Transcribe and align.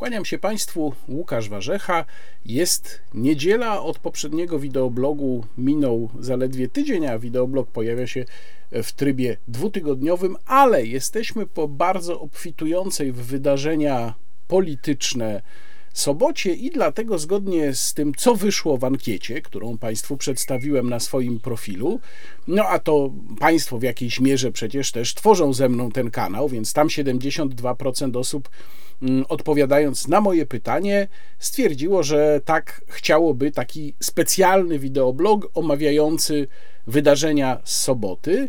Kłaniam 0.00 0.24
się 0.24 0.38
Państwu, 0.38 0.92
Łukasz 1.08 1.48
Warzecha. 1.48 2.04
Jest 2.46 3.00
niedziela 3.14 3.82
od 3.82 3.98
poprzedniego 3.98 4.58
wideoblogu, 4.58 5.44
minął 5.58 6.08
zaledwie 6.20 6.68
tydzień, 6.68 7.06
a 7.06 7.18
wideoblog 7.18 7.70
pojawia 7.70 8.06
się 8.06 8.24
w 8.72 8.92
trybie 8.92 9.36
dwutygodniowym, 9.48 10.36
ale 10.46 10.86
jesteśmy 10.86 11.46
po 11.46 11.68
bardzo 11.68 12.20
obfitującej 12.20 13.12
w 13.12 13.16
wydarzenia 13.16 14.14
polityczne 14.48 15.42
sobocie 15.92 16.54
i 16.54 16.70
dlatego 16.70 17.18
zgodnie 17.18 17.74
z 17.74 17.94
tym, 17.94 18.14
co 18.14 18.34
wyszło 18.34 18.76
w 18.76 18.84
ankiecie, 18.84 19.42
którą 19.42 19.78
Państwu 19.78 20.16
przedstawiłem 20.16 20.90
na 20.90 21.00
swoim 21.00 21.40
profilu, 21.40 22.00
no 22.48 22.64
a 22.64 22.78
to 22.78 23.12
Państwo 23.38 23.78
w 23.78 23.82
jakiejś 23.82 24.20
mierze 24.20 24.52
przecież 24.52 24.92
też 24.92 25.14
tworzą 25.14 25.52
ze 25.52 25.68
mną 25.68 25.90
ten 25.90 26.10
kanał, 26.10 26.48
więc 26.48 26.72
tam 26.72 26.88
72% 26.88 28.16
osób 28.16 28.48
odpowiadając 29.28 30.08
na 30.08 30.20
moje 30.20 30.46
pytanie 30.46 31.08
stwierdziło, 31.38 32.02
że 32.02 32.40
tak 32.44 32.80
chciałoby 32.88 33.50
taki 33.50 33.94
specjalny 34.00 34.78
wideoblog 34.78 35.50
omawiający 35.54 36.48
wydarzenia 36.86 37.60
z 37.64 37.80
soboty. 37.80 38.48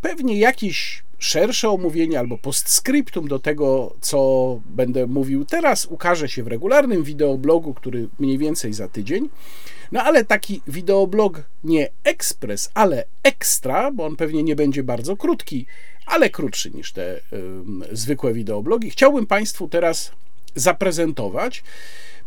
Pewnie 0.00 0.38
jakiś 0.38 1.02
szersze 1.18 1.70
omówienie 1.70 2.18
albo 2.18 2.38
postscriptum 2.38 3.28
do 3.28 3.38
tego, 3.38 3.94
co 4.00 4.60
będę 4.66 5.06
mówił 5.06 5.44
teraz, 5.44 5.86
ukaże 5.86 6.28
się 6.28 6.42
w 6.42 6.46
regularnym 6.46 7.04
wideoblogu, 7.04 7.74
który 7.74 8.08
mniej 8.18 8.38
więcej 8.38 8.72
za 8.72 8.88
tydzień. 8.88 9.28
No 9.92 10.02
ale 10.02 10.24
taki 10.24 10.62
wideoblog 10.66 11.42
nie 11.64 11.88
ekspres, 12.04 12.70
ale 12.74 13.04
ekstra, 13.22 13.90
bo 13.92 14.06
on 14.06 14.16
pewnie 14.16 14.42
nie 14.42 14.56
będzie 14.56 14.82
bardzo 14.82 15.16
krótki, 15.16 15.66
ale 16.10 16.30
krótszy 16.30 16.70
niż 16.70 16.92
te 16.92 17.20
zwykłe 17.92 18.32
wideoblogi. 18.32 18.90
Chciałbym 18.90 19.26
Państwu 19.26 19.68
teraz 19.68 20.12
zaprezentować. 20.54 21.62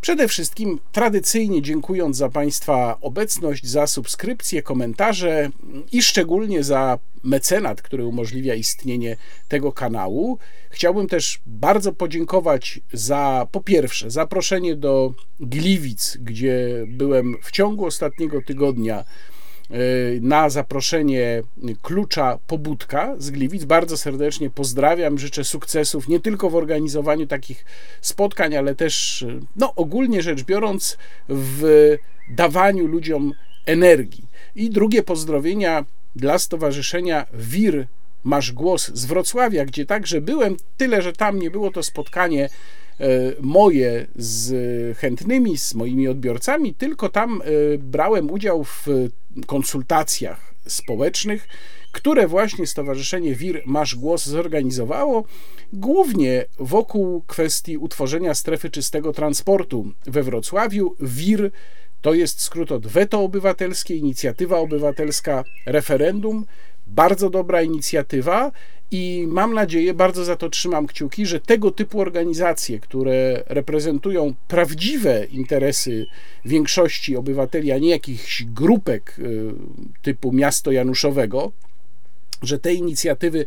Przede 0.00 0.28
wszystkim 0.28 0.78
tradycyjnie 0.92 1.62
dziękując 1.62 2.16
za 2.16 2.28
Państwa 2.28 2.98
obecność, 3.00 3.66
za 3.66 3.86
subskrypcje, 3.86 4.62
komentarze 4.62 5.50
i 5.92 6.02
szczególnie 6.02 6.64
za 6.64 6.98
mecenat, 7.22 7.82
który 7.82 8.06
umożliwia 8.06 8.54
istnienie 8.54 9.16
tego 9.48 9.72
kanału. 9.72 10.38
Chciałbym 10.70 11.08
też 11.08 11.40
bardzo 11.46 11.92
podziękować 11.92 12.80
za 12.92 13.46
po 13.52 13.60
pierwsze 13.60 14.10
zaproszenie 14.10 14.76
do 14.76 15.14
Gliwic, 15.40 16.18
gdzie 16.20 16.84
byłem 16.88 17.36
w 17.42 17.50
ciągu 17.50 17.86
ostatniego 17.86 18.42
tygodnia 18.42 19.04
na 20.20 20.50
zaproszenie 20.50 21.42
klucza 21.82 22.38
Pobudka 22.46 23.14
z 23.18 23.30
Gliwic. 23.30 23.64
Bardzo 23.64 23.96
serdecznie 23.96 24.50
pozdrawiam, 24.50 25.18
życzę 25.18 25.44
sukcesów 25.44 26.08
nie 26.08 26.20
tylko 26.20 26.50
w 26.50 26.56
organizowaniu 26.56 27.26
takich 27.26 27.64
spotkań, 28.00 28.56
ale 28.56 28.74
też, 28.74 29.24
no 29.56 29.74
ogólnie 29.74 30.22
rzecz 30.22 30.42
biorąc, 30.42 30.98
w 31.28 31.94
dawaniu 32.30 32.86
ludziom 32.86 33.32
energii. 33.66 34.24
I 34.56 34.70
drugie 34.70 35.02
pozdrowienia 35.02 35.84
dla 36.16 36.38
Stowarzyszenia 36.38 37.26
WIR 37.34 37.86
Masz 38.24 38.52
Głos 38.52 38.90
z 38.94 39.04
Wrocławia, 39.04 39.64
gdzie 39.64 39.86
także 39.86 40.20
byłem, 40.20 40.56
tyle 40.76 41.02
że 41.02 41.12
tam 41.12 41.38
nie 41.38 41.50
było 41.50 41.70
to 41.70 41.82
spotkanie 41.82 42.48
E, 43.00 43.06
moje 43.40 44.06
z 44.16 44.98
chętnymi, 44.98 45.58
z 45.58 45.74
moimi 45.74 46.08
odbiorcami, 46.08 46.74
tylko 46.74 47.08
tam 47.08 47.42
e, 47.42 47.78
brałem 47.78 48.30
udział 48.30 48.64
w 48.64 48.86
konsultacjach 49.46 50.54
społecznych, 50.66 51.48
które 51.92 52.28
właśnie 52.28 52.66
Stowarzyszenie 52.66 53.34
WIR 53.34 53.62
Masz 53.66 53.96
Głos 53.96 54.26
zorganizowało, 54.26 55.24
głównie 55.72 56.44
wokół 56.58 57.22
kwestii 57.26 57.78
utworzenia 57.78 58.34
strefy 58.34 58.70
czystego 58.70 59.12
transportu 59.12 59.92
we 60.06 60.22
Wrocławiu. 60.22 60.96
WIR 61.00 61.50
to 62.02 62.14
jest 62.14 62.40
skrót 62.40 62.72
od 62.72 62.86
Weto 62.86 63.20
Obywatelskie, 63.20 63.96
Inicjatywa 63.96 64.58
Obywatelska 64.58 65.44
Referendum. 65.66 66.46
Bardzo 66.86 67.30
dobra 67.30 67.62
inicjatywa 67.62 68.52
i 68.96 69.26
mam 69.28 69.54
nadzieję, 69.54 69.94
bardzo 69.94 70.24
za 70.24 70.36
to 70.36 70.48
trzymam 70.48 70.86
kciuki, 70.86 71.26
że 71.26 71.40
tego 71.40 71.70
typu 71.70 72.00
organizacje, 72.00 72.80
które 72.80 73.42
reprezentują 73.46 74.34
prawdziwe 74.48 75.24
interesy 75.24 76.06
większości 76.44 77.16
obywateli, 77.16 77.72
a 77.72 77.78
nie 77.78 77.90
jakichś 77.90 78.44
grupek 78.44 79.16
y, 79.18 79.52
typu 80.02 80.32
miasto 80.32 80.72
Januszowego, 80.72 81.52
że 82.42 82.58
te 82.58 82.74
inicjatywy, 82.74 83.44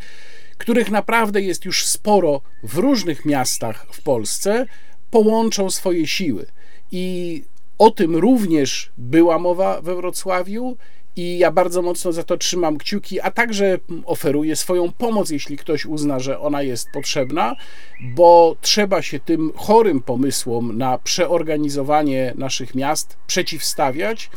których 0.57 0.91
naprawdę 0.91 1.41
jest 1.41 1.65
już 1.65 1.85
sporo 1.85 2.41
w 2.63 2.77
różnych 2.77 3.25
miastach 3.25 3.87
w 3.91 4.01
Polsce, 4.01 4.65
połączą 5.11 5.69
swoje 5.69 6.07
siły. 6.07 6.45
I 6.91 7.43
o 7.77 7.91
tym 7.91 8.15
również 8.15 8.91
była 8.97 9.39
mowa 9.39 9.81
we 9.81 9.95
Wrocławiu 9.95 10.77
i 11.17 11.37
ja 11.37 11.51
bardzo 11.51 11.81
mocno 11.81 12.11
za 12.11 12.23
to 12.23 12.37
trzymam 12.37 12.77
kciuki, 12.77 13.21
a 13.21 13.31
także 13.31 13.77
oferuję 14.05 14.55
swoją 14.55 14.91
pomoc, 14.91 15.29
jeśli 15.29 15.57
ktoś 15.57 15.85
uzna, 15.85 16.19
że 16.19 16.39
ona 16.39 16.61
jest 16.61 16.91
potrzebna, 16.93 17.55
bo 18.01 18.55
trzeba 18.61 19.01
się 19.01 19.19
tym 19.19 19.51
chorym 19.55 20.01
pomysłom 20.01 20.77
na 20.77 20.97
przeorganizowanie 20.97 22.33
naszych 22.37 22.75
miast 22.75 23.17
przeciwstawiać. 23.27 24.29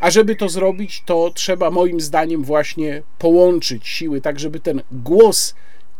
A 0.00 0.10
żeby 0.10 0.36
to 0.36 0.48
zrobić, 0.48 1.02
to 1.06 1.30
trzeba 1.34 1.70
moim 1.70 2.00
zdaniem 2.00 2.44
właśnie 2.44 3.02
połączyć 3.18 3.88
siły, 3.88 4.20
tak 4.20 4.40
żeby 4.40 4.60
ten 4.60 4.82
głos 4.92 5.54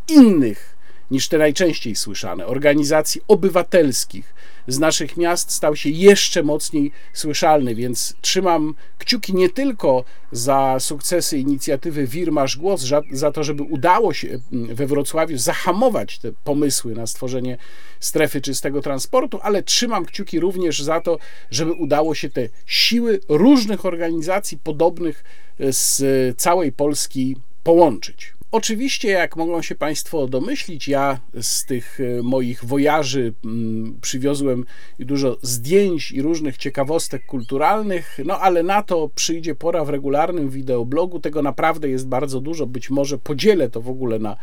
innych 0.09 0.78
niż 1.11 1.29
te 1.29 1.39
najczęściej 1.39 1.97
słyszane 1.97 2.47
organizacji 2.47 3.21
obywatelskich 3.29 4.35
z 4.69 4.79
naszych 4.79 5.17
miast 5.17 5.51
stał 5.51 5.77
się 5.77 5.91
jeszcze 5.91 6.43
mocniej 6.43 6.93
słyszalny, 7.13 7.75
więc 7.75 8.15
trzymam 8.21 8.75
kciuki 8.99 9.35
nie 9.35 9.51
tylko 9.51 10.05
za 10.33 10.77
sukcesy 10.81 11.39
inicjatywy 11.39 12.07
Wir 12.07 12.33
Masz 12.33 12.57
Głos, 12.57 12.85
za 13.13 13.33
to, 13.33 13.45
żeby 13.45 13.63
udało 13.63 14.13
się 14.13 14.39
mm, 14.53 14.75
we 14.75 14.87
Wrocławiu 14.87 15.39
zahamować 15.39 16.19
te 16.19 16.33
pomysły 16.45 16.95
na 16.95 17.07
stworzenie 17.07 17.59
strefy 18.01 18.41
czystego 18.41 18.83
transportu, 18.83 19.39
ale 19.43 19.63
trzymam 19.63 20.05
kciuki 20.05 20.41
również 20.41 20.83
za 20.83 21.01
to, 21.01 21.19
żeby 21.51 21.73
udało 21.73 22.15
się 22.15 22.31
te 22.31 22.49
siły 22.67 23.21
różnych 23.29 23.85
organizacji 23.85 24.59
podobnych 24.59 25.25
z 25.59 26.03
całej 26.41 26.73
Polski 26.73 27.37
połączyć. 27.65 28.38
Oczywiście, 28.51 29.09
jak 29.09 29.37
mogą 29.37 29.63
się 29.63 29.75
Państwo 29.75 30.27
domyślić, 30.27 30.89
ja 30.89 31.21
z 31.41 31.65
tych 31.65 31.99
e, 32.01 32.23
moich 32.23 32.65
wojaży 32.65 33.35
mm, 33.45 33.99
przywiozłem 34.01 34.65
dużo 34.99 35.39
zdjęć 35.43 36.13
i 36.13 36.23
różnych 36.23 36.57
ciekawostek 36.57 37.27
kulturalnych, 37.27 38.19
no 38.25 38.39
ale 38.41 38.63
na 38.63 38.83
to 38.83 39.11
przyjdzie 39.15 39.55
pora 39.55 39.85
w 39.85 39.89
regularnym 39.89 40.51
wideoblogu. 40.51 41.21
Tego 41.21 41.43
naprawdę 41.43 41.89
jest 41.89 42.09
bardzo 42.09 42.41
dużo. 42.41 42.67
Być 42.67 42.91
może 42.91 43.19
podzielę 43.19 43.71
to 43.71 43.81
w 43.81 43.89
ogóle 43.89 44.19
na 44.19 44.37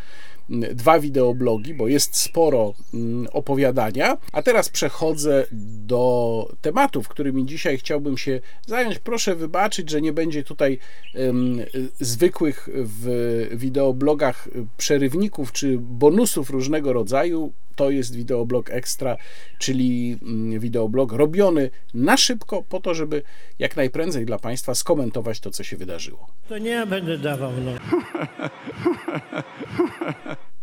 dwa 0.49 0.99
wideoblogi, 0.99 1.73
bo 1.73 1.87
jest 1.87 2.17
sporo 2.17 2.73
mm, 2.93 3.27
opowiadania. 3.33 4.17
A 4.31 4.41
teraz 4.41 4.69
przechodzę 4.69 5.45
do 5.51 6.49
tematów, 6.61 7.07
którymi 7.07 7.45
dzisiaj 7.45 7.77
chciałbym 7.77 8.17
się 8.17 8.41
zająć. 8.67 8.99
Proszę 8.99 9.35
wybaczyć, 9.35 9.89
że 9.89 10.01
nie 10.01 10.13
będzie 10.13 10.43
tutaj 10.43 10.79
um, 11.15 11.61
zwykłych 11.99 12.69
w 12.73 13.47
wideoblogach 13.51 14.47
przerywników 14.77 15.51
czy 15.51 15.77
bonusów 15.79 16.49
różnego 16.49 16.93
rodzaju 16.93 17.53
to 17.75 17.89
jest 17.89 18.15
wideoblog 18.15 18.69
ekstra, 18.69 19.17
czyli 19.59 20.17
mm, 20.21 20.59
wideoblog 20.59 21.11
robiony 21.11 21.69
na 21.93 22.17
szybko 22.17 22.63
po 22.63 22.79
to, 22.79 22.93
żeby 22.93 23.23
jak 23.59 23.75
najprędzej 23.75 24.25
dla 24.25 24.39
Państwa 24.39 24.75
skomentować 24.75 25.39
to, 25.39 25.51
co 25.51 25.63
się 25.63 25.77
wydarzyło. 25.77 26.27
To 26.49 26.57
nie 26.57 26.69
ja 26.69 26.85
będę 26.85 27.17
dawał, 27.17 27.51
no. 27.65 27.71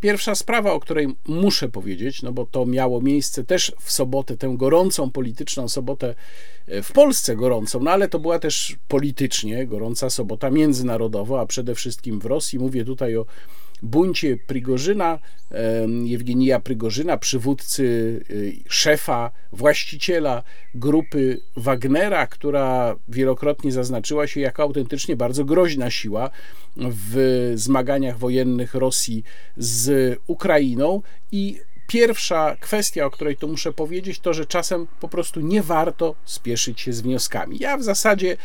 Pierwsza 0.02 0.34
sprawa, 0.34 0.72
o 0.72 0.80
której 0.80 1.08
muszę 1.26 1.68
powiedzieć, 1.68 2.22
no 2.22 2.32
bo 2.32 2.46
to 2.46 2.66
miało 2.66 3.00
miejsce 3.00 3.44
też 3.44 3.72
w 3.80 3.92
sobotę, 3.92 4.36
tę 4.36 4.54
gorącą 4.56 5.10
polityczną 5.10 5.68
sobotę 5.68 6.14
e, 6.66 6.82
w 6.82 6.92
Polsce 6.92 7.36
gorącą, 7.36 7.80
no 7.80 7.90
ale 7.90 8.08
to 8.08 8.18
była 8.18 8.38
też 8.38 8.76
politycznie 8.88 9.66
gorąca 9.66 10.10
sobota 10.10 10.50
międzynarodowa, 10.50 11.40
a 11.40 11.46
przede 11.46 11.74
wszystkim 11.74 12.20
w 12.20 12.26
Rosji. 12.26 12.58
Mówię 12.58 12.84
tutaj 12.84 13.16
o 13.16 13.26
buncie 13.82 14.36
Prigorzyna, 14.36 15.18
Jewgenija 16.04 16.60
Prigorzyna, 16.60 17.16
przywódcy, 17.16 17.82
y, 18.30 18.56
szefa, 18.68 19.30
właściciela 19.52 20.42
grupy 20.74 21.40
Wagnera, 21.56 22.26
która 22.26 22.96
wielokrotnie 23.08 23.72
zaznaczyła 23.72 24.26
się 24.26 24.40
jako 24.40 24.62
autentycznie 24.62 25.16
bardzo 25.16 25.44
groźna 25.44 25.90
siła 25.90 26.30
w 26.76 27.52
zmaganiach 27.54 28.18
wojennych 28.18 28.74
Rosji 28.74 29.24
z 29.56 30.18
Ukrainą 30.26 31.02
i 31.32 31.60
pierwsza 31.92 32.56
kwestia, 32.60 33.06
o 33.06 33.10
której 33.10 33.36
tu 33.36 33.48
muszę 33.48 33.72
powiedzieć, 33.72 34.20
to 34.20 34.34
że 34.34 34.46
czasem 34.46 34.86
po 35.00 35.08
prostu 35.08 35.40
nie 35.40 35.62
warto 35.62 36.14
spieszyć 36.24 36.80
się 36.80 36.92
z 36.92 37.00
wnioskami. 37.00 37.56
Ja 37.60 37.76
w 37.76 37.82
zasadzie, 37.82 38.36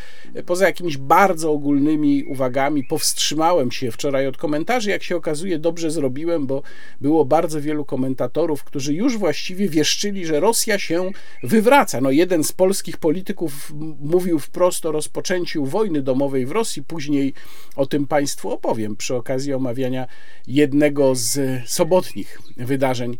poza 0.45 0.65
jakimiś 0.65 0.97
bardzo 0.97 1.51
ogólnymi 1.51 2.23
uwagami, 2.23 2.83
powstrzymałem 2.83 3.71
się 3.71 3.91
wczoraj 3.91 4.27
od 4.27 4.37
komentarzy. 4.37 4.89
Jak 4.89 5.03
się 5.03 5.15
okazuje, 5.15 5.59
dobrze 5.59 5.91
zrobiłem, 5.91 6.47
bo 6.47 6.61
było 7.01 7.25
bardzo 7.25 7.61
wielu 7.61 7.85
komentatorów, 7.85 8.63
którzy 8.63 8.93
już 8.93 9.17
właściwie 9.17 9.69
wieszczyli, 9.69 10.25
że 10.25 10.39
Rosja 10.39 10.79
się 10.79 11.11
wywraca. 11.43 12.01
No, 12.01 12.11
jeden 12.11 12.43
z 12.43 12.51
polskich 12.51 12.97
polityków 12.97 13.73
mówił 13.99 14.39
wprost 14.39 14.85
o 14.85 14.91
rozpoczęciu 14.91 15.65
wojny 15.65 16.01
domowej 16.01 16.45
w 16.45 16.51
Rosji, 16.51 16.83
później 16.83 17.33
o 17.75 17.85
tym 17.85 18.07
Państwu 18.07 18.51
opowiem 18.51 18.95
przy 18.95 19.15
okazji 19.15 19.53
omawiania 19.53 20.07
jednego 20.47 21.15
z 21.15 21.39
sobotnich 21.69 22.41
wydarzeń 22.57 23.17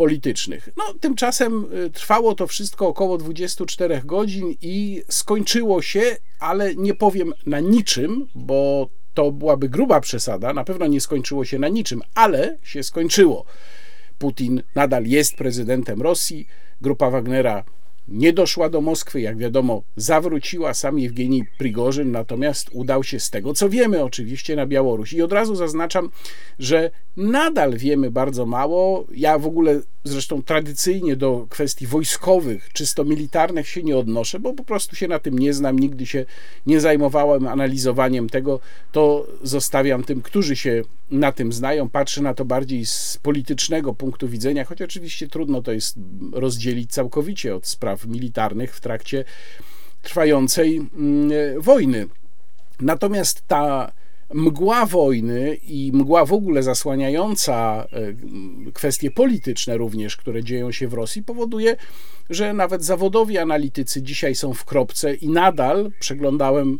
politycznych. 0.00 0.68
No, 0.76 0.94
tymczasem 1.00 1.66
y, 1.86 1.90
trwało 1.90 2.34
to 2.34 2.46
wszystko 2.46 2.88
około 2.88 3.18
24 3.18 4.02
godzin 4.04 4.54
i 4.62 5.02
skończyło 5.08 5.82
się, 5.82 6.16
ale 6.38 6.74
nie 6.74 6.94
powiem 6.94 7.32
na 7.46 7.60
niczym, 7.60 8.26
bo 8.34 8.88
to 9.14 9.32
byłaby 9.32 9.68
gruba 9.68 10.00
przesada. 10.00 10.52
Na 10.52 10.64
pewno 10.64 10.86
nie 10.86 11.00
skończyło 11.00 11.44
się 11.44 11.58
na 11.58 11.68
niczym, 11.68 12.02
ale 12.14 12.58
się 12.62 12.82
skończyło. 12.82 13.44
Putin 14.18 14.62
nadal 14.74 15.04
jest 15.04 15.36
prezydentem 15.36 16.02
Rosji. 16.02 16.46
Grupa 16.80 17.10
Wagnera 17.10 17.64
nie 18.10 18.32
doszła 18.32 18.68
do 18.68 18.80
Moskwy, 18.80 19.20
jak 19.20 19.36
wiadomo, 19.36 19.82
zawróciła 19.96 20.74
sam 20.74 20.98
Jewgenij 20.98 21.44
Prigorzyn, 21.58 22.10
natomiast 22.10 22.70
udał 22.72 23.04
się 23.04 23.20
z 23.20 23.30
tego, 23.30 23.54
co 23.54 23.68
wiemy 23.68 24.04
oczywiście, 24.04 24.56
na 24.56 24.66
Białoruś. 24.66 25.12
I 25.12 25.22
od 25.22 25.32
razu 25.32 25.56
zaznaczam, 25.56 26.10
że 26.58 26.90
nadal 27.16 27.76
wiemy 27.76 28.10
bardzo 28.10 28.46
mało. 28.46 29.06
Ja 29.14 29.38
w 29.38 29.46
ogóle 29.46 29.80
zresztą 30.04 30.42
tradycyjnie 30.42 31.16
do 31.16 31.46
kwestii 31.50 31.86
wojskowych, 31.86 32.68
czysto 32.72 33.04
militarnych 33.04 33.68
się 33.68 33.82
nie 33.82 33.96
odnoszę, 33.96 34.40
bo 34.40 34.52
po 34.52 34.64
prostu 34.64 34.96
się 34.96 35.08
na 35.08 35.18
tym 35.18 35.38
nie 35.38 35.54
znam, 35.54 35.78
nigdy 35.78 36.06
się 36.06 36.24
nie 36.66 36.80
zajmowałem 36.80 37.46
analizowaniem 37.46 38.28
tego. 38.28 38.60
To 38.92 39.26
zostawiam 39.42 40.04
tym, 40.04 40.22
którzy 40.22 40.56
się 40.56 40.82
na 41.10 41.32
tym 41.32 41.52
znają. 41.52 41.88
Patrzę 41.88 42.22
na 42.22 42.34
to 42.34 42.44
bardziej 42.44 42.86
z 42.86 43.18
politycznego 43.22 43.94
punktu 43.94 44.28
widzenia, 44.28 44.64
choć 44.64 44.82
oczywiście 44.82 45.28
trudno 45.28 45.62
to 45.62 45.72
jest 45.72 45.96
rozdzielić 46.32 46.90
całkowicie 46.90 47.54
od 47.54 47.66
spraw 47.66 48.06
militarnych 48.06 48.76
w 48.76 48.80
trakcie 48.80 49.24
trwającej 50.02 50.76
mm, 50.76 51.30
wojny. 51.60 52.06
Natomiast 52.80 53.42
ta 53.46 53.92
mgła 54.34 54.86
wojny 54.86 55.54
i 55.54 55.90
mgła 55.94 56.24
w 56.24 56.32
ogóle 56.32 56.62
zasłaniająca 56.62 57.86
e, 57.92 58.72
kwestie 58.72 59.10
polityczne 59.10 59.76
również, 59.76 60.16
które 60.16 60.44
dzieją 60.44 60.72
się 60.72 60.88
w 60.88 60.94
Rosji, 60.94 61.22
powoduje, 61.22 61.76
że 62.30 62.52
nawet 62.52 62.84
zawodowi 62.84 63.38
analitycy 63.38 64.02
dzisiaj 64.02 64.34
są 64.34 64.54
w 64.54 64.64
kropce 64.64 65.14
i 65.14 65.28
nadal 65.28 65.90
przeglądałem 66.00 66.78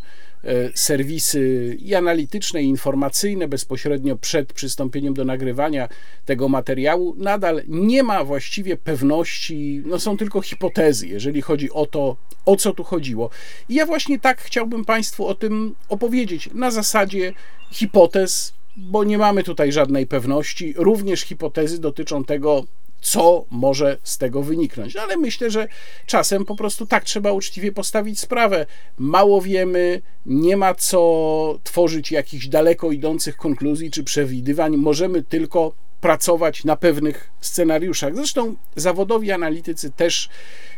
serwisy 0.75 1.77
i 1.81 1.95
analityczne, 1.95 2.63
i 2.63 2.67
informacyjne 2.67 3.49
bezpośrednio 3.49 4.17
przed 4.17 4.53
przystąpieniem 4.53 5.15
do 5.15 5.25
nagrywania 5.25 5.89
tego 6.25 6.49
materiału, 6.49 7.15
nadal 7.19 7.63
nie 7.69 8.03
ma 8.03 8.25
właściwie 8.25 8.77
pewności, 8.77 9.83
no 9.87 9.99
są 9.99 10.17
tylko 10.17 10.43
hipotezy, 10.43 11.09
jeżeli 11.09 11.43
chodzi 11.43 11.71
o 11.71 11.87
to, 11.87 12.17
o 12.47 12.57
co 12.57 12.73
tu 12.73 12.85
chodziło. 12.85 13.31
I 13.69 13.75
ja 13.75 13.87
właśnie 13.87 14.19
tak 14.19 14.41
chciałbym 14.41 14.85
Państwu 14.85 15.27
o 15.27 15.35
tym 15.35 15.75
opowiedzieć, 15.89 16.49
na 16.55 16.71
zasadzie 16.71 17.33
hipotez, 17.71 18.53
bo 18.77 19.05
nie 19.05 19.19
mamy 19.19 19.43
tutaj 19.43 19.73
żadnej 19.73 20.07
pewności. 20.07 20.75
Również 20.77 21.21
hipotezy 21.21 21.81
dotyczą 21.81 22.25
tego, 22.25 22.65
co 23.01 23.45
może 23.51 23.99
z 24.03 24.19
tego 24.19 24.43
wyniknąć. 24.43 24.95
No 24.95 25.03
ale 25.03 25.17
myślę, 25.17 25.51
że 25.51 25.69
czasem 26.07 26.45
po 26.45 26.57
prostu 26.57 26.87
tak 26.87 27.05
trzeba 27.05 27.33
uczciwie 27.33 27.73
postawić 27.73 28.21
sprawę. 28.21 28.67
Mało 28.99 29.43
wiemy, 29.43 30.03
nie 30.27 30.57
ma 30.57 30.75
co 30.75 31.59
tworzyć 31.65 32.13
jakichś 32.13 32.47
daleko 32.47 32.93
idących 32.93 33.37
konkluzji 33.37 33.91
czy 33.91 34.05
przewidywań. 34.05 34.77
Możemy 34.77 35.23
tylko 35.23 35.73
pracować 36.01 36.65
na 36.65 36.77
pewnych 36.77 37.31
scenariuszach. 37.41 38.17
Zresztą 38.17 38.55
zawodowi 38.77 39.33
analitycy 39.33 39.91
też 39.91 40.29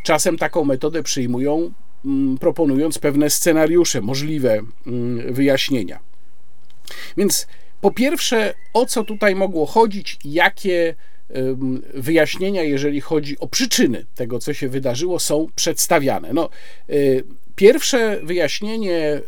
czasem 0.02 0.38
taką 0.38 0.64
metodę 0.64 1.02
przyjmują, 1.02 1.72
mm, 2.04 2.38
proponując 2.38 2.98
pewne 2.98 3.30
scenariusze, 3.30 4.00
możliwe 4.00 4.60
mm, 4.86 5.34
wyjaśnienia. 5.34 5.98
Więc 7.16 7.46
po 7.80 7.90
pierwsze, 7.90 8.54
o 8.74 8.86
co 8.86 9.04
tutaj 9.04 9.34
mogło 9.34 9.66
chodzić, 9.66 10.18
jakie 10.24 10.94
wyjaśnienia, 11.94 12.62
jeżeli 12.62 13.00
chodzi 13.00 13.38
o 13.38 13.48
przyczyny 13.48 14.06
tego, 14.14 14.38
co 14.38 14.54
się 14.54 14.68
wydarzyło, 14.68 15.18
są 15.18 15.46
przedstawiane. 15.54 16.32
No, 16.32 16.48
y, 16.90 17.24
pierwsze 17.56 18.20
wyjaśnienie, 18.22 19.20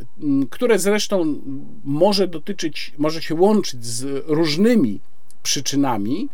które 0.51 0.79
zresztą 0.79 1.41
może 1.85 2.29
dotyczyć, 2.29 2.93
może 2.99 3.23
się 3.23 3.35
łączyć 3.35 3.85
z 3.87 4.25
różnymi 4.27 5.01
przyczynami 5.43 6.29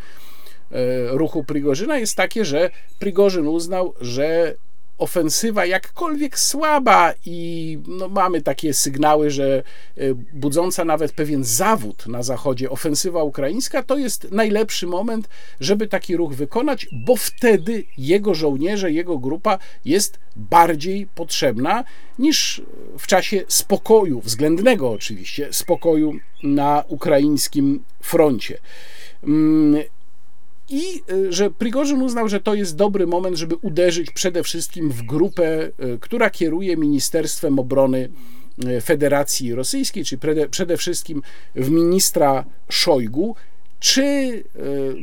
y, 0.72 0.76
ruchu 1.10 1.44
Prigorzyna, 1.44 1.98
jest 1.98 2.16
takie, 2.16 2.44
że 2.44 2.70
Prigorzyn 2.98 3.48
uznał, 3.48 3.94
że 4.00 4.54
ofensywa 5.00 5.66
jakkolwiek 5.66 6.38
słaba 6.38 7.12
i 7.26 7.78
no, 7.88 8.08
mamy 8.08 8.42
takie 8.42 8.74
sygnały, 8.74 9.30
że 9.30 9.62
e, 9.96 10.14
budząca 10.32 10.84
nawet 10.84 11.12
pewien 11.12 11.44
zawód 11.44 12.06
na 12.06 12.22
zachodzie 12.22 12.70
ofensywa 12.70 13.22
ukraińska 13.22 13.82
to 13.82 13.98
jest 13.98 14.30
najlepszy 14.30 14.86
moment, 14.86 15.28
żeby 15.60 15.86
taki 15.86 16.16
ruch 16.16 16.34
wykonać, 16.34 16.86
bo 16.92 17.16
wtedy 17.16 17.84
jego 17.98 18.34
żołnierze, 18.34 18.92
jego 18.92 19.18
grupa 19.18 19.58
jest 19.84 20.18
bardziej 20.36 21.06
potrzebna 21.14 21.84
niż 22.18 22.62
w 22.98 23.06
czasie 23.06 23.44
spokoju, 23.48 24.20
względnego 24.20 24.90
oczywiście, 24.90 25.48
spokoju 25.52 26.12
na 26.42 26.84
ukraińskim 26.88 27.84
froncie. 28.02 28.58
I 30.70 31.02
y, 31.12 31.32
że 31.32 31.50
Prigorzyn 31.50 32.02
uznał, 32.02 32.28
że 32.28 32.40
to 32.40 32.54
jest 32.54 32.76
dobry 32.76 33.06
moment, 33.06 33.36
żeby 33.36 33.56
uderzyć 33.56 34.10
przede 34.10 34.42
wszystkim 34.42 34.90
w 34.90 35.02
grupę, 35.02 35.66
y, 35.66 35.98
która 36.00 36.30
kieruje 36.30 36.76
Ministerstwem 36.76 37.58
Obrony 37.58 38.08
y, 38.64 38.80
Federacji 38.80 39.54
Rosyjskiej, 39.54 40.04
czyli 40.04 40.20
przede 40.50 40.76
wszystkim 40.76 41.22
w 41.54 41.70
ministra 41.70 42.44
Szojgu, 42.68 43.36
czy, 43.80 44.02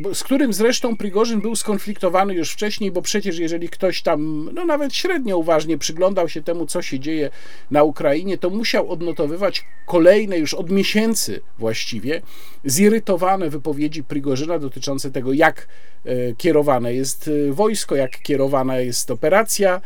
e, 0.09 0.15
z 0.15 0.24
którym 0.24 0.53
zresztą 0.53 0.97
Prigorzyn 0.97 1.41
był 1.41 1.56
skonfliktowany 1.56 2.33
już 2.33 2.51
wcześniej, 2.51 2.91
bo 2.91 3.01
przecież 3.01 3.39
jeżeli 3.39 3.69
ktoś 3.69 4.01
tam, 4.01 4.50
no 4.53 4.65
nawet 4.65 4.95
średnio 4.95 5.38
uważnie 5.38 5.77
przyglądał 5.77 6.29
się 6.29 6.41
temu, 6.41 6.65
co 6.65 6.81
się 6.81 7.00
dzieje 7.00 7.29
na 7.71 7.83
Ukrainie, 7.83 8.38
to 8.38 8.50
musiał 8.50 8.91
odnotowywać 8.91 9.65
kolejne 9.85 10.38
już 10.38 10.53
od 10.53 10.69
miesięcy 10.69 11.41
właściwie 11.59 12.21
zirytowane 12.66 13.49
wypowiedzi 13.49 14.04
Prigorzyna 14.04 14.59
dotyczące 14.59 15.11
tego, 15.11 15.33
jak 15.33 15.68
e, 16.06 16.33
kierowane 16.33 16.94
jest 16.94 17.30
e, 17.49 17.54
wojsko, 17.54 17.95
jak 17.95 18.21
kierowana 18.21 18.78
jest 18.78 19.11
operacja 19.11 19.81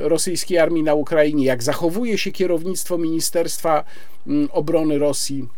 rosyjskiej 0.00 0.58
armii 0.58 0.82
na 0.82 0.94
Ukrainie, 0.94 1.44
jak 1.44 1.62
zachowuje 1.62 2.18
się 2.18 2.32
kierownictwo 2.32 2.98
Ministerstwa 2.98 3.84
Obrony 4.52 4.98
Rosji 4.98 5.48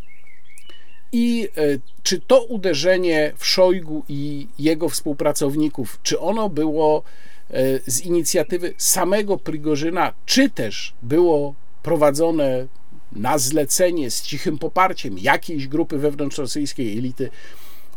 i 1.16 1.48
e, 1.56 1.78
czy 2.02 2.20
to 2.20 2.44
uderzenie 2.44 3.32
w 3.36 3.46
Szojgu 3.46 4.04
i 4.08 4.46
jego 4.58 4.88
współpracowników, 4.88 5.98
czy 6.02 6.20
ono 6.20 6.48
było 6.48 7.02
e, 7.50 7.80
z 7.86 8.00
inicjatywy 8.00 8.74
samego 8.76 9.38
Prigorzyna, 9.38 10.12
czy 10.26 10.50
też 10.50 10.94
było 11.02 11.54
prowadzone 11.82 12.66
na 13.12 13.38
zlecenie 13.38 14.10
z 14.10 14.22
cichym 14.22 14.58
poparciem 14.58 15.18
jakiejś 15.18 15.68
grupy 15.68 15.98
wewnątrzrosyjskiej 15.98 16.98
elity, 16.98 17.30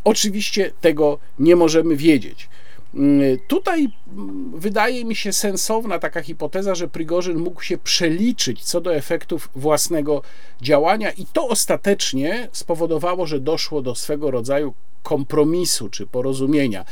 oczywiście 0.03 0.71
tego 0.81 1.19
nie 1.39 1.55
możemy 1.55 1.95
wiedzieć. 1.95 2.49
Mm, 2.93 3.37
tutaj 3.47 3.87
mm, 4.17 4.51
wydaje 4.59 5.05
mi 5.05 5.15
się 5.15 5.33
sensowna 5.33 5.99
taka 5.99 6.21
hipoteza, 6.21 6.75
że 6.75 6.87
Prigorzyn 6.87 7.37
mógł 7.37 7.61
się 7.61 7.77
przeliczyć 7.77 8.63
co 8.63 8.81
do 8.81 8.95
efektów 8.95 9.49
własnego 9.55 10.21
działania, 10.61 11.11
i 11.11 11.25
to 11.25 11.47
ostatecznie 11.47 12.49
spowodowało, 12.51 13.25
że 13.25 13.39
doszło 13.39 13.81
do 13.81 13.95
swego 13.95 14.31
rodzaju 14.31 14.73
kompromisu 15.03 15.89
czy 15.89 16.07
porozumienia. 16.07 16.85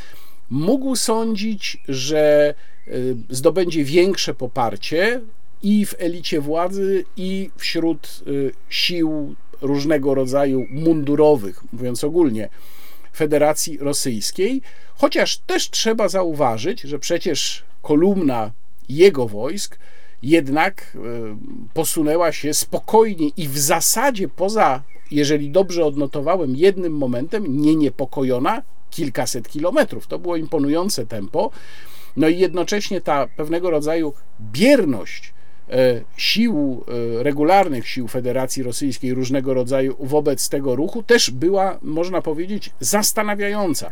Mógł 0.50 0.96
sądzić, 0.96 1.78
że 1.88 2.54
y, 2.88 3.16
zdobędzie 3.30 3.84
większe 3.84 4.34
poparcie 4.34 5.20
i 5.62 5.86
w 5.86 5.94
elicie 5.98 6.40
władzy, 6.40 7.04
i 7.16 7.50
wśród 7.56 8.22
y, 8.26 8.52
sił 8.68 9.34
różnego 9.60 10.14
rodzaju 10.14 10.66
mundurowych, 10.70 11.64
mówiąc 11.72 12.04
ogólnie 12.04 12.48
Federacji 13.18 13.78
Rosyjskiej, 13.78 14.62
chociaż 14.94 15.38
też 15.38 15.70
trzeba 15.70 16.08
zauważyć, 16.08 16.80
że 16.80 16.98
przecież 16.98 17.64
kolumna 17.82 18.50
jego 18.88 19.28
wojsk 19.28 19.78
jednak 20.22 20.96
e, 20.96 20.98
posunęła 21.74 22.32
się 22.32 22.54
spokojnie 22.54 23.28
i 23.36 23.48
w 23.48 23.58
zasadzie 23.58 24.28
poza, 24.28 24.82
jeżeli 25.10 25.50
dobrze 25.50 25.84
odnotowałem, 25.84 26.56
jednym 26.56 26.92
momentem 26.92 27.60
nie 27.60 27.76
niepokojona, 27.76 28.62
kilkaset 28.90 29.48
kilometrów. 29.48 30.06
To 30.06 30.18
było 30.18 30.36
imponujące 30.36 31.06
tempo. 31.06 31.50
No 32.16 32.28
i 32.28 32.38
jednocześnie 32.38 33.00
ta 33.00 33.26
pewnego 33.26 33.70
rodzaju 33.70 34.12
bierność 34.40 35.32
sił 36.16 36.84
e, 36.88 37.22
regularnych 37.22 37.88
sił 37.88 38.08
Federacji 38.08 38.62
Rosyjskiej 38.62 39.14
różnego 39.14 39.54
rodzaju 39.54 39.96
wobec 40.00 40.48
tego 40.48 40.76
ruchu 40.76 41.02
też 41.02 41.30
była, 41.30 41.78
można 41.82 42.22
powiedzieć, 42.22 42.70
zastanawiająca. 42.80 43.90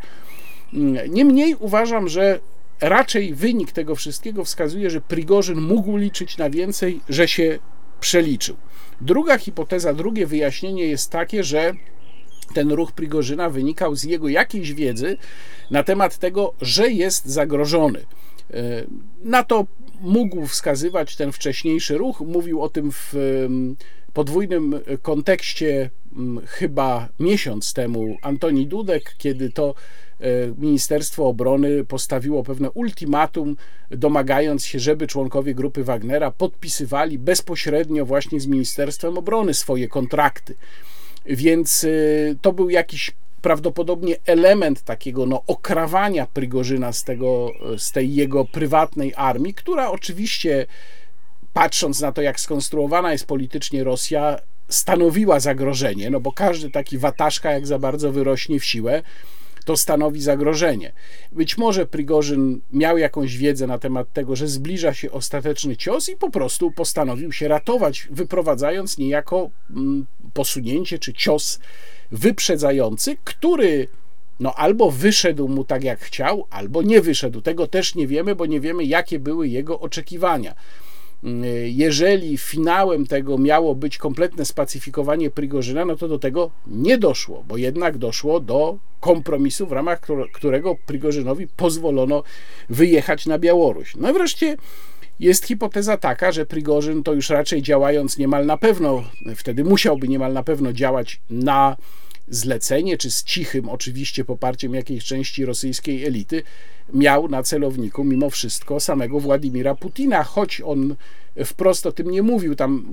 Mm, 0.74 1.14
niemniej 1.14 1.56
uważam, 1.60 2.08
że 2.08 2.40
raczej 2.80 3.34
wynik 3.34 3.72
tego 3.72 3.94
wszystkiego 3.94 4.44
wskazuje, 4.44 4.90
że 4.90 5.00
Prigorzyn 5.00 5.60
mógł 5.60 5.96
liczyć 5.96 6.38
na 6.38 6.50
więcej, 6.50 7.00
że 7.08 7.28
się 7.28 7.58
przeliczył. 8.00 8.56
Druga 9.00 9.38
hipoteza, 9.38 9.94
drugie 9.94 10.26
wyjaśnienie 10.26 10.86
jest 10.86 11.10
takie, 11.10 11.44
że 11.44 11.72
ten 12.54 12.72
ruch 12.72 12.92
Prigorzyna 12.92 13.50
wynikał 13.50 13.96
z 13.96 14.04
jego 14.04 14.28
jakiejś 14.28 14.72
wiedzy 14.72 15.16
na 15.70 15.82
temat 15.82 16.18
tego, 16.18 16.54
że 16.60 16.90
jest 16.90 17.26
zagrożony. 17.26 17.98
E, 17.98 18.84
na 19.24 19.42
to 19.42 19.66
mógł 20.00 20.46
wskazywać 20.46 21.16
ten 21.16 21.32
wcześniejszy 21.32 21.98
ruch. 21.98 22.20
Mówił 22.20 22.62
o 22.62 22.68
tym 22.68 22.92
w 22.92 23.14
podwójnym 24.12 24.80
kontekście 25.02 25.90
chyba 26.46 27.08
miesiąc 27.20 27.72
temu 27.72 28.16
Antoni 28.22 28.66
Dudek, 28.66 29.14
kiedy 29.18 29.50
to 29.50 29.74
e, 30.20 30.26
Ministerstwo 30.58 31.26
Obrony 31.26 31.84
postawiło 31.84 32.42
pewne 32.42 32.70
ultimatum, 32.70 33.56
domagając 33.90 34.64
się, 34.64 34.78
żeby 34.78 35.06
członkowie 35.06 35.54
grupy 35.54 35.84
Wagnera 35.84 36.30
podpisywali 36.30 37.18
bezpośrednio 37.18 38.06
właśnie 38.06 38.40
z 38.40 38.46
Ministerstwem 38.46 39.18
Obrony 39.18 39.54
swoje 39.54 39.88
kontrakty. 39.88 40.54
Więc 41.26 41.84
e, 41.84 41.88
to 42.42 42.52
był 42.52 42.70
jakiś 42.70 43.12
prawdopodobnie 43.46 44.16
element 44.26 44.82
takiego 44.82 45.26
no, 45.26 45.42
okrawania 45.46 46.26
Prigorzyna 46.26 46.92
z, 46.92 47.04
tego, 47.04 47.52
z 47.78 47.92
tej 47.92 48.14
jego 48.14 48.44
prywatnej 48.44 49.12
armii, 49.16 49.54
która 49.54 49.90
oczywiście, 49.90 50.66
patrząc 51.52 52.00
na 52.00 52.12
to, 52.12 52.22
jak 52.22 52.40
skonstruowana 52.40 53.12
jest 53.12 53.26
politycznie 53.26 53.84
Rosja, 53.84 54.38
stanowiła 54.68 55.40
zagrożenie, 55.40 56.10
no 56.10 56.20
bo 56.20 56.32
każdy 56.32 56.70
taki 56.70 56.98
wataszka, 56.98 57.52
jak 57.52 57.66
za 57.66 57.78
bardzo 57.78 58.12
wyrośnie 58.12 58.60
w 58.60 58.64
siłę, 58.64 59.02
to 59.66 59.76
stanowi 59.76 60.20
zagrożenie. 60.22 60.92
Być 61.32 61.58
może 61.58 61.86
Prigorzyn 61.86 62.60
miał 62.72 62.98
jakąś 62.98 63.36
wiedzę 63.36 63.66
na 63.66 63.78
temat 63.78 64.12
tego, 64.12 64.36
że 64.36 64.48
zbliża 64.48 64.94
się 64.94 65.10
ostateczny 65.10 65.76
cios 65.76 66.08
i 66.08 66.16
po 66.16 66.30
prostu 66.30 66.70
postanowił 66.70 67.32
się 67.32 67.48
ratować, 67.48 68.08
wyprowadzając 68.10 68.98
niejako 68.98 69.50
mm, 69.70 70.06
posunięcie 70.34 70.98
czy 70.98 71.12
cios 71.12 71.60
wyprzedzający, 72.12 73.16
który 73.24 73.88
no 74.40 74.54
albo 74.54 74.90
wyszedł 74.90 75.48
mu 75.48 75.64
tak 75.64 75.84
jak 75.84 76.00
chciał, 76.00 76.46
albo 76.50 76.82
nie 76.82 77.00
wyszedł. 77.00 77.40
Tego 77.40 77.66
też 77.66 77.94
nie 77.94 78.06
wiemy, 78.06 78.34
bo 78.34 78.46
nie 78.46 78.60
wiemy, 78.60 78.84
jakie 78.84 79.18
były 79.18 79.48
jego 79.48 79.80
oczekiwania. 79.80 80.54
Jeżeli 81.64 82.38
finałem 82.38 83.06
tego 83.06 83.38
miało 83.38 83.74
być 83.74 83.98
kompletne 83.98 84.44
spacyfikowanie 84.44 85.30
Prigorzyna, 85.30 85.84
no 85.84 85.96
to 85.96 86.08
do 86.08 86.18
tego 86.18 86.50
nie 86.66 86.98
doszło, 86.98 87.44
bo 87.48 87.56
jednak 87.56 87.98
doszło 87.98 88.40
do 88.40 88.78
kompromisu, 89.00 89.66
w 89.66 89.72
ramach 89.72 90.00
którego 90.32 90.76
Prigorzynowi 90.86 91.46
pozwolono 91.56 92.22
wyjechać 92.68 93.26
na 93.26 93.38
Białoruś. 93.38 93.96
No 93.96 94.10
i 94.10 94.12
wreszcie 94.12 94.56
jest 95.20 95.44
hipoteza 95.44 95.96
taka, 95.96 96.32
że 96.32 96.46
Prigorzyn 96.46 97.02
to 97.02 97.12
już 97.12 97.30
raczej 97.30 97.62
działając 97.62 98.18
niemal 98.18 98.46
na 98.46 98.56
pewno, 98.56 99.04
wtedy 99.36 99.64
musiałby 99.64 100.08
niemal 100.08 100.32
na 100.32 100.42
pewno 100.42 100.72
działać 100.72 101.20
na 101.30 101.76
zlecenie, 102.28 102.98
czy 102.98 103.10
z 103.10 103.24
cichym 103.24 103.68
oczywiście 103.68 104.24
poparciem 104.24 104.74
jakiejś 104.74 105.04
części 105.04 105.44
rosyjskiej 105.44 106.04
elity, 106.04 106.42
miał 106.92 107.28
na 107.28 107.42
celowniku 107.42 108.04
mimo 108.04 108.30
wszystko 108.30 108.80
samego 108.80 109.20
Władimira 109.20 109.74
Putina, 109.74 110.24
choć 110.24 110.60
on 110.64 110.96
wprost 111.44 111.86
o 111.86 111.92
tym 111.92 112.10
nie 112.10 112.22
mówił. 112.22 112.54
Tam 112.54 112.86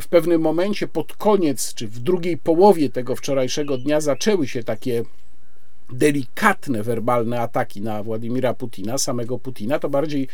w 0.00 0.08
pewnym 0.08 0.40
momencie 0.40 0.88
pod 0.88 1.16
koniec, 1.16 1.74
czy 1.74 1.88
w 1.88 1.98
drugiej 1.98 2.38
połowie 2.38 2.90
tego 2.90 3.16
wczorajszego 3.16 3.78
dnia 3.78 4.00
zaczęły 4.00 4.48
się 4.48 4.62
takie 4.62 5.04
delikatne 5.92 6.82
werbalne 6.82 7.40
ataki 7.40 7.80
na 7.80 8.02
Władimira 8.02 8.54
Putina, 8.54 8.98
samego 8.98 9.38
Putina, 9.38 9.78
to 9.78 9.88
bardziej 9.88 10.28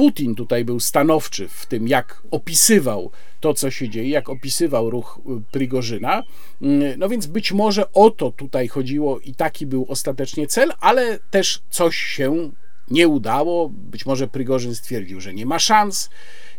Putin 0.00 0.34
tutaj 0.34 0.64
był 0.64 0.80
stanowczy 0.80 1.48
w 1.48 1.66
tym, 1.66 1.88
jak 1.88 2.22
opisywał 2.30 3.10
to, 3.40 3.54
co 3.54 3.70
się 3.70 3.88
dzieje, 3.88 4.08
jak 4.08 4.28
opisywał 4.28 4.90
ruch 4.90 5.20
y, 5.26 5.52
Prigorzyna. 5.52 6.22
Mm, 6.62 6.98
no 6.98 7.08
więc 7.08 7.26
być 7.26 7.52
może 7.52 7.92
o 7.92 8.10
to 8.10 8.30
tutaj 8.30 8.68
chodziło 8.68 9.18
i 9.18 9.34
taki 9.34 9.66
był 9.66 9.86
ostatecznie 9.88 10.46
cel, 10.46 10.72
ale 10.80 11.18
też 11.30 11.62
coś 11.70 11.96
się 11.96 12.50
nie 12.90 13.08
udało. 13.08 13.68
Być 13.68 14.06
może 14.06 14.28
Prigorzyn 14.28 14.74
stwierdził, 14.74 15.20
że 15.20 15.34
nie 15.34 15.46
ma 15.46 15.58
szans 15.58 16.10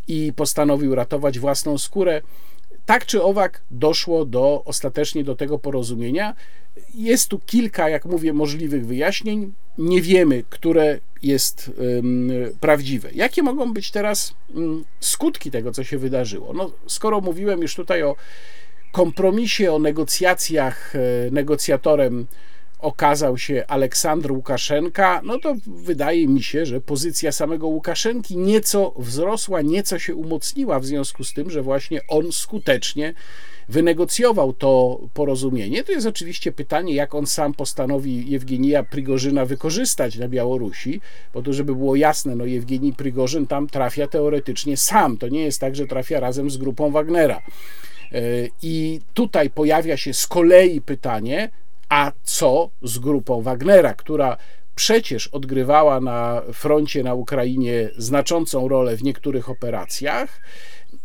i 0.07 0.33
postanowił 0.36 0.95
ratować 0.95 1.39
własną 1.39 1.77
skórę. 1.77 2.21
Tak 2.86 3.05
czy 3.05 3.24
owak 3.24 3.62
doszło 3.71 4.25
do 4.25 4.63
ostatecznie 4.65 5.24
do 5.24 5.36
tego 5.36 5.60
porozumienia. 5.60 6.36
Jest 6.95 7.27
tu 7.27 7.39
kilka, 7.39 7.89
jak 7.89 8.05
mówię, 8.05 8.33
możliwych 8.33 8.88
wyjaśnień. 8.88 9.53
Nie 9.77 10.01
wiemy, 10.01 10.43
które 10.50 11.00
jest 11.23 11.71
prawdziwe. 12.59 13.09
Jakie 13.13 13.43
mogą 13.43 13.73
być 13.73 13.91
teraz 13.91 14.33
skutki 14.99 15.51
tego, 15.51 15.71
co 15.71 15.83
się 15.83 15.97
wydarzyło? 15.97 16.53
No, 16.53 16.71
skoro 16.87 17.21
mówiłem 17.21 17.61
już 17.61 17.75
tutaj 17.75 18.03
o 18.03 18.15
kompromisie, 18.91 19.73
o 19.73 19.79
negocjacjach, 19.79 20.95
e, 20.95 20.99
negocjatorem 21.31 22.27
okazał 22.81 23.38
się 23.38 23.63
Aleksandr 23.67 24.31
Łukaszenka, 24.31 25.21
no 25.23 25.39
to 25.39 25.55
wydaje 25.67 26.27
mi 26.27 26.43
się, 26.43 26.65
że 26.65 26.81
pozycja 26.81 27.31
samego 27.31 27.67
Łukaszenki 27.67 28.38
nieco 28.38 28.93
wzrosła, 28.97 29.61
nieco 29.61 30.00
się 30.00 30.15
umocniła 30.15 30.79
w 30.79 30.85
związku 30.85 31.23
z 31.23 31.33
tym, 31.33 31.50
że 31.50 31.61
właśnie 31.61 32.01
on 32.07 32.31
skutecznie 32.31 33.13
wynegocjował 33.69 34.53
to 34.53 35.00
porozumienie. 35.13 35.83
To 35.83 35.91
jest 35.91 36.07
oczywiście 36.07 36.51
pytanie, 36.51 36.93
jak 36.93 37.15
on 37.15 37.27
sam 37.27 37.53
postanowi 37.53 38.31
Jewgenija 38.31 38.83
Prigorzyna 38.83 39.45
wykorzystać 39.45 40.17
na 40.17 40.27
Białorusi, 40.27 41.01
bo 41.33 41.41
to, 41.41 41.53
żeby 41.53 41.75
było 41.75 41.95
jasne, 41.95 42.35
no 42.35 42.45
Jewgenij 42.45 42.93
Prigorzyn 42.93 43.47
tam 43.47 43.67
trafia 43.67 44.07
teoretycznie 44.07 44.77
sam. 44.77 45.17
To 45.17 45.27
nie 45.27 45.43
jest 45.43 45.59
tak, 45.59 45.75
że 45.75 45.88
trafia 45.88 46.19
razem 46.19 46.50
z 46.50 46.57
grupą 46.57 46.91
Wagnera. 46.91 47.41
E, 48.11 48.21
I 48.61 49.00
tutaj 49.13 49.50
pojawia 49.50 49.97
się 49.97 50.13
z 50.13 50.27
kolei 50.27 50.81
pytanie, 50.81 51.50
a 51.91 52.12
co 52.24 52.69
z 52.81 53.00
grupą 53.00 53.41
Wagnera, 53.41 53.93
która 53.93 54.38
przecież 54.75 55.27
odgrywała 55.27 56.01
na 56.01 56.41
froncie 56.53 57.03
na 57.03 57.13
Ukrainie 57.13 57.89
znaczącą 57.98 58.67
rolę 58.67 58.98
w 58.98 59.03
niektórych 59.03 59.50
operacjach. 59.50 60.41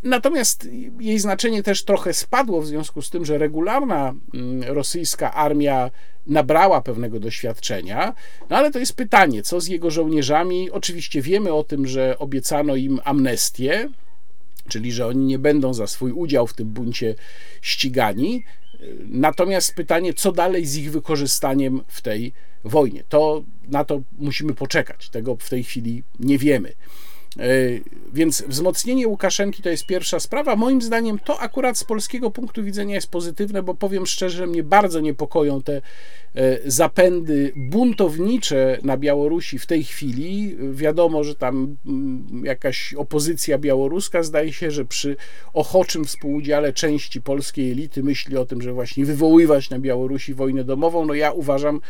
Natomiast 0.02 0.68
jej 1.00 1.18
znaczenie 1.18 1.62
też 1.62 1.84
trochę 1.84 2.14
spadło 2.14 2.60
w 2.60 2.66
związku 2.66 3.02
z 3.02 3.10
tym, 3.10 3.24
że 3.24 3.38
regularna 3.38 4.14
mm, 4.34 4.62
rosyjska 4.62 5.34
armia 5.34 5.90
nabrała 6.26 6.80
pewnego 6.80 7.20
doświadczenia. 7.20 8.14
No 8.50 8.56
ale 8.56 8.70
to 8.70 8.78
jest 8.78 8.96
pytanie, 8.96 9.42
co 9.42 9.60
z 9.60 9.66
jego 9.66 9.90
żołnierzami? 9.90 10.70
Oczywiście 10.70 11.22
wiemy 11.22 11.52
o 11.52 11.64
tym, 11.64 11.86
że 11.86 12.18
obiecano 12.18 12.76
im 12.76 13.00
amnestię, 13.04 13.88
czyli 14.68 14.92
że 14.92 15.06
oni 15.06 15.24
nie 15.24 15.38
będą 15.38 15.74
za 15.74 15.86
swój 15.86 16.12
udział 16.12 16.46
w 16.46 16.54
tym 16.54 16.68
buncie 16.68 17.14
ścigani. 17.62 18.44
Natomiast 19.08 19.74
pytanie, 19.74 20.14
co 20.14 20.32
dalej 20.32 20.66
z 20.66 20.76
ich 20.76 20.90
wykorzystaniem 20.90 21.80
w 21.86 22.02
tej 22.02 22.32
wojnie? 22.64 23.04
To 23.08 23.44
na 23.68 23.84
to 23.84 24.02
musimy 24.18 24.54
poczekać. 24.54 25.08
Tego 25.08 25.36
w 25.36 25.48
tej 25.48 25.64
chwili 25.64 26.02
nie 26.20 26.38
wiemy. 26.38 26.72
E, 27.38 27.46
więc 28.12 28.42
wzmocnienie 28.48 29.08
Łukaszenki 29.08 29.62
to 29.62 29.68
jest 29.68 29.86
pierwsza 29.86 30.20
sprawa. 30.20 30.56
Moim 30.56 30.82
zdaniem 30.82 31.18
to 31.18 31.40
akurat 31.40 31.78
z 31.78 31.84
polskiego 31.84 32.30
punktu 32.30 32.64
widzenia 32.64 32.94
jest 32.94 33.10
pozytywne, 33.10 33.62
bo 33.62 33.74
powiem 33.74 34.06
szczerze, 34.06 34.46
mnie 34.46 34.62
bardzo 34.62 35.00
niepokoją 35.00 35.62
te 35.62 35.82
e, 36.34 36.70
zapędy 36.70 37.52
buntownicze 37.56 38.78
na 38.82 38.96
Białorusi 38.96 39.58
w 39.58 39.66
tej 39.66 39.84
chwili. 39.84 40.56
Wiadomo, 40.72 41.24
że 41.24 41.34
tam 41.34 41.76
mm, 41.86 42.42
jakaś 42.44 42.94
opozycja 42.94 43.58
białoruska 43.58 44.22
zdaje 44.22 44.52
się, 44.52 44.70
że 44.70 44.84
przy 44.84 45.16
ochoczym 45.54 46.04
współudziale 46.04 46.72
części 46.72 47.22
polskiej 47.22 47.72
elity 47.72 48.02
myśli 48.02 48.36
o 48.36 48.46
tym, 48.46 48.62
że 48.62 48.72
właśnie 48.72 49.04
wywoływać 49.04 49.70
na 49.70 49.78
Białorusi 49.78 50.34
wojnę 50.34 50.64
domową. 50.64 51.06
No 51.06 51.14
ja 51.14 51.32
uważam, 51.32 51.80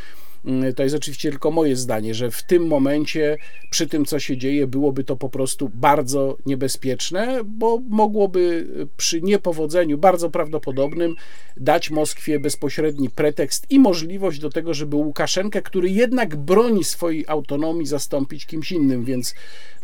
mm, 0.45 0.75
to 0.75 0.83
jest 0.83 0.95
oczywiście 0.95 1.31
tylko 1.31 1.51
moje 1.51 1.77
zdanie, 1.77 2.15
że 2.15 2.31
w 2.31 2.43
tym 2.43 2.67
momencie, 2.67 3.37
przy 3.71 3.87
tym 3.87 4.05
co 4.05 4.19
się 4.19 4.37
dzieje, 4.37 4.67
byłoby 4.67 5.05
to 5.05 5.17
po 5.17 5.29
prostu 5.37 5.71
bardzo 5.75 6.37
niebezpieczne, 6.47 7.41
bo 7.45 7.81
mogłoby 7.89 8.67
przy 8.97 9.23
niepowodzeniu 9.23 9.99
bardzo 9.99 10.31
prawdopodobnym 10.31 11.15
dać 11.57 11.91
Moskwie 11.91 12.41
bezpośredni 12.41 13.11
pretekst 13.11 13.67
i 13.71 13.79
możliwość 13.79 14.39
do 14.39 14.51
tego, 14.51 14.75
żeby 14.75 14.97
Łukaszenkę, 14.97 15.63
który 15.63 15.91
jednak 15.91 16.37
broni 16.37 16.85
swojej 16.85 17.25
autonomii, 17.29 17.87
zastąpić 17.87 18.47
kimś 18.47 18.73
innym, 18.73 19.05
więc 19.05 19.35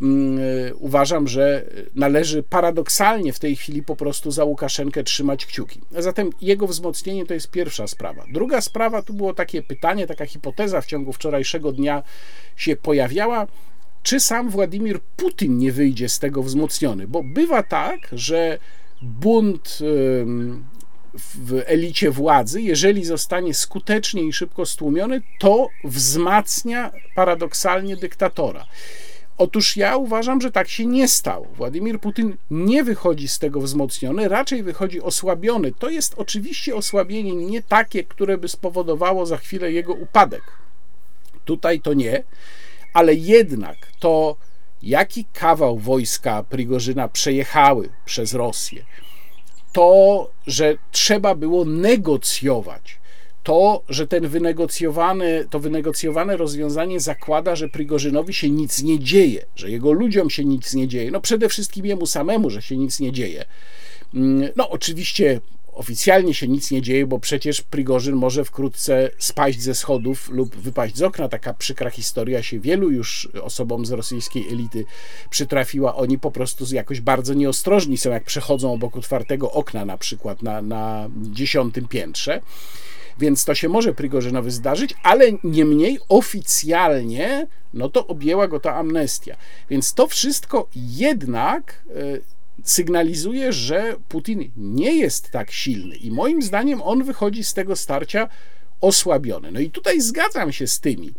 mm, 0.02 0.38
uważam, 0.78 1.28
że 1.28 1.64
należy 1.94 2.42
paradoksalnie 2.42 3.32
w 3.32 3.38
tej 3.38 3.56
chwili 3.56 3.82
po 3.82 3.96
prostu 3.96 4.30
za 4.30 4.44
Łukaszenkę 4.44 5.04
trzymać 5.04 5.46
kciuki. 5.46 5.80
Zatem 5.90 6.30
jego 6.40 6.66
wzmocnienie 6.66 7.26
to 7.26 7.34
jest 7.34 7.50
pierwsza 7.50 7.86
sprawa. 7.86 8.24
Druga 8.32 8.60
sprawa, 8.60 9.02
tu 9.02 9.14
było 9.14 9.34
takie 9.34 9.62
pytanie, 9.62 10.06
taka 10.06 10.26
hipoteza 10.26 10.80
w 10.80 10.86
ciągu 10.86 11.12
wczorajszego 11.12 11.72
dnia 11.72 12.02
się 12.56 12.76
pojawiała, 12.76 13.46
czy 14.02 14.20
sam 14.20 14.50
Władimir 14.50 15.00
Putin 15.16 15.58
nie 15.58 15.72
wyjdzie 15.72 16.08
z 16.08 16.18
tego 16.18 16.42
wzmocniony, 16.42 17.08
bo 17.08 17.22
bywa 17.22 17.62
tak, 17.62 17.98
że 18.12 18.58
bunt 19.02 19.78
w 21.34 21.62
elicie 21.66 22.10
władzy, 22.10 22.62
jeżeli 22.62 23.04
zostanie 23.04 23.54
skutecznie 23.54 24.22
i 24.22 24.32
szybko 24.32 24.66
stłumiony, 24.66 25.22
to 25.38 25.68
wzmacnia 25.84 26.90
paradoksalnie 27.14 27.96
dyktatora. 27.96 28.66
Otóż 29.38 29.76
ja 29.76 29.96
uważam, 29.96 30.40
że 30.40 30.52
tak 30.52 30.68
się 30.68 30.86
nie 30.86 31.08
stało. 31.08 31.46
Władimir 31.56 32.00
Putin 32.00 32.36
nie 32.50 32.84
wychodzi 32.84 33.28
z 33.28 33.38
tego 33.38 33.60
wzmocniony, 33.60 34.28
raczej 34.28 34.62
wychodzi 34.62 35.00
osłabiony. 35.00 35.72
To 35.78 35.90
jest 35.90 36.14
oczywiście 36.16 36.76
osłabienie 36.76 37.34
nie 37.34 37.62
takie, 37.62 38.04
które 38.04 38.38
by 38.38 38.48
spowodowało 38.48 39.26
za 39.26 39.36
chwilę 39.36 39.72
jego 39.72 39.92
upadek. 39.92 40.42
Tutaj 41.44 41.80
to 41.80 41.94
nie, 41.94 42.22
ale 42.92 43.14
jednak 43.14 43.76
to, 43.98 44.36
jaki 44.82 45.24
kawał 45.24 45.78
wojska 45.78 46.42
Prigorzyna 46.42 47.08
przejechały 47.08 47.88
przez 48.04 48.34
Rosję, 48.34 48.84
to, 49.72 50.30
że 50.46 50.76
trzeba 50.90 51.34
było 51.34 51.64
negocjować, 51.64 52.98
to, 53.42 53.82
że 53.88 54.06
ten 54.06 54.28
wynegocjowany, 54.28 55.46
to 55.50 55.60
wynegocjowane 55.60 56.36
rozwiązanie 56.36 57.00
zakłada, 57.00 57.56
że 57.56 57.68
Prigorzynowi 57.68 58.34
się 58.34 58.50
nic 58.50 58.82
nie 58.82 58.98
dzieje, 58.98 59.44
że 59.56 59.70
jego 59.70 59.92
ludziom 59.92 60.30
się 60.30 60.44
nic 60.44 60.74
nie 60.74 60.88
dzieje, 60.88 61.10
no 61.10 61.20
przede 61.20 61.48
wszystkim 61.48 61.86
jemu 61.86 62.06
samemu, 62.06 62.50
że 62.50 62.62
się 62.62 62.76
nic 62.76 63.00
nie 63.00 63.12
dzieje. 63.12 63.44
Mm, 64.14 64.48
no 64.56 64.70
oczywiście 64.70 65.40
oficjalnie 65.72 66.34
się 66.34 66.48
nic 66.48 66.70
nie 66.70 66.82
dzieje, 66.82 67.06
bo 67.06 67.18
przecież 67.18 67.62
Prigorzyn 67.62 68.16
może 68.16 68.44
wkrótce 68.44 69.10
spaść 69.18 69.62
ze 69.62 69.74
schodów 69.74 70.30
lub 70.30 70.56
wypaść 70.56 70.96
z 70.96 71.02
okna. 71.02 71.28
Taka 71.28 71.54
przykra 71.54 71.90
historia 71.90 72.42
się 72.42 72.60
wielu 72.60 72.90
już 72.90 73.28
osobom 73.42 73.86
z 73.86 73.90
rosyjskiej 73.90 74.48
elity 74.48 74.84
przytrafiła. 75.30 75.96
Oni 75.96 76.18
po 76.18 76.30
prostu 76.30 76.74
jakoś 76.74 77.00
bardzo 77.00 77.34
nieostrożni 77.34 77.98
są, 77.98 78.10
jak 78.10 78.24
przechodzą 78.24 78.72
obok 78.72 78.96
otwartego 78.96 79.52
okna, 79.52 79.84
na 79.84 79.98
przykład 79.98 80.42
na, 80.42 80.62
na 80.62 81.08
dziesiątym 81.16 81.88
piętrze. 81.88 82.40
Więc 83.18 83.44
to 83.44 83.54
się 83.54 83.68
może 83.68 83.94
Prigorzynowi 83.94 84.50
zdarzyć, 84.50 84.94
ale 85.02 85.24
niemniej 85.44 85.98
oficjalnie 86.08 87.46
no 87.74 87.88
to 87.88 88.06
objęła 88.06 88.48
go 88.48 88.60
ta 88.60 88.74
amnestia. 88.74 89.36
Więc 89.70 89.94
to 89.94 90.06
wszystko 90.06 90.68
jednak 90.74 91.82
e, 91.90 91.92
sygnalizuje, 92.62 93.52
że 93.52 93.96
Putin 94.08 94.50
nie 94.56 94.94
jest 94.96 95.30
tak 95.30 95.50
silny 95.50 95.96
i 95.96 96.10
moim 96.10 96.42
zdaniem 96.42 96.82
on 96.82 97.04
wychodzi 97.04 97.44
z 97.44 97.54
tego 97.54 97.76
starcia 97.76 98.28
osłabiony. 98.80 99.52
No 99.52 99.60
i 99.60 99.70
tutaj 99.70 100.00
zgadzam 100.00 100.52
się 100.52 100.66
z 100.66 100.80
tymi, 100.80 101.12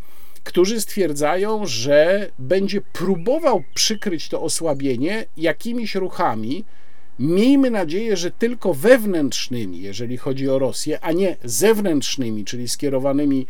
którzy 0.44 0.82
stwierdzają, 0.82 1.66
że 1.66 2.30
będzie 2.40 2.82
próbował 2.82 3.64
przykryć 3.74 4.30
to 4.30 4.42
osłabienie 4.42 5.26
jakimiś 5.38 5.96
ruchami, 5.96 6.66
Miejmy 7.20 7.72
nadzieję, 7.72 8.18
że 8.18 8.32
tylko 8.32 8.74
wewnętrznymi, 8.74 9.82
jeżeli 9.82 10.18
chodzi 10.18 10.50
o 10.50 10.60
Rosję, 10.60 11.00
a 11.02 11.12
nie 11.12 11.38
zewnętrznymi, 11.44 12.46
czyli 12.46 12.68
skierowanymi 12.68 13.48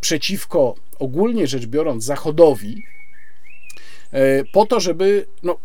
przeciwko 0.00 0.74
ogólnie 0.98 1.46
rzecz 1.46 1.66
biorąc 1.66 2.04
Zachodowi, 2.04 2.82
po 4.52 4.66
to, 4.66 4.80
żeby 4.80 5.26
no, 5.42 5.58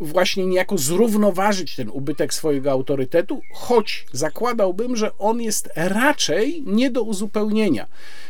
właśnie 0.00 0.46
niejako 0.46 0.78
zrównoważyć 0.78 1.76
ten 1.76 1.90
ubytek 1.90 2.34
swojego 2.34 2.70
autorytetu, 2.70 3.40
choć 3.52 4.06
zakładałbym, 4.12 4.96
że 4.96 5.18
on 5.18 5.40
jest 5.40 5.70
raczej 5.76 6.62
nie 6.66 6.90
do 6.90 7.02
uzupełnienia. 7.02 7.86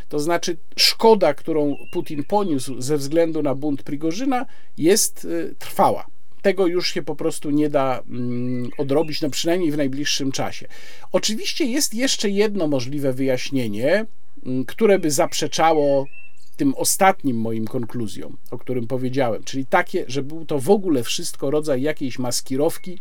To 0.09 0.19
znaczy, 0.19 0.57
szkoda, 0.77 1.33
którą 1.33 1.75
Putin 1.91 2.23
poniósł 2.23 2.81
ze 2.81 2.97
względu 2.97 3.43
na 3.43 3.55
bunt 3.55 3.83
Prigorzyna, 3.83 4.45
jest 4.77 5.27
e, 5.51 5.55
trwała 5.55 6.05
tego 6.41 6.67
już 6.67 6.93
się 6.93 7.03
po 7.03 7.15
prostu 7.15 7.49
nie 7.49 7.69
da 7.69 8.03
mm, 8.09 8.69
odrobić, 8.77 9.21
no 9.21 9.29
przynajmniej 9.29 9.71
w 9.71 9.77
najbliższym 9.77 10.31
czasie. 10.31 10.67
Oczywiście 11.11 11.65
jest 11.65 11.93
jeszcze 11.93 12.29
jedno 12.29 12.67
możliwe 12.67 13.13
wyjaśnienie, 13.13 14.05
mm, 14.45 14.65
które 14.65 14.99
by 14.99 15.11
zaprzeczało 15.11 16.05
tym 16.57 16.75
ostatnim 16.75 17.37
moim 17.37 17.67
konkluzjom, 17.67 18.37
o 18.51 18.57
którym 18.57 18.87
powiedziałem, 18.87 19.43
czyli 19.43 19.65
takie, 19.65 20.05
że 20.07 20.23
był 20.23 20.45
to 20.45 20.59
w 20.59 20.69
ogóle 20.69 21.03
wszystko 21.03 21.51
rodzaj 21.51 21.81
jakiejś 21.81 22.19
maskirowki, 22.19 22.97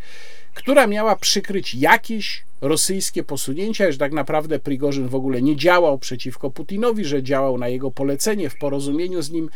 która 0.55 0.87
miała 0.87 1.17
przykryć 1.17 1.75
jakieś 1.75 2.45
rosyjskie 2.61 3.23
posunięcia, 3.23 3.93
że 3.93 3.99
tak 3.99 4.13
naprawdę 4.13 4.59
Prigorzyn 4.59 5.09
w 5.09 5.15
ogóle 5.15 5.43
nie 5.43 5.57
działał 5.57 5.99
przeciwko 5.99 6.51
Putinowi, 6.51 7.05
że 7.05 7.23
działał 7.23 7.59
na 7.59 7.69
jego 7.69 7.91
polecenie 7.91 8.51
w 8.51 8.59
porozumieniu 8.59 9.23
z 9.23 9.31
nim. 9.31 9.51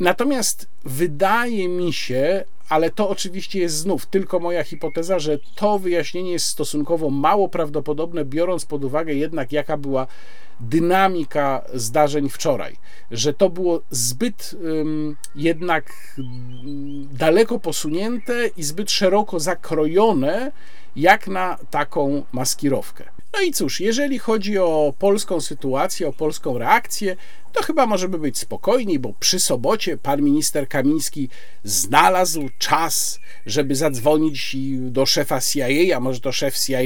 Natomiast 0.00 0.68
wydaje 0.84 1.68
mi 1.68 1.92
się, 1.92 2.44
ale 2.68 2.90
to 2.90 3.08
oczywiście 3.08 3.58
jest 3.60 3.76
znów 3.76 4.06
tylko 4.06 4.40
moja 4.40 4.64
hipoteza, 4.64 5.18
że 5.18 5.38
to 5.54 5.78
wyjaśnienie 5.78 6.32
jest 6.32 6.46
stosunkowo 6.46 7.10
mało 7.10 7.48
prawdopodobne, 7.48 8.24
biorąc 8.24 8.64
pod 8.64 8.84
uwagę 8.84 9.14
jednak, 9.14 9.52
jaka 9.52 9.76
była 9.76 10.06
dynamika 10.60 11.62
zdarzeń 11.74 12.28
wczoraj, 12.28 12.76
że 13.10 13.34
to 13.34 13.50
było 13.50 13.80
zbyt 13.90 14.54
um, 14.64 15.16
jednak 15.34 15.92
daleko 17.12 17.58
posunięte 17.58 18.46
i 18.56 18.62
zbyt 18.62 18.90
szeroko 18.90 19.40
zakrojone, 19.40 20.52
jak 20.96 21.28
na 21.28 21.58
taką 21.70 22.22
maskirowkę. 22.32 23.04
No 23.34 23.40
i 23.40 23.52
cóż, 23.52 23.80
jeżeli 23.80 24.18
chodzi 24.18 24.58
o 24.58 24.94
polską 24.98 25.40
sytuację, 25.40 26.08
o 26.08 26.12
polską 26.12 26.58
reakcję, 26.58 27.16
to 27.52 27.62
chyba 27.62 27.86
możemy 27.86 28.18
być 28.18 28.38
spokojni, 28.38 28.98
bo 28.98 29.14
przy 29.20 29.40
sobocie 29.40 29.96
pan 29.96 30.22
minister 30.22 30.68
Kamiński 30.68 31.28
znalazł 31.64 32.48
czas, 32.58 33.20
żeby 33.46 33.76
zadzwonić 33.76 34.56
do 34.80 35.06
szefa 35.06 35.40
CIA, 35.40 35.96
a 35.96 36.00
może 36.00 36.20
to 36.20 36.32
szef 36.32 36.58
CIA 36.58 36.78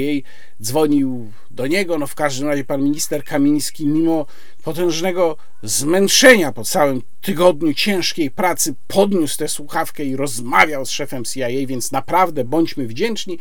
dzwonił 0.63 1.33
do 1.51 1.67
niego. 1.67 1.99
No 1.99 2.07
w 2.07 2.15
każdym 2.15 2.49
razie 2.49 2.65
pan 2.65 2.83
minister 2.83 3.25
Kamiński, 3.25 3.87
mimo 3.87 4.27
potężnego 4.65 5.37
zmęczenia 5.63 6.53
po 6.53 6.65
całym 6.65 7.03
tygodniu 7.21 7.75
ciężkiej 7.75 8.31
pracy, 8.31 8.75
podniósł 8.87 9.39
tę 9.39 9.49
słuchawkę 9.49 10.05
i 10.05 10.17
rozmawiał 10.17 10.87
z 10.87 10.91
szefem 10.91 11.25
CIA, 11.25 11.67
więc 11.67 11.93
naprawdę 11.93 12.45
bądźmy 12.45 12.87
wdzięczni. 12.87 13.39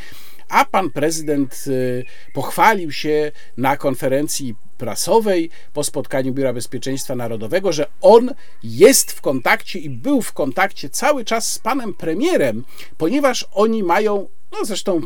A 0.49 0.65
pan 0.65 0.91
prezydent 0.91 1.63
y, 1.67 2.05
pochwalił 2.33 2.91
się 2.91 3.31
na 3.57 3.77
konferencji 3.77 4.55
prasowej 4.77 5.49
po 5.73 5.83
spotkaniu 5.83 6.33
Biura 6.33 6.53
Bezpieczeństwa 6.53 7.15
Narodowego, 7.15 7.71
że 7.71 7.85
on 8.01 8.31
jest 8.63 9.11
w 9.11 9.21
kontakcie 9.21 9.79
i 9.79 9.89
był 9.89 10.21
w 10.21 10.33
kontakcie 10.33 10.89
cały 10.89 11.25
czas 11.25 11.51
z 11.51 11.59
panem 11.59 11.93
premierem, 11.93 12.63
ponieważ 12.97 13.47
oni 13.53 13.83
mają, 13.83 14.27
no 14.51 14.65
zresztą 14.65 15.01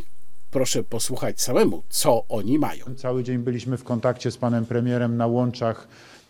proszę 0.52 0.84
posłuchać 0.84 1.42
samemu, 1.42 1.84
co 1.90 2.24
oni 2.30 2.60
mają. 2.60 2.86
Cały 2.98 3.24
dzień 3.24 3.38
byliśmy 3.38 3.78
w 3.78 3.84
kontakcie 3.84 4.32
z 4.32 4.38
panem 4.38 4.66
premierem 4.66 5.18
na 5.18 5.28
łączach. 5.28 5.88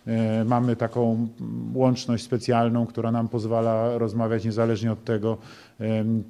E, 0.08 0.44
mamy 0.44 0.76
taką 0.76 1.28
łączność 1.74 2.24
specjalną, 2.24 2.86
która 2.86 3.12
nam 3.12 3.28
pozwala 3.28 3.98
rozmawiać 3.98 4.46
niezależnie 4.46 4.92
od 4.92 5.04
tego, 5.04 5.38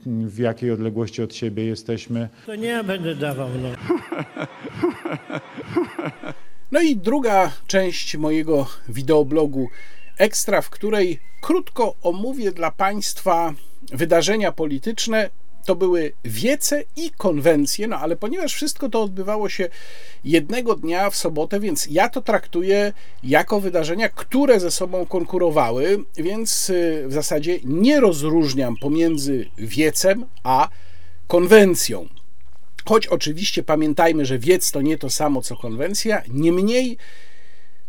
w 0.05 0.37
jakiej 0.37 0.71
odległości 0.71 1.21
od 1.21 1.35
siebie 1.35 1.65
jesteśmy. 1.65 2.29
To 2.45 2.55
nie 2.55 2.67
ja 2.67 2.83
będę 2.83 3.15
dawał. 3.15 3.49
No. 3.61 3.69
No 6.71 6.81
i 6.81 6.95
druga 6.95 7.51
część 7.67 8.17
mojego 8.17 8.67
wideoblogu 8.89 9.69
Ekstra, 10.17 10.61
w 10.61 10.69
której 10.69 11.19
krótko 11.41 11.95
omówię 12.01 12.51
dla 12.51 12.71
Państwa 12.71 13.53
wydarzenia 13.91 14.51
polityczne. 14.51 15.29
To 15.65 15.75
były 15.75 16.13
wiece 16.25 16.83
i 16.95 17.11
konwencje, 17.11 17.87
no 17.87 17.97
ale 17.97 18.15
ponieważ 18.15 18.53
wszystko 18.53 18.89
to 18.89 19.01
odbywało 19.01 19.49
się 19.49 19.69
jednego 20.23 20.75
dnia 20.75 21.09
w 21.09 21.15
sobotę, 21.15 21.59
więc 21.59 21.87
ja 21.91 22.09
to 22.09 22.21
traktuję 22.21 22.93
jako 23.23 23.59
wydarzenia, 23.59 24.09
które 24.09 24.59
ze 24.59 24.71
sobą 24.71 25.05
konkurowały, 25.05 26.03
więc 26.17 26.69
y, 26.69 27.03
w 27.07 27.13
zasadzie 27.13 27.59
nie 27.63 27.99
rozróżniam 27.99 28.75
pomiędzy 28.77 29.49
wiecem 29.57 30.25
a 30.43 30.69
konwencją. 31.27 32.18
Choć 32.89 33.07
oczywiście 33.07 33.63
pamiętajmy, 33.63 34.25
że 34.25 34.39
wiec 34.39 34.71
to 34.71 34.81
nie 34.81 34.97
to 34.97 35.09
samo 35.09 35.41
co 35.41 35.55
konwencja, 35.55 36.21
niemniej 36.27 36.97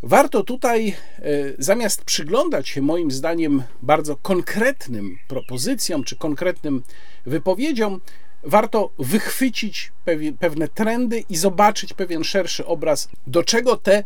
Warto 0.03 0.45
tutaj, 0.45 0.89
e, 0.89 1.23
zamiast 1.59 2.05
przyglądać 2.05 2.69
się 2.69 2.83
moim 2.83 3.11
zdaniem 3.11 3.63
bardzo 3.83 4.17
konkretnym 4.17 5.19
propozycjom 5.29 6.05
czy 6.05 6.17
konkretnym 6.17 6.83
wypowiedziom, 7.27 8.01
warto 8.43 8.91
wychwycić 8.99 9.93
pewne 10.39 10.69
trendy 10.69 11.25
i 11.29 11.37
zobaczyć 11.37 11.93
pewien 11.93 12.25
szerszy 12.25 12.67
obraz, 12.67 13.09
do 13.27 13.43
czego 13.43 13.77
te 13.77 14.05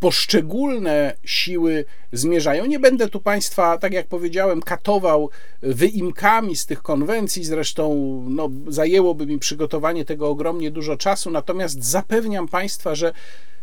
poszczególne 0.00 1.16
siły 1.24 1.84
zmierzają. 2.12 2.66
Nie 2.66 2.78
będę 2.78 3.08
tu 3.08 3.20
Państwa, 3.20 3.78
tak 3.78 3.92
jak 3.92 4.06
powiedziałem, 4.06 4.62
katował 4.62 5.30
wyimkami 5.62 6.56
z 6.56 6.66
tych 6.66 6.82
konwencji, 6.82 7.44
zresztą 7.44 7.94
no, 8.28 8.50
zajęłoby 8.68 9.26
mi 9.26 9.38
przygotowanie 9.38 10.04
tego 10.04 10.28
ogromnie 10.28 10.70
dużo 10.70 10.96
czasu, 10.96 11.30
natomiast 11.30 11.84
zapewniam 11.84 12.48
Państwa, 12.48 12.94
że 12.94 13.12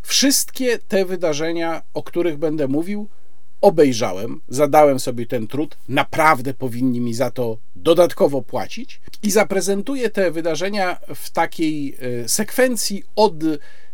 wszystkie 0.02 0.80
te 0.80 1.06
wydarzenia, 1.06 1.82
o 1.94 2.04
których 2.04 2.38
będę 2.38 2.68
mówił, 2.68 3.08
obejrzałem, 3.62 4.42
zadałem 4.48 5.00
sobie 5.00 5.26
ten 5.26 5.48
trud, 5.48 5.78
naprawdę 5.90 6.54
powinni 6.54 7.02
mi 7.02 7.14
za 7.14 7.32
to 7.32 7.58
dodatkowo 7.76 8.42
płacić. 8.42 9.02
I 9.24 9.32
zaprezentuję 9.32 10.10
te 10.10 10.32
wydarzenia 10.32 10.98
w 11.16 11.30
takiej 11.30 11.98
e, 12.24 12.30
sekwencji 12.30 13.04
od 13.16 13.34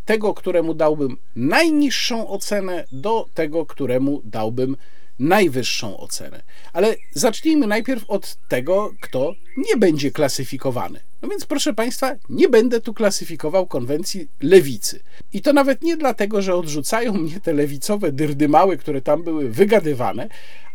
tego, 0.07 0.33
któremu 0.33 0.73
dałbym 0.73 1.17
najniższą 1.35 2.27
ocenę, 2.27 2.85
do 2.91 3.29
tego, 3.33 3.65
któremu 3.65 4.21
dałbym 4.23 4.77
najwyższą 5.19 5.97
ocenę. 5.97 6.41
Ale 6.73 6.95
zacznijmy 7.13 7.67
najpierw 7.67 8.09
od 8.09 8.37
tego, 8.47 8.93
kto 9.01 9.33
nie 9.57 9.77
będzie 9.77 10.11
klasyfikowany. 10.11 10.99
No 11.21 11.29
więc, 11.29 11.45
proszę 11.45 11.73
Państwa, 11.73 12.15
nie 12.29 12.49
będę 12.49 12.81
tu 12.81 12.93
klasyfikował 12.93 13.67
konwencji 13.67 14.27
lewicy. 14.41 14.99
I 15.33 15.41
to 15.41 15.53
nawet 15.53 15.81
nie 15.81 15.97
dlatego, 15.97 16.41
że 16.41 16.55
odrzucają 16.55 17.13
mnie 17.23 17.39
te 17.39 17.53
lewicowe 17.53 18.11
dyrdymały, 18.11 18.77
które 18.77 19.01
tam 19.01 19.23
były 19.23 19.49
wygadywane, 19.49 20.29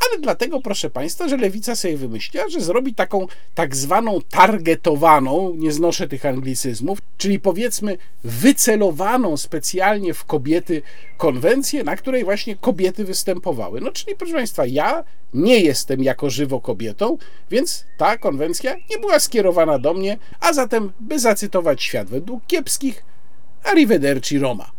ale 0.08 0.20
dlatego, 0.20 0.60
proszę 0.60 0.90
Państwa, 0.90 1.28
że 1.28 1.36
lewica 1.36 1.76
sobie 1.76 1.96
wymyśliła, 1.96 2.48
że 2.48 2.60
zrobi 2.60 2.94
taką 2.94 3.26
tak 3.54 3.76
zwaną 3.76 4.20
targetowaną, 4.30 5.54
nie 5.54 5.72
znoszę 5.72 6.08
tych 6.08 6.26
anglicyzmów, 6.26 6.98
czyli 7.18 7.40
powiedzmy 7.40 7.98
wycelowaną 8.24 9.36
specjalnie 9.36 10.14
w 10.14 10.24
kobiety 10.24 10.82
konwencję, 11.16 11.84
na 11.84 11.96
której 11.96 12.24
właśnie 12.24 12.56
kobiety 12.56 13.04
występowały. 13.04 13.80
No 13.80 13.92
czyli, 13.92 14.16
proszę 14.16 14.32
Państwa, 14.32 14.66
ja 14.66 15.04
nie 15.34 15.60
jestem 15.60 16.02
jako 16.02 16.30
żywo 16.30 16.60
kobietą, 16.60 17.18
więc 17.50 17.84
ta 17.98 18.18
konwencja 18.18 18.74
nie 18.90 18.98
była 18.98 19.20
skierowana 19.20 19.78
do 19.78 19.94
mnie, 19.94 20.18
a 20.40 20.52
zatem, 20.52 20.92
by 21.00 21.18
zacytować 21.18 21.82
świat 21.82 22.08
według 22.08 22.46
kiepskich, 22.46 23.04
arrivederci 23.64 24.38
Roma. 24.38 24.70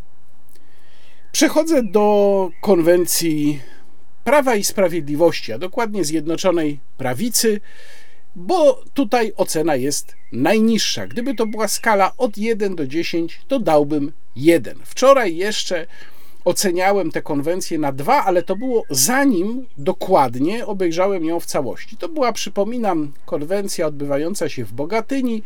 Przechodzę 1.31 1.83
do 1.83 2.49
konwencji 2.61 3.61
Prawa 4.23 4.55
i 4.55 4.63
Sprawiedliwości, 4.63 5.53
a 5.53 5.57
dokładnie 5.57 6.03
Zjednoczonej 6.03 6.79
Prawicy, 6.97 7.61
bo 8.35 8.83
tutaj 8.93 9.33
ocena 9.37 9.75
jest 9.75 10.15
najniższa. 10.31 11.07
Gdyby 11.07 11.35
to 11.35 11.47
była 11.47 11.67
skala 11.67 12.11
od 12.17 12.37
1 12.37 12.75
do 12.75 12.87
10, 12.87 13.41
to 13.47 13.59
dałbym 13.59 14.11
1. 14.35 14.77
Wczoraj 14.85 15.35
jeszcze 15.35 15.87
oceniałem 16.45 17.11
tę 17.11 17.21
konwencję 17.21 17.79
na 17.79 17.91
2, 17.91 18.25
ale 18.25 18.43
to 18.43 18.55
było 18.55 18.83
zanim 18.89 19.65
dokładnie 19.77 20.65
obejrzałem 20.65 21.25
ją 21.25 21.39
w 21.39 21.45
całości. 21.45 21.97
To 21.97 22.09
była, 22.09 22.33
przypominam, 22.33 23.11
konwencja 23.25 23.87
odbywająca 23.87 24.49
się 24.49 24.65
w 24.65 24.73
Bogatyni 24.73 25.43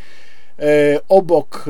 E, 0.59 0.99
obok 1.09 1.65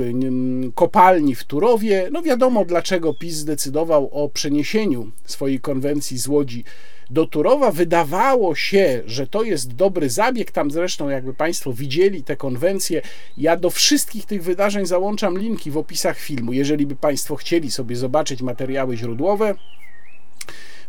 kopalni 0.76 1.36
w 1.36 1.44
Turowie. 1.44 2.10
No 2.12 2.22
wiadomo, 2.22 2.66
dlaczego 2.66 3.14
PiS 3.14 3.36
zdecydował 3.36 4.10
o 4.12 4.30
przeniesieniu 4.30 5.12
swojej 5.26 5.60
konwencji 5.60 6.18
z 6.18 6.28
Łodzi 6.28 6.64
do 7.10 7.26
Turowa. 7.26 7.72
Wydawało 7.72 8.56
się, 8.56 9.02
że 9.06 9.28
to 9.28 9.44
jest 9.44 9.74
dobry 9.74 10.10
zabieg. 10.10 10.52
Tam 10.52 10.72
zresztą, 10.72 11.10
jakby 11.10 11.34
Państwo 11.34 11.74
widzieli 11.74 12.24
te 12.24 12.36
konwencje, 12.36 13.02
ja 13.38 13.58
do 13.58 13.70
wszystkich 13.70 14.26
tych 14.26 14.44
wydarzeń 14.44 14.86
załączam 14.86 15.38
linki 15.38 15.72
w 15.72 15.78
opisach 15.78 16.18
filmu. 16.20 16.54
Jeżeli 16.54 16.86
by 16.86 16.96
Państwo 16.96 17.36
chcieli 17.36 17.72
sobie 17.72 17.96
zobaczyć 17.96 18.42
materiały 18.42 18.98
źródłowe, 18.98 19.56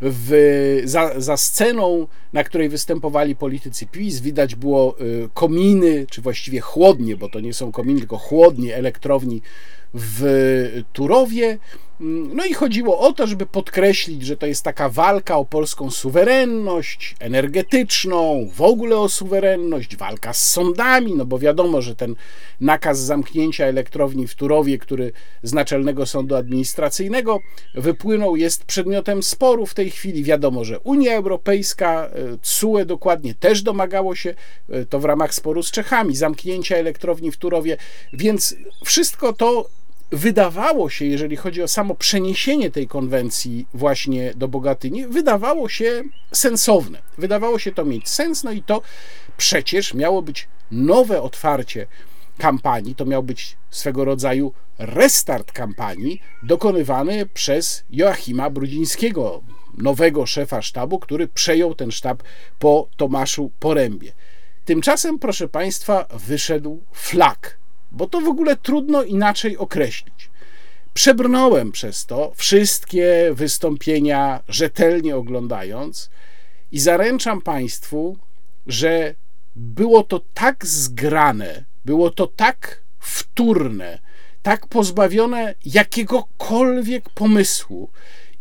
w, 0.00 0.80
za, 0.84 1.20
za 1.20 1.36
sceną, 1.36 2.06
na 2.32 2.44
której 2.44 2.68
występowali 2.68 3.36
politycy 3.36 3.86
PiS, 3.86 4.20
widać 4.20 4.54
było 4.54 5.00
y, 5.00 5.28
kominy, 5.34 6.06
czy 6.10 6.22
właściwie 6.22 6.60
chłodnie, 6.60 7.16
bo 7.16 7.28
to 7.28 7.40
nie 7.40 7.54
są 7.54 7.72
kominy, 7.72 7.98
tylko 7.98 8.18
chłodnie 8.18 8.76
elektrowni 8.76 9.42
w 9.94 10.82
Turowie. 10.92 11.58
No 12.34 12.44
i 12.44 12.54
chodziło 12.54 13.00
o 13.00 13.12
to, 13.12 13.26
żeby 13.26 13.46
podkreślić, 13.46 14.26
że 14.26 14.36
to 14.36 14.46
jest 14.46 14.62
taka 14.62 14.88
walka 14.88 15.36
o 15.36 15.44
polską 15.44 15.90
suwerenność 15.90 17.16
energetyczną, 17.20 18.50
w 18.54 18.62
ogóle 18.62 18.98
o 18.98 19.08
suwerenność, 19.08 19.96
walka 19.96 20.32
z 20.32 20.50
sądami, 20.50 21.14
no 21.16 21.26
bo 21.26 21.38
wiadomo, 21.38 21.82
że 21.82 21.96
ten 21.96 22.14
nakaz 22.60 22.98
zamknięcia 22.98 23.64
elektrowni 23.64 24.26
w 24.26 24.34
Turowie, 24.34 24.78
który 24.78 25.12
z 25.42 25.52
Naczelnego 25.52 26.06
Sądu 26.06 26.36
Administracyjnego 26.36 27.40
wypłynął, 27.74 28.36
jest 28.36 28.64
przedmiotem 28.64 29.22
sporu 29.22 29.66
w 29.66 29.74
tej 29.74 29.90
chwili. 29.90 30.24
Wiadomo, 30.24 30.64
że 30.64 30.80
Unia 30.80 31.16
Europejska, 31.16 32.06
e, 32.06 32.10
CUE 32.42 32.84
dokładnie 32.84 33.34
też 33.34 33.62
domagało 33.62 34.14
się, 34.14 34.34
e, 34.70 34.84
to 34.84 34.98
w 34.98 35.04
ramach 35.04 35.34
sporu 35.34 35.62
z 35.62 35.70
Czechami, 35.70 36.16
zamknięcia 36.16 36.76
elektrowni 36.76 37.30
w 37.30 37.36
Turowie, 37.36 37.76
więc 38.12 38.56
wszystko 38.84 39.32
to 39.32 39.77
wydawało 40.10 40.90
się, 40.90 41.04
jeżeli 41.04 41.36
chodzi 41.36 41.62
o 41.62 41.68
samo 41.68 41.94
przeniesienie 41.94 42.70
tej 42.70 42.88
konwencji 42.88 43.66
właśnie 43.74 44.32
do 44.36 44.48
Bogatyni, 44.48 45.06
wydawało 45.06 45.68
się 45.68 46.02
sensowne. 46.32 47.02
Wydawało 47.18 47.58
się 47.58 47.72
to 47.72 47.84
mieć 47.84 48.08
sens, 48.08 48.44
no 48.44 48.52
i 48.52 48.62
to 48.62 48.82
przecież 49.36 49.94
miało 49.94 50.22
być 50.22 50.48
nowe 50.70 51.22
otwarcie 51.22 51.86
kampanii, 52.38 52.94
to 52.94 53.04
miał 53.04 53.22
być 53.22 53.56
swego 53.70 54.04
rodzaju 54.04 54.52
restart 54.78 55.52
kampanii 55.52 56.22
dokonywany 56.42 57.26
przez 57.26 57.84
Joachima 57.90 58.50
Brudzińskiego, 58.50 59.42
nowego 59.78 60.26
szefa 60.26 60.62
sztabu, 60.62 60.98
który 60.98 61.28
przejął 61.28 61.74
ten 61.74 61.90
sztab 61.90 62.22
po 62.58 62.88
Tomaszu 62.96 63.50
Porębie. 63.58 64.12
Tymczasem, 64.64 65.18
proszę 65.18 65.48
Państwa, 65.48 66.06
wyszedł 66.14 66.82
flag 66.92 67.57
bo 67.92 68.06
to 68.06 68.20
w 68.20 68.28
ogóle 68.28 68.56
trudno 68.56 69.02
inaczej 69.02 69.56
określić. 69.56 70.30
Przebrnąłem 70.94 71.72
przez 71.72 72.06
to 72.06 72.32
wszystkie 72.36 73.30
wystąpienia, 73.32 74.40
rzetelnie 74.48 75.16
oglądając, 75.16 76.10
i 76.72 76.78
zaręczam 76.78 77.42
Państwu, 77.42 78.18
że 78.66 79.14
było 79.56 80.02
to 80.02 80.20
tak 80.34 80.66
zgrane, 80.66 81.64
było 81.84 82.10
to 82.10 82.26
tak 82.26 82.82
wtórne, 82.98 83.98
tak 84.42 84.66
pozbawione 84.66 85.54
jakiegokolwiek 85.64 87.10
pomysłu 87.10 87.90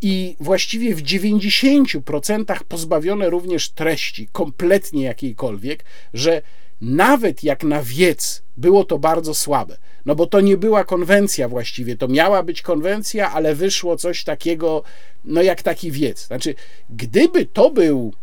i 0.01 0.35
właściwie 0.39 0.95
w 0.95 1.03
90% 1.03 2.59
pozbawione 2.67 3.29
również 3.29 3.69
treści, 3.69 4.27
kompletnie 4.31 5.03
jakiejkolwiek, 5.03 5.85
że 6.13 6.41
nawet 6.81 7.43
jak 7.43 7.63
na 7.63 7.83
wiec 7.83 8.43
było 8.57 8.83
to 8.83 8.99
bardzo 8.99 9.33
słabe. 9.33 9.77
No 10.05 10.15
bo 10.15 10.25
to 10.27 10.41
nie 10.41 10.57
była 10.57 10.83
konwencja 10.83 11.49
właściwie, 11.49 11.97
to 11.97 12.07
miała 12.07 12.43
być 12.43 12.61
konwencja, 12.61 13.31
ale 13.31 13.55
wyszło 13.55 13.97
coś 13.97 14.23
takiego, 14.23 14.83
no 15.25 15.41
jak 15.41 15.61
taki 15.61 15.91
wiec. 15.91 16.27
Znaczy, 16.27 16.55
gdyby 16.89 17.45
to 17.45 17.69
był 17.69 18.13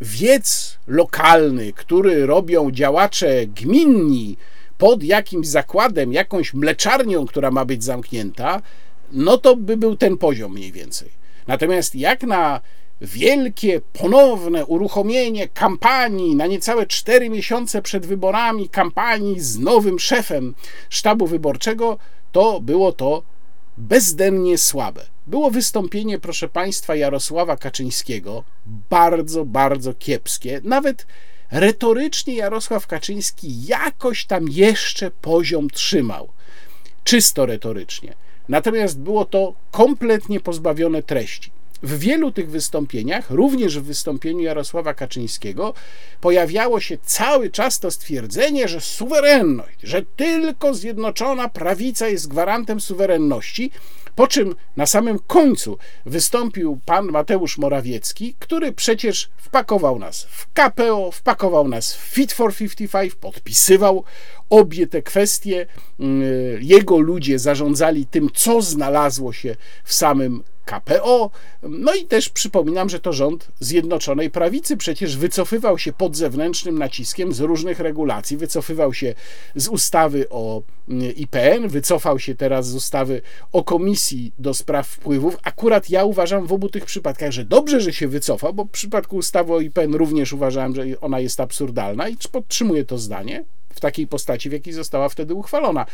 wiec 0.00 0.78
lokalny, 0.86 1.72
który 1.72 2.26
robią 2.26 2.70
działacze 2.70 3.46
gminni 3.46 4.36
pod 4.78 5.02
jakimś 5.02 5.46
zakładem, 5.46 6.12
jakąś 6.12 6.54
mleczarnią, 6.54 7.26
która 7.26 7.50
ma 7.50 7.64
być 7.64 7.84
zamknięta, 7.84 8.62
no 9.12 9.38
to 9.38 9.56
by 9.56 9.76
był 9.76 9.96
ten 9.96 10.18
poziom 10.18 10.52
mniej 10.52 10.72
więcej. 10.72 11.08
Natomiast 11.46 11.94
jak 11.94 12.22
na 12.22 12.60
wielkie, 13.00 13.80
ponowne 13.92 14.66
uruchomienie 14.66 15.48
kampanii 15.48 16.36
na 16.36 16.46
niecałe 16.46 16.86
cztery 16.86 17.30
miesiące 17.30 17.82
przed 17.82 18.06
wyborami, 18.06 18.68
kampanii 18.68 19.40
z 19.40 19.58
nowym 19.58 19.98
szefem 19.98 20.54
sztabu 20.90 21.26
wyborczego, 21.26 21.98
to 22.32 22.60
było 22.60 22.92
to 22.92 23.22
bezdennie 23.78 24.58
słabe. 24.58 25.06
Było 25.26 25.50
wystąpienie, 25.50 26.18
proszę 26.18 26.48
Państwa, 26.48 26.96
Jarosława 26.96 27.56
Kaczyńskiego, 27.56 28.44
bardzo, 28.90 29.44
bardzo 29.44 29.94
kiepskie. 29.94 30.60
Nawet 30.64 31.06
retorycznie 31.50 32.34
Jarosław 32.34 32.86
Kaczyński 32.86 33.66
jakoś 33.66 34.24
tam 34.24 34.48
jeszcze 34.48 35.10
poziom 35.10 35.70
trzymał. 35.70 36.28
Czysto 37.04 37.46
retorycznie. 37.46 38.14
Natomiast 38.48 38.98
było 38.98 39.24
to 39.24 39.54
kompletnie 39.70 40.40
pozbawione 40.40 41.02
treści. 41.02 41.50
W 41.82 41.98
wielu 41.98 42.32
tych 42.32 42.50
wystąpieniach, 42.50 43.30
również 43.30 43.78
w 43.78 43.84
wystąpieniu 43.84 44.40
Jarosława 44.40 44.94
Kaczyńskiego, 44.94 45.74
pojawiało 46.20 46.80
się 46.80 46.98
cały 47.04 47.50
czas 47.50 47.78
to 47.78 47.90
stwierdzenie, 47.90 48.68
że 48.68 48.80
suwerenność, 48.80 49.78
że 49.82 50.02
tylko 50.02 50.74
zjednoczona 50.74 51.48
prawica 51.48 52.08
jest 52.08 52.28
gwarantem 52.28 52.80
suwerenności, 52.80 53.70
po 54.14 54.26
czym 54.26 54.54
na 54.76 54.86
samym 54.86 55.18
końcu 55.18 55.78
wystąpił 56.06 56.80
pan 56.84 57.06
Mateusz 57.06 57.58
Morawiecki, 57.58 58.34
który 58.38 58.72
przecież 58.72 59.30
wpakował 59.36 59.98
nas 59.98 60.26
w 60.30 60.46
KPO, 60.52 61.10
wpakował 61.10 61.68
nas 61.68 61.94
w 61.94 61.98
Fit 61.98 62.32
for 62.32 62.54
55, 62.54 63.14
podpisywał 63.14 64.04
obie 64.50 64.86
te 64.86 65.02
kwestie. 65.02 65.66
Mm, 66.00 66.22
jego 66.60 66.98
ludzie 66.98 67.38
zarządzali 67.38 68.06
tym, 68.06 68.28
co 68.34 68.62
znalazło 68.62 69.32
się 69.32 69.56
w 69.84 69.94
samym 69.94 70.42
KPO. 70.70 71.30
No 71.62 71.94
i 71.94 72.04
też 72.04 72.28
przypominam, 72.28 72.88
że 72.90 73.00
to 73.00 73.12
rząd 73.12 73.48
Zjednoczonej 73.60 74.30
Prawicy 74.30 74.76
przecież 74.76 75.16
wycofywał 75.16 75.78
się 75.78 75.92
pod 75.92 76.16
zewnętrznym 76.16 76.78
naciskiem 76.78 77.32
z 77.32 77.40
różnych 77.40 77.80
regulacji. 77.80 78.36
Wycofywał 78.36 78.94
się 78.94 79.14
z 79.54 79.68
ustawy 79.68 80.28
o 80.30 80.62
mm, 80.88 81.14
IPN, 81.16 81.68
wycofał 81.68 82.18
się 82.18 82.34
teraz 82.34 82.68
z 82.68 82.74
ustawy 82.74 83.22
o 83.52 83.64
Komisji 83.64 84.32
do 84.38 84.54
Spraw 84.54 84.88
Wpływów. 84.88 85.36
Akurat 85.42 85.90
ja 85.90 86.04
uważam 86.04 86.46
w 86.46 86.52
obu 86.52 86.68
tych 86.68 86.84
przypadkach, 86.84 87.30
że 87.30 87.44
dobrze, 87.44 87.80
że 87.80 87.92
się 87.92 88.08
wycofał, 88.08 88.54
bo 88.54 88.64
w 88.64 88.70
przypadku 88.70 89.16
ustawy 89.16 89.52
o 89.52 89.60
IPN 89.60 89.94
również 89.94 90.32
uważałem, 90.32 90.74
że 90.74 90.84
ona 91.00 91.20
jest 91.20 91.40
absurdalna 91.40 92.08
i 92.08 92.16
podtrzymuję 92.32 92.84
to 92.84 92.98
zdanie 92.98 93.44
w 93.74 93.80
takiej 93.80 94.06
postaci, 94.06 94.50
w 94.50 94.52
jakiej 94.52 94.72
została 94.72 95.08
wtedy 95.08 95.34
uchwalona. 95.34 95.86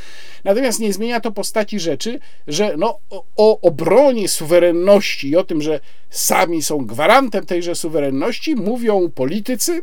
Natomiast 0.45 0.81
nie 0.81 0.93
zmienia 0.93 1.21
to 1.21 1.33
postaci 1.33 1.81
rzeczy, 1.81 2.19
że 2.47 2.75
no, 2.77 2.99
o, 3.11 3.25
o 3.37 3.61
obronie 3.61 4.29
suwerenności 4.29 5.29
i 5.29 5.37
o 5.37 5.45
tym, 5.45 5.62
że 5.62 5.81
sami 6.11 6.62
są 6.62 6.87
gwarantem 6.87 7.47
tejże 7.47 7.75
suwerenności, 7.75 8.57
mówią 8.57 9.11
politycy, 9.11 9.83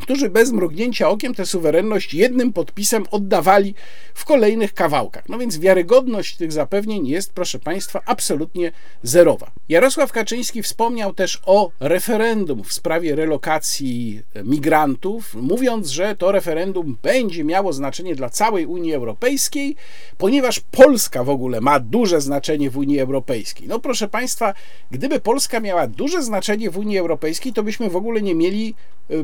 którzy 0.00 0.30
bez 0.30 0.52
mrugnięcia 0.52 1.08
okiem 1.08 1.34
tę 1.34 1.46
suwerenność 1.46 2.14
jednym 2.14 2.52
podpisem 2.52 3.04
oddawali 3.10 3.74
w 4.14 4.24
kolejnych 4.24 4.74
kawałkach. 4.74 5.28
No 5.28 5.38
więc 5.38 5.58
wiarygodność 5.58 6.36
tych 6.36 6.52
zapewnień 6.52 7.06
jest, 7.06 7.32
proszę 7.32 7.58
Państwa, 7.58 8.00
absolutnie 8.06 8.72
zerowa. 9.02 9.50
Jarosław 9.68 10.12
Kaczyński 10.12 10.62
wspomniał 10.62 11.14
też 11.14 11.40
o 11.46 11.70
referendum 11.80 12.64
w 12.64 12.72
sprawie 12.72 13.16
relokacji 13.16 14.22
migrantów, 14.44 15.34
mówiąc, 15.34 15.88
że 15.88 16.16
to 16.16 16.32
referendum 16.32 16.96
będzie 17.02 17.44
miało 17.44 17.72
znaczenie 17.72 18.14
dla 18.14 18.30
całej 18.30 18.66
Unii 18.66 18.94
Europejskiej, 18.94 19.76
ponieważ 20.18 20.60
Polska 20.60 21.24
w 21.24 21.30
ogóle 21.30 21.60
ma 21.60 21.80
duże 21.80 22.20
znaczenie 22.20 22.70
w 22.70 22.78
Unii 22.78 23.00
Europejskiej. 23.00 23.68
No 23.68 23.78
proszę 23.78 24.08
Państwa, 24.08 24.54
gdyby 24.90 25.20
Polska 25.20 25.60
miała 25.60 25.86
duże 25.86 26.22
znaczenie 26.22 26.70
w 26.70 26.78
Unii 26.78 26.98
Europejskiej, 26.98 27.52
to 27.52 27.62
byśmy 27.62 27.90
w 27.90 27.96
ogóle 27.96 28.22
nie 28.22 28.34
mieli 28.34 28.74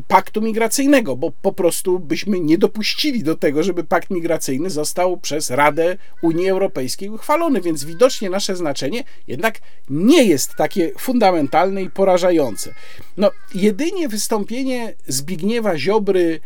paktu 0.09 0.42
migracyjnego 0.42 1.16
bo 1.16 1.31
po 1.42 1.53
prostu 1.53 1.99
byśmy 1.99 2.40
nie 2.40 2.59
dopuścili 2.59 3.22
do 3.22 3.35
tego, 3.35 3.62
żeby 3.62 3.85
pakt 3.85 4.11
migracyjny 4.11 4.70
został 4.70 5.16
przez 5.16 5.51
Radę 5.51 5.96
Unii 6.22 6.49
Europejskiej 6.49 7.09
uchwalony, 7.09 7.61
więc 7.61 7.85
widocznie 7.85 8.31
nasze 8.31 8.57
znaczenie 8.57 9.05
jednak 9.27 9.59
nie 9.90 10.25
jest 10.25 10.55
takie 10.55 10.92
fundamentalne 10.99 11.83
i 11.83 11.90
porażające. 11.90 12.75
No, 13.16 13.31
jedynie 13.55 14.09
wystąpienie 14.09 14.94
Zbigniewa 15.07 15.79
Ziobry 15.79 16.40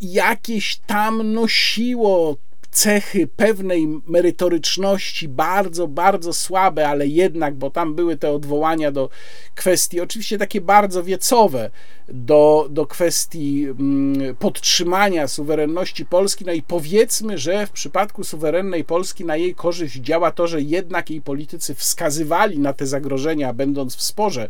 jakieś 0.00 0.76
tam 0.76 1.32
nosiło 1.32 2.36
cechy 2.78 3.26
pewnej 3.26 3.88
merytoryczności, 4.06 5.28
bardzo, 5.28 5.88
bardzo 5.88 6.32
słabe, 6.32 6.88
ale 6.88 7.06
jednak, 7.06 7.54
bo 7.54 7.70
tam 7.70 7.94
były 7.94 8.16
te 8.16 8.30
odwołania 8.30 8.92
do 8.92 9.10
kwestii, 9.54 10.00
oczywiście 10.00 10.38
takie 10.38 10.60
bardzo 10.60 11.02
wiecowe, 11.02 11.70
do, 12.08 12.66
do 12.70 12.86
kwestii 12.86 13.66
mm, 13.70 14.36
podtrzymania 14.36 15.28
suwerenności 15.28 16.06
Polski. 16.06 16.44
No 16.44 16.52
i 16.52 16.62
powiedzmy, 16.62 17.38
że 17.38 17.66
w 17.66 17.70
przypadku 17.70 18.24
suwerennej 18.24 18.84
Polski 18.84 19.24
na 19.24 19.36
jej 19.36 19.54
korzyść 19.54 19.94
działa 19.94 20.30
to, 20.30 20.46
że 20.46 20.62
jednak 20.62 21.10
jej 21.10 21.20
politycy 21.20 21.74
wskazywali 21.74 22.58
na 22.58 22.72
te 22.72 22.86
zagrożenia, 22.86 23.52
będąc 23.52 23.96
w 23.96 24.02
sporze 24.02 24.48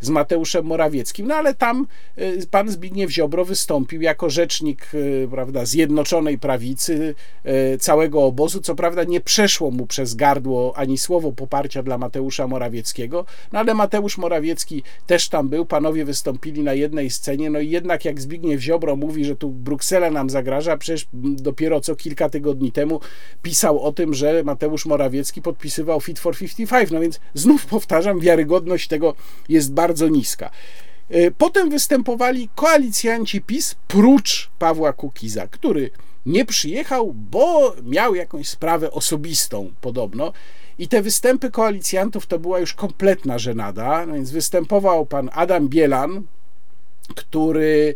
z 0.00 0.10
Mateuszem 0.10 0.64
Morawieckim. 0.64 1.26
No 1.26 1.34
ale 1.34 1.54
tam 1.54 1.86
y, 2.18 2.46
pan 2.50 2.68
Zbigniew 2.68 3.10
Ziobro 3.10 3.44
wystąpił 3.44 4.02
jako 4.02 4.30
rzecznik 4.30 4.94
y, 4.94 5.28
prawda, 5.30 5.64
Zjednoczonej 5.64 6.38
Prawicy, 6.38 7.14
y, 7.46 7.67
całego 7.78 8.24
obozu. 8.24 8.60
Co 8.60 8.74
prawda 8.74 9.04
nie 9.04 9.20
przeszło 9.20 9.70
mu 9.70 9.86
przez 9.86 10.14
gardło 10.14 10.72
ani 10.76 10.98
słowo 10.98 11.32
poparcia 11.32 11.82
dla 11.82 11.98
Mateusza 11.98 12.46
Morawieckiego, 12.46 13.24
no 13.52 13.58
ale 13.58 13.74
Mateusz 13.74 14.18
Morawiecki 14.18 14.82
też 15.06 15.28
tam 15.28 15.48
był. 15.48 15.64
Panowie 15.66 16.04
wystąpili 16.04 16.62
na 16.62 16.74
jednej 16.74 17.10
scenie, 17.10 17.50
no 17.50 17.60
i 17.60 17.70
jednak 17.70 18.04
jak 18.04 18.20
Zbigniew 18.20 18.60
Ziobro 18.60 18.96
mówi, 18.96 19.24
że 19.24 19.36
tu 19.36 19.50
Bruksela 19.50 20.10
nam 20.10 20.30
zagraża, 20.30 20.76
przecież 20.76 21.06
dopiero 21.12 21.80
co 21.80 21.96
kilka 21.96 22.28
tygodni 22.28 22.72
temu 22.72 23.00
pisał 23.42 23.80
o 23.80 23.92
tym, 23.92 24.14
że 24.14 24.42
Mateusz 24.44 24.86
Morawiecki 24.86 25.42
podpisywał 25.42 26.00
Fit 26.00 26.18
for 26.18 26.36
55, 26.36 26.90
no 26.90 27.00
więc 27.00 27.20
znów 27.34 27.66
powtarzam, 27.66 28.20
wiarygodność 28.20 28.88
tego 28.88 29.14
jest 29.48 29.72
bardzo 29.72 30.08
niska. 30.08 30.50
E, 31.10 31.30
potem 31.30 31.70
występowali 31.70 32.48
koalicjanci 32.54 33.40
PiS, 33.40 33.76
prócz 33.88 34.50
Pawła 34.58 34.92
Kukiza, 34.92 35.46
który 35.46 35.90
nie 36.28 36.44
przyjechał, 36.44 37.12
bo 37.14 37.74
miał 37.82 38.14
jakąś 38.14 38.48
sprawę 38.48 38.90
osobistą 38.90 39.72
podobno. 39.80 40.32
I 40.78 40.88
te 40.88 41.02
występy 41.02 41.50
koalicjantów 41.50 42.26
to 42.26 42.38
była 42.38 42.58
już 42.58 42.74
kompletna 42.74 43.38
żenada. 43.38 44.06
No 44.06 44.14
więc 44.14 44.30
występował 44.30 45.06
pan 45.06 45.30
Adam 45.32 45.68
Bielan, 45.68 46.22
który 47.14 47.94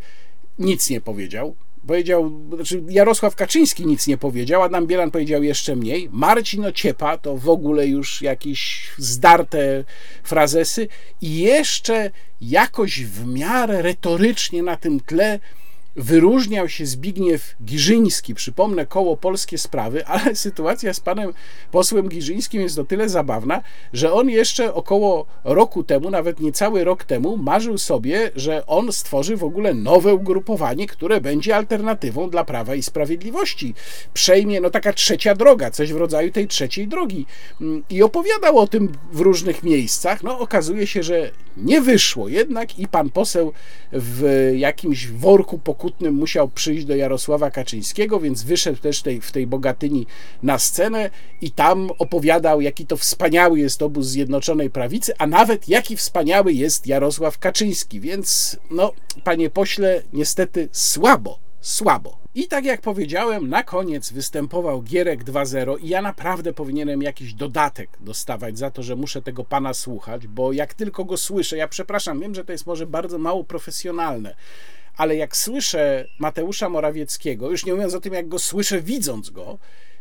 nic 0.59 0.91
nie 0.91 1.01
powiedział. 1.01 1.55
Powiedział, 1.87 2.33
znaczy 2.55 2.83
Jarosław 2.89 3.37
Kaczyński 3.37 3.87
nic 3.87 4.07
nie 4.07 4.19
powiedział, 4.19 4.63
Adam 4.63 4.87
Bielan 4.87 5.11
powiedział 5.11 5.43
jeszcze 5.43 5.77
mniej. 5.77 6.09
Marcin 6.13 6.65
Ociepa 6.65 7.19
to 7.19 7.37
w 7.37 7.49
ogóle 7.49 7.87
już 7.87 8.23
jakieś 8.23 8.91
zdarte 8.99 9.85
frazesy 10.23 10.89
i 11.21 11.39
jeszcze 11.39 12.11
jakoś 12.41 13.05
w 13.05 13.27
miarę 13.27 13.83
retorycznie 13.83 14.63
na 14.63 14.77
tym 14.77 15.01
tle 15.01 15.39
wyróżniał 15.97 16.69
się 16.69 16.87
Zbigniew 16.87 17.55
Giżyński, 17.65 18.35
przypomnę 18.35 18.87
koło 18.87 19.17
Polskie 19.17 19.59
Sprawy, 19.59 20.07
ale 20.15 20.35
sytuacja 20.35 20.95
z 20.95 21.01
panem 21.01 21.33
posłem 21.71 22.09
Giżyńskim 22.09 22.63
jest 22.63 22.79
o 22.79 22.85
tyle 22.85 23.09
zabawna, 23.09 23.63
że 23.93 24.13
on 24.13 24.31
jeszcze 24.31 24.75
około 24.75 25.27
roku 25.45 25.85
temu, 25.85 26.11
nawet 26.11 26.41
niecały 26.41 26.85
rok 26.85 27.05
temu, 27.05 27.37
marzył 27.37 27.79
sobie, 27.79 28.31
że 28.37 28.67
on 28.67 28.93
stworzy 28.93 29.37
w 29.37 29.45
ogóle 29.45 29.75
nowe 29.75 30.15
ugrupowanie, 30.15 30.87
które 30.87 31.21
będzie 31.21 31.57
alternatywą 31.57 32.31
dla 32.31 32.45
Prawa 32.45 32.75
i 32.75 32.83
Sprawiedliwości. 32.83 33.75
Przejmie, 34.15 34.61
no 34.61 34.71
taka 34.71 34.93
trzecia 34.93 35.35
droga, 35.35 35.71
coś 35.71 35.93
w 35.93 35.97
rodzaju 35.97 36.31
tej 36.31 36.49
trzeciej 36.49 36.89
drogi. 36.89 37.27
I 37.91 38.03
opowiadał 38.03 38.59
o 38.59 38.67
tym 38.67 38.93
w 39.13 39.21
różnych 39.21 39.63
miejscach. 39.63 40.23
No 40.23 40.39
okazuje 40.39 40.87
się, 40.87 41.03
że 41.03 41.31
nie 41.57 41.81
wyszło 41.81 42.29
jednak 42.29 42.79
i 42.79 42.89
pan 42.89 43.11
poseł 43.11 43.53
w 43.93 44.53
jakimś 44.57 45.07
worku 45.07 45.59
pokojowym 45.59 45.82
Kutnym 45.83 46.15
musiał 46.15 46.49
przyjść 46.49 46.85
do 46.85 46.97
Jarosława 46.97 47.51
Kaczyńskiego, 47.51 48.21
więc 48.21 48.43
wyszedł 48.43 48.79
też 48.79 49.03
tej, 49.03 49.21
w 49.21 49.33
tej 49.33 49.47
Bogatyni 49.47 50.07
na 50.43 50.59
scenę 50.59 51.11
i 51.41 51.51
tam 51.51 51.91
opowiadał, 51.99 52.61
jaki 52.61 52.87
to 52.87 52.97
wspaniały 52.97 53.59
jest 53.59 53.83
obóz 53.83 54.07
Zjednoczonej 54.07 54.71
Prawicy, 54.71 55.13
a 55.19 55.27
nawet 55.27 55.69
jaki 55.69 55.97
wspaniały 55.97 56.53
jest 56.53 56.87
Jarosław 56.87 57.39
Kaczyński. 57.39 58.01
Więc, 58.01 58.57
no, 58.71 58.93
panie 59.25 59.51
pośle, 59.51 60.03
niestety 60.13 60.69
słabo, 60.73 61.39
słabo. 61.61 62.19
I 62.35 62.49
tak 62.49 62.65
jak 62.65 62.81
powiedziałem, 62.81 63.49
na 63.49 63.63
koniec 63.63 64.13
występował 64.13 64.83
Gierek 64.83 65.25
2.0 65.25 65.77
i 65.81 65.89
ja 65.89 66.03
naprawdę 66.03 66.53
powinienem 66.53 67.03
jakiś 67.03 67.35
dodatek 67.35 67.91
dostawać 68.01 68.59
za 68.59 68.71
to, 68.71 68.83
że 68.83 68.97
muszę 68.97 69.23
tego 69.23 69.45
pana 69.45 69.75
słuchać, 69.75 70.27
bo 70.27 70.53
jak 70.53 70.75
tylko 70.75 71.05
go 71.05 71.17
słyszę, 71.17 71.57
ja 71.57 71.69
przepraszam, 71.69 72.21
wiem, 72.21 72.35
że 72.35 72.45
to 72.45 72.53
jest 72.53 72.67
może 72.67 72.87
bardzo 72.87 73.19
mało 73.19 73.45
profesjonalne, 73.45 74.35
ale 74.97 75.17
jak 75.17 75.37
słyszę 75.37 76.09
Mateusza 76.19 76.69
Morawieckiego, 76.69 77.51
już 77.51 77.67
nie 77.67 77.75
mówiąc 77.75 77.95
o 77.95 78.01
tym, 78.01 78.15
jak 78.15 78.29
go 78.29 78.39
słyszę 78.39 78.83
widząc 78.83 79.31
go, 79.31 79.59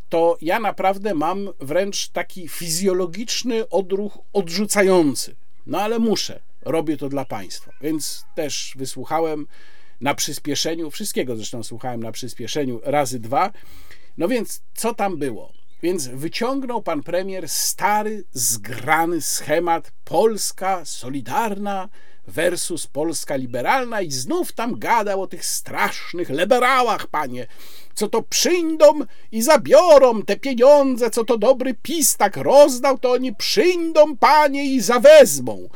to 0.10 0.38
ja 0.42 0.60
naprawdę 0.60 1.14
mam 1.14 1.50
wręcz 1.60 2.08
taki 2.08 2.48
fizjologiczny 2.48 3.70
odruch 3.70 4.18
odrzucający. 4.34 5.36
No 5.68 5.82
ale 5.82 6.00
muszę, 6.00 6.40
robię 6.62 6.98
to 6.98 7.10
dla 7.10 7.26
państwa. 7.26 7.72
Więc 7.82 8.26
też 8.36 8.74
wysłuchałem 8.76 9.48
na 10.02 10.16
przyspieszeniu, 10.16 10.92
wszystkiego 10.92 11.36
zresztą 11.36 11.64
słuchałem 11.64 12.04
na 12.04 12.12
przyspieszeniu 12.12 12.82
razy 12.84 13.20
dwa. 13.20 13.52
No 14.18 14.28
więc 14.28 14.62
co 14.74 14.94
tam 14.94 15.18
było? 15.18 15.54
Więc 15.84 16.08
wyciągnął 16.08 16.82
pan 16.82 17.04
premier 17.04 17.50
stary, 17.50 18.24
zgrany 18.32 19.22
schemat 19.22 19.92
Polska 20.06 20.86
solidarna, 20.86 21.90
versus 22.28 22.88
Polska 22.88 23.36
liberalna 23.36 24.02
i 24.02 24.12
znów 24.12 24.52
tam 24.52 24.80
gadał 24.80 25.22
o 25.22 25.28
tych 25.28 25.46
strasznych 25.46 26.30
liberałach, 26.30 27.08
panie, 27.08 27.48
co 27.94 28.08
to 28.08 28.22
przyjdą 28.22 29.00
i 29.32 29.42
zabiorą 29.42 30.22
te 30.22 30.38
pieniądze, 30.38 31.10
co 31.10 31.26
to 31.26 31.38
dobry 31.38 31.74
PiS 31.74 32.18
tak 32.18 32.38
rozdał, 32.38 32.98
to 32.98 33.12
oni 33.12 33.36
przyjdą, 33.36 34.18
panie, 34.18 34.66
i 34.66 34.82
zawezmą. 34.82 35.70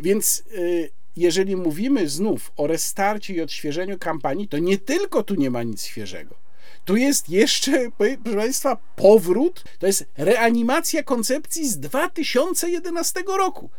Więc 0.00 0.42
y, 0.52 0.90
jeżeli 1.16 1.56
mówimy 1.56 2.08
znów 2.08 2.52
o 2.56 2.66
restarcie 2.66 3.34
i 3.34 3.40
odświeżeniu 3.40 3.98
kampanii, 3.98 4.48
to 4.48 4.58
nie 4.58 4.78
tylko 4.78 5.22
tu 5.22 5.34
nie 5.34 5.50
ma 5.50 5.62
nic 5.62 5.84
świeżego. 5.84 6.34
Tu 6.84 6.96
jest 6.96 7.28
jeszcze, 7.28 7.88
proszę 8.22 8.36
Państwa, 8.36 8.76
powrót, 8.96 9.64
to 9.78 9.86
jest 9.86 10.04
reanimacja 10.16 11.02
koncepcji 11.02 11.68
z 11.68 11.78
2011 11.78 13.22
roku. 13.26 13.70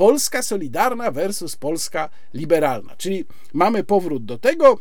Polska 0.00 0.42
Solidarna 0.42 1.10
versus 1.10 1.56
Polska 1.56 2.08
Liberalna. 2.34 2.96
Czyli 2.96 3.24
mamy 3.52 3.84
powrót 3.84 4.24
do 4.24 4.38
tego, 4.38 4.78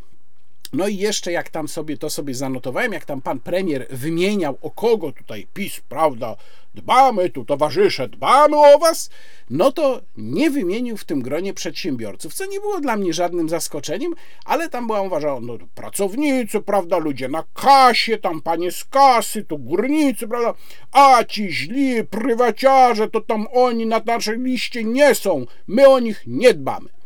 no 0.73 0.87
i 0.87 0.97
jeszcze 0.97 1.31
jak 1.31 1.49
tam 1.49 1.67
sobie 1.67 1.97
to 1.97 2.09
sobie 2.09 2.33
zanotowałem, 2.35 2.93
jak 2.93 3.05
tam 3.05 3.21
pan 3.21 3.39
premier 3.39 3.87
wymieniał, 3.89 4.57
o 4.61 4.71
kogo 4.71 5.11
tutaj 5.11 5.47
PiS, 5.53 5.81
prawda, 5.89 6.35
dbamy 6.73 7.29
tu 7.29 7.45
towarzysze, 7.45 8.09
dbamy 8.09 8.57
o 8.57 8.79
was, 8.79 9.09
no 9.49 9.71
to 9.71 10.01
nie 10.17 10.49
wymienił 10.49 10.97
w 10.97 11.05
tym 11.05 11.21
gronie 11.21 11.53
przedsiębiorców, 11.53 12.33
co 12.33 12.45
nie 12.45 12.59
było 12.59 12.79
dla 12.79 12.95
mnie 12.95 13.13
żadnym 13.13 13.49
zaskoczeniem, 13.49 14.13
ale 14.45 14.69
tam 14.69 14.87
była 14.87 15.01
uważana, 15.01 15.39
no 15.41 15.57
pracownicy, 15.75 16.61
prawda, 16.61 16.97
ludzie 16.97 17.27
na 17.27 17.43
kasie, 17.53 18.17
tam 18.17 18.41
panie 18.41 18.71
z 18.71 18.85
kasy, 18.85 19.43
tu 19.43 19.57
górnicy, 19.57 20.27
prawda, 20.27 20.53
a 20.91 21.23
ci 21.23 21.51
źli 21.51 22.03
prywaciarze, 22.03 23.09
to 23.09 23.21
tam 23.21 23.47
oni 23.53 23.85
na 23.85 24.01
naszej 24.05 24.39
liście 24.39 24.83
nie 24.83 25.15
są, 25.15 25.45
my 25.67 25.89
o 25.89 25.99
nich 25.99 26.23
nie 26.27 26.53
dbamy. 26.53 26.98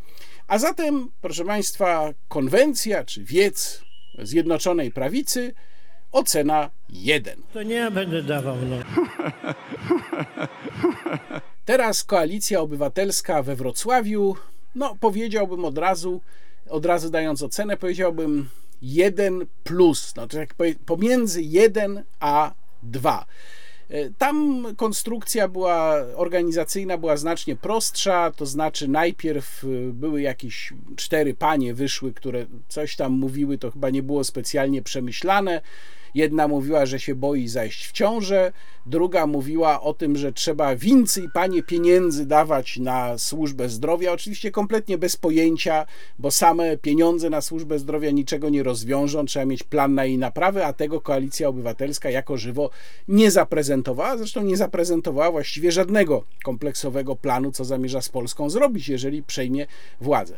A 0.47 0.57
zatem, 0.57 1.09
proszę 1.21 1.45
Państwa, 1.45 2.13
konwencja 2.27 3.03
czy 3.03 3.23
wiec 3.23 3.83
Zjednoczonej 4.19 4.91
Prawicy 4.91 5.53
ocena 6.11 6.69
1. 6.89 7.41
To 7.53 7.63
nie 7.63 7.75
ja 7.75 7.91
będę 7.91 8.23
dawał, 8.23 8.57
no. 8.69 8.77
Teraz 11.65 12.03
koalicja 12.03 12.59
obywatelska 12.59 13.43
we 13.43 13.55
Wrocławiu, 13.55 14.35
no 14.75 14.95
powiedziałbym 14.99 15.65
od 15.65 15.77
razu, 15.77 16.21
od 16.69 16.85
razu 16.85 17.09
dając 17.09 17.41
ocenę, 17.41 17.77
powiedziałbym 17.77 18.49
1 18.81 19.45
plus, 19.63 20.09
znaczy 20.09 20.37
jak 20.37 20.53
pomiędzy 20.85 21.41
1 21.41 22.03
a 22.19 22.53
2. 22.83 23.25
E, 23.93 24.09
tam 24.09 24.65
konstrukcja 24.75 25.47
była 25.47 25.95
organizacyjna 26.15 26.97
była 26.97 27.17
znacznie 27.17 27.55
prostsza, 27.55 28.31
to 28.31 28.45
znaczy 28.45 28.87
najpierw 28.87 29.63
e, 29.63 29.67
były 29.93 30.21
jakieś 30.21 30.73
cztery 30.95 31.33
panie 31.33 31.73
wyszły, 31.73 32.13
które 32.13 32.45
coś 32.67 32.95
tam 32.95 33.11
mówiły, 33.11 33.57
to 33.57 33.71
chyba 33.71 33.89
nie 33.89 34.03
było 34.03 34.23
specjalnie 34.23 34.81
przemyślane. 34.81 35.61
Jedna 36.15 36.47
mówiła, 36.47 36.85
że 36.85 36.99
się 36.99 37.15
boi 37.15 37.47
zajść 37.47 37.87
w 37.87 37.91
ciążę, 37.91 38.51
druga 38.85 39.27
mówiła 39.27 39.81
o 39.81 39.93
tym, 39.93 40.17
że 40.17 40.33
trzeba 40.33 40.75
więcej 40.75 41.27
panie 41.33 41.63
pieniędzy 41.63 42.25
dawać 42.25 42.77
na 42.77 43.17
służbę 43.17 43.69
zdrowia. 43.69 44.11
Oczywiście 44.11 44.51
kompletnie 44.51 44.97
bez 44.97 45.17
pojęcia, 45.17 45.85
bo 46.19 46.31
same 46.31 46.77
pieniądze 46.77 47.29
na 47.29 47.41
służbę 47.41 47.79
zdrowia 47.79 48.11
niczego 48.11 48.49
nie 48.49 48.63
rozwiążą. 48.63 49.25
Trzeba 49.25 49.45
mieć 49.45 49.63
plan 49.63 49.95
na 49.95 50.05
jej 50.05 50.17
naprawę, 50.17 50.65
a 50.65 50.73
tego 50.73 51.01
koalicja 51.01 51.47
obywatelska 51.47 52.09
jako 52.09 52.37
żywo 52.37 52.69
nie 53.07 53.31
zaprezentowała. 53.31 54.17
Zresztą 54.17 54.43
nie 54.43 54.57
zaprezentowała 54.57 55.31
właściwie 55.31 55.71
żadnego 55.71 56.23
kompleksowego 56.43 57.15
planu, 57.15 57.51
co 57.51 57.65
zamierza 57.65 58.01
z 58.01 58.09
Polską 58.09 58.49
zrobić, 58.49 58.89
jeżeli 58.89 59.23
przejmie 59.23 59.67
władzę. 60.01 60.37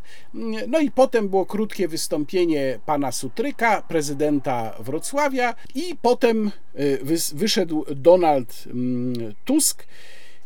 No 0.67 0.79
i 0.79 0.91
potem 0.91 1.29
było 1.29 1.45
krótkie 1.45 1.87
wystąpienie 1.87 2.79
pana 2.85 3.11
Sutryka, 3.11 3.81
prezydenta 3.81 4.73
Wrocławia, 4.79 5.55
i 5.75 5.95
potem 6.01 6.51
y, 6.79 6.99
wyszedł 7.33 7.85
Donald 7.95 8.63
mm, 8.67 9.33
Tusk. 9.45 9.85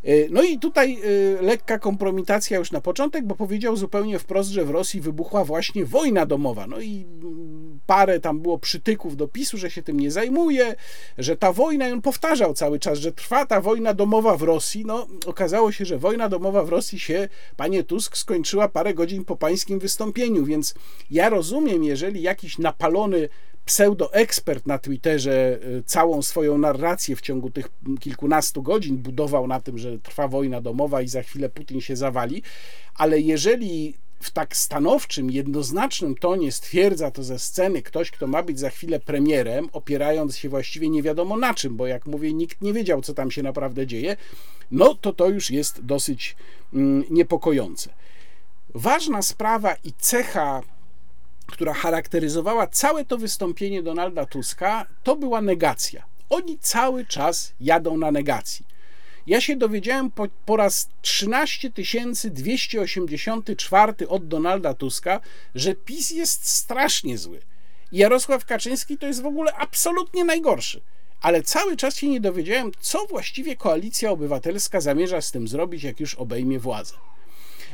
Y, 0.07 0.27
no 0.31 0.43
i 0.43 0.59
tutaj 0.59 0.99
y, 1.03 1.37
lekka 1.41 1.79
kompromitacja 1.79 2.57
już 2.57 2.71
na 2.71 2.81
początek, 2.81 3.25
bo 3.25 3.35
powiedział 3.35 3.75
zupełnie 3.75 4.19
wprost, 4.19 4.49
że 4.49 4.65
w 4.65 4.69
Rosji 4.69 5.01
wybuchła 5.01 5.45
właśnie 5.45 5.85
wojna 5.85 6.25
domowa. 6.25 6.67
No 6.67 6.79
i 6.79 7.05
mm, 7.21 7.79
parę 7.85 8.19
tam 8.19 8.39
było 8.39 8.57
przytyków 8.57 9.17
do 9.17 9.27
PiSu, 9.27 9.57
że 9.57 9.71
się 9.71 9.83
tym 9.83 9.99
nie 9.99 10.11
zajmuje, 10.11 10.75
że 11.17 11.37
ta 11.37 11.53
wojna, 11.53 11.89
i 11.89 11.91
on 11.91 12.01
powtarzał 12.01 12.53
cały 12.53 12.79
czas, 12.79 12.99
że 12.99 13.11
trwa 13.11 13.45
ta 13.45 13.61
wojna 13.61 13.93
domowa 13.93 14.37
w 14.37 14.41
Rosji. 14.41 14.85
No 14.85 15.07
okazało 15.25 15.71
się, 15.71 15.85
że 15.85 15.97
wojna 15.97 16.29
domowa 16.29 16.63
w 16.63 16.69
Rosji 16.69 16.99
się, 16.99 17.29
panie 17.57 17.83
Tusk, 17.83 18.17
skończyła 18.17 18.67
parę 18.67 18.93
godzin 18.93 19.25
po 19.25 19.35
pańskim 19.35 19.79
wystąpieniu, 19.79 20.45
więc 20.45 20.75
ja 21.11 21.29
rozumiem, 21.29 21.83
jeżeli 21.83 22.21
jakiś 22.21 22.57
napalony 22.57 23.29
pseudoekspert 23.69 24.67
na 24.67 24.77
Twitterze 24.77 25.59
y, 25.63 25.83
całą 25.85 26.21
swoją 26.21 26.57
narrację 26.57 27.15
w 27.15 27.21
ciągu 27.21 27.49
tych 27.49 27.69
kilkunastu 27.99 28.63
godzin 28.63 28.97
budował 28.97 29.47
na 29.47 29.59
tym, 29.59 29.77
że 29.77 29.99
trwa 29.99 30.27
wojna 30.27 30.61
domowa 30.61 31.01
i 31.01 31.07
za 31.07 31.23
chwilę 31.23 31.49
Putin 31.49 31.81
się 31.81 31.95
zawali, 31.95 32.43
ale 32.95 33.19
jeżeli 33.19 33.93
w 34.19 34.31
tak 34.31 34.57
stanowczym, 34.57 35.31
jednoznacznym 35.31 36.15
tonie 36.15 36.51
stwierdza 36.51 37.11
to 37.11 37.23
ze 37.23 37.39
sceny 37.39 37.81
ktoś, 37.81 38.11
kto 38.11 38.27
ma 38.27 38.43
być 38.43 38.59
za 38.59 38.69
chwilę 38.69 38.99
premierem, 38.99 39.69
opierając 39.73 40.37
się 40.37 40.49
właściwie 40.49 40.89
nie 40.89 41.03
wiadomo 41.03 41.37
na 41.37 41.53
czym, 41.53 41.77
bo 41.77 41.87
jak 41.87 42.05
mówię, 42.05 42.33
nikt 42.33 42.61
nie 42.61 42.73
wiedział, 42.73 43.01
co 43.01 43.13
tam 43.13 43.31
się 43.31 43.43
naprawdę 43.43 43.87
dzieje, 43.87 44.17
no 44.71 44.95
to 44.95 45.13
to 45.13 45.29
już 45.29 45.51
jest 45.51 45.85
dosyć 45.85 46.35
mm, 46.73 47.03
niepokojące. 47.09 47.89
Ważna 48.75 49.21
sprawa 49.21 49.75
i 49.83 49.93
cecha 49.97 50.61
która 51.49 51.73
charakteryzowała 51.73 52.67
całe 52.67 53.05
to 53.05 53.17
wystąpienie 53.17 53.83
Donalda 53.83 54.25
Tuska, 54.25 54.85
to 55.03 55.15
była 55.15 55.41
negacja. 55.41 56.05
Oni 56.29 56.59
cały 56.59 57.05
czas 57.05 57.53
jadą 57.59 57.97
na 57.97 58.11
negacji. 58.11 58.65
Ja 59.27 59.41
się 59.41 59.55
dowiedziałem 59.55 60.11
po, 60.11 60.27
po 60.45 60.57
raz 60.57 60.89
13 61.01 61.71
284 62.23 63.93
od 64.07 64.27
Donalda 64.27 64.73
Tuska, 64.73 65.19
że 65.55 65.75
PiS 65.75 66.09
jest 66.09 66.47
strasznie 66.47 67.17
zły. 67.17 67.41
Jarosław 67.91 68.45
Kaczyński 68.45 68.97
to 68.97 69.07
jest 69.07 69.21
w 69.21 69.25
ogóle 69.25 69.53
absolutnie 69.53 70.23
najgorszy. 70.23 70.81
Ale 71.21 71.43
cały 71.43 71.77
czas 71.77 71.95
się 71.95 72.07
nie 72.07 72.21
dowiedziałem, 72.21 72.71
co 72.79 73.05
właściwie 73.05 73.55
koalicja 73.55 74.11
obywatelska 74.11 74.81
zamierza 74.81 75.21
z 75.21 75.31
tym 75.31 75.47
zrobić, 75.47 75.83
jak 75.83 75.99
już 75.99 76.15
obejmie 76.15 76.59
władzę. 76.59 76.93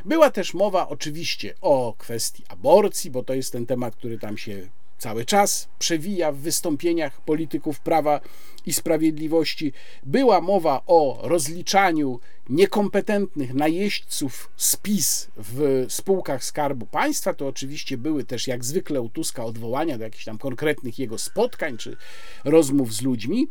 Była 0.06 0.30
też 0.30 0.54
mowa 0.54 0.88
oczywiście 0.88 1.54
o 1.60 1.94
kwestii 1.98 2.44
aborcji, 2.48 3.10
bo 3.10 3.22
to 3.22 3.34
jest 3.34 3.52
ten 3.52 3.66
temat, 3.66 3.96
który 3.96 4.18
tam 4.18 4.38
się 4.38 4.68
cały 4.98 5.24
czas 5.24 5.68
przewija 5.78 6.32
w 6.32 6.36
wystąpieniach 6.36 7.20
polityków 7.20 7.80
prawa 7.80 8.20
i 8.66 8.72
sprawiedliwości. 8.72 9.72
Była 10.02 10.40
mowa 10.40 10.82
o 10.86 11.18
rozliczaniu 11.22 12.20
niekompetentnych 12.48 13.54
najeźdźców 13.54 14.50
z 14.56 14.76
PiS 14.76 15.28
w 15.36 15.86
spółkach 15.88 16.44
Skarbu 16.44 16.86
Państwa. 16.86 17.34
To 17.34 17.46
oczywiście 17.46 17.98
były 17.98 18.24
też 18.24 18.46
jak 18.46 18.64
zwykle 18.64 19.00
u 19.00 19.08
Tuska 19.08 19.44
odwołania 19.44 19.98
do 19.98 20.04
jakichś 20.04 20.24
tam 20.24 20.38
konkretnych 20.38 20.98
jego 20.98 21.18
spotkań 21.18 21.76
czy 21.76 21.96
rozmów 22.44 22.94
z 22.94 23.02
ludźmi 23.02 23.48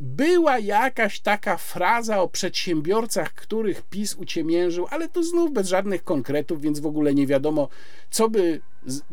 była 0.00 0.58
jakaś 0.58 1.20
taka 1.20 1.56
fraza 1.56 2.22
o 2.22 2.28
przedsiębiorcach, 2.28 3.34
których 3.34 3.82
PiS 3.82 4.14
uciemiężył, 4.14 4.86
ale 4.90 5.08
to 5.08 5.22
znów 5.22 5.52
bez 5.52 5.68
żadnych 5.68 6.04
konkretów, 6.04 6.60
więc 6.60 6.80
w 6.80 6.86
ogóle 6.86 7.14
nie 7.14 7.26
wiadomo, 7.26 7.68
co 8.10 8.28
by 8.28 8.60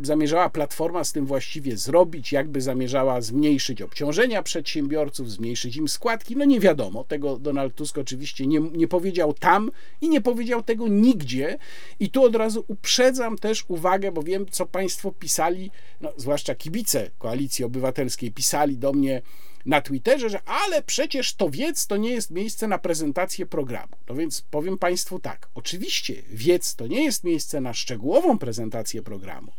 zamierzała 0.04 0.50
Platforma 0.50 1.04
z 1.04 1.12
tym 1.12 1.26
właściwie 1.26 1.78
zrobić, 1.78 2.32
jakby 2.32 2.62
zamierzała 2.62 3.22
zmniejszyć 3.22 3.82
obciążenia 3.82 4.44
przedsiębiorców, 4.44 5.32
zmniejszyć 5.32 5.76
im 5.76 5.88
składki, 5.88 6.36
no 6.36 6.46
nie 6.46 6.60
wiadomo. 6.60 7.04
Tego 7.04 7.38
Donald 7.38 7.76
Tusk 7.76 7.98
oczywiście 7.98 8.48
nie, 8.48 8.60
nie 8.60 8.88
powiedział 8.88 9.34
tam 9.34 9.72
i 10.02 10.10
nie 10.10 10.22
powiedział 10.22 10.64
tego 10.64 10.88
nigdzie. 10.88 11.58
I 12.00 12.10
tu 12.10 12.24
od 12.24 12.36
razu 12.36 12.66
uprzedzam 12.68 13.38
też 13.38 13.66
uwagę, 13.68 14.12
bo 14.12 14.24
wiem, 14.24 14.46
co 14.52 14.66
Państwo 14.66 15.12
pisali, 15.12 15.72
no, 16.02 16.14
zwłaszcza 16.18 16.56
kibice 16.56 17.12
Koalicji 17.18 17.66
Obywatelskiej 17.66 18.32
pisali 18.32 18.78
do 18.78 18.94
mnie 18.94 19.22
na 19.66 19.82
Twitterze, 19.82 20.30
że 20.30 20.42
ale 20.46 20.82
przecież 20.82 21.34
to 21.34 21.50
wiec 21.50 21.88
to 21.88 21.98
nie 21.98 22.12
jest 22.12 22.32
miejsce 22.32 22.68
na 22.68 22.78
prezentację 22.78 23.46
programu. 23.46 23.96
No 24.10 24.16
więc 24.16 24.42
powiem 24.42 24.78
Państwu 24.78 25.20
tak, 25.20 25.50
oczywiście 25.56 26.14
wiec 26.30 26.76
to 26.76 26.88
nie 26.88 27.04
jest 27.04 27.24
miejsce 27.24 27.62
na 27.62 27.74
szczegółową 27.74 28.38
prezentację 28.38 29.02
programu, 29.02 29.52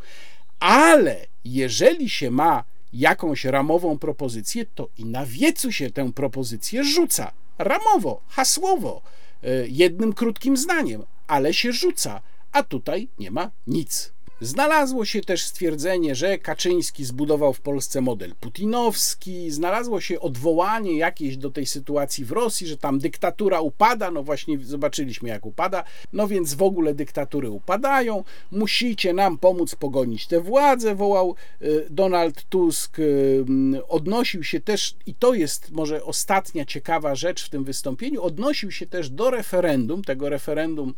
ale 0.59 1.25
jeżeli 1.45 2.09
się 2.09 2.31
ma 2.31 2.63
jakąś 2.93 3.45
ramową 3.45 3.97
propozycję, 3.97 4.65
to 4.75 4.89
i 4.97 5.05
na 5.05 5.25
wiecu 5.25 5.71
się 5.71 5.91
tę 5.91 6.11
propozycję 6.13 6.83
rzuca. 6.83 7.31
Ramowo, 7.57 8.21
hasłowo, 8.27 9.01
e, 9.43 9.67
jednym 9.67 10.13
krótkim 10.13 10.57
zdaniem, 10.57 11.03
ale 11.27 11.53
się 11.53 11.73
rzuca, 11.73 12.21
a 12.51 12.63
tutaj 12.63 13.07
nie 13.19 13.31
ma 13.31 13.51
nic. 13.67 14.13
Znalazło 14.41 15.05
się 15.05 15.21
też 15.21 15.43
stwierdzenie, 15.43 16.15
że 16.15 16.37
Kaczyński 16.37 17.05
zbudował 17.05 17.53
w 17.53 17.61
Polsce 17.61 18.01
model 18.01 18.33
putinowski, 18.39 19.51
znalazło 19.51 20.01
się 20.01 20.19
odwołanie 20.19 20.97
jakieś 20.97 21.37
do 21.37 21.51
tej 21.51 21.65
sytuacji 21.65 22.25
w 22.25 22.31
Rosji, 22.31 22.67
że 22.67 22.77
tam 22.77 22.99
dyktatura 22.99 23.61
upada, 23.61 24.11
no 24.11 24.23
właśnie 24.23 24.59
zobaczyliśmy 24.59 25.29
jak 25.29 25.45
upada, 25.45 25.83
no 26.13 26.27
więc 26.27 26.53
w 26.53 26.61
ogóle 26.61 26.93
dyktatury 26.93 27.49
upadają, 27.49 28.23
musicie 28.51 29.13
nam 29.13 29.37
pomóc 29.37 29.75
pogonić 29.75 30.27
tę 30.27 30.41
władzę, 30.41 30.95
wołał 30.95 31.35
y, 31.61 31.87
Donald 31.89 32.43
Tusk, 32.49 32.99
y, 32.99 33.45
odnosił 33.87 34.43
się 34.43 34.59
też, 34.59 34.95
i 35.05 35.13
to 35.13 35.33
jest 35.33 35.71
może 35.71 36.03
ostatnia 36.03 36.65
ciekawa 36.65 37.15
rzecz 37.15 37.45
w 37.45 37.49
tym 37.49 37.63
wystąpieniu, 37.63 38.23
odnosił 38.23 38.71
się 38.71 38.85
też 38.85 39.09
do 39.09 39.31
referendum, 39.31 40.03
tego 40.03 40.29
referendum 40.29 40.93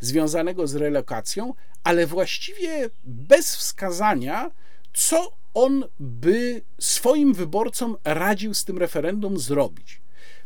związanego 0.00 0.66
z 0.66 0.74
relokacją, 0.74 1.54
ale 1.84 2.06
właściwie 2.06 2.79
bez 3.04 3.56
wskazania, 3.56 4.50
co 4.94 5.32
on 5.54 5.84
by 6.00 6.62
swoim 6.78 7.34
wyborcom 7.34 7.96
radził 8.04 8.54
z 8.54 8.64
tym 8.64 8.78
referendum 8.78 9.38
zrobić. 9.38 10.00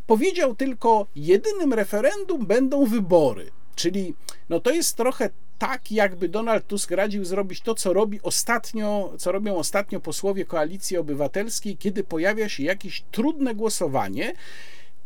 Powiedział 0.06 0.54
tylko: 0.54 1.06
jedynym 1.16 1.72
referendum 1.72 2.46
będą 2.46 2.86
wybory. 2.86 3.50
Czyli 3.74 4.14
no 4.48 4.60
to 4.60 4.70
jest 4.70 4.96
trochę 4.96 5.30
tak, 5.58 5.92
jakby 5.92 6.28
Donald 6.28 6.66
Tusk 6.66 6.90
radził 6.90 7.24
zrobić 7.24 7.60
to, 7.60 7.74
co 7.74 7.92
robi 7.92 8.20
ostatnio, 8.22 9.12
co 9.18 9.32
robią 9.32 9.56
ostatnio 9.56 10.00
posłowie 10.00 10.44
koalicji 10.44 10.96
obywatelskiej, 10.96 11.76
kiedy 11.76 12.04
pojawia 12.04 12.48
się 12.48 12.62
jakieś 12.62 13.04
trudne 13.10 13.54
głosowanie, 13.54 14.32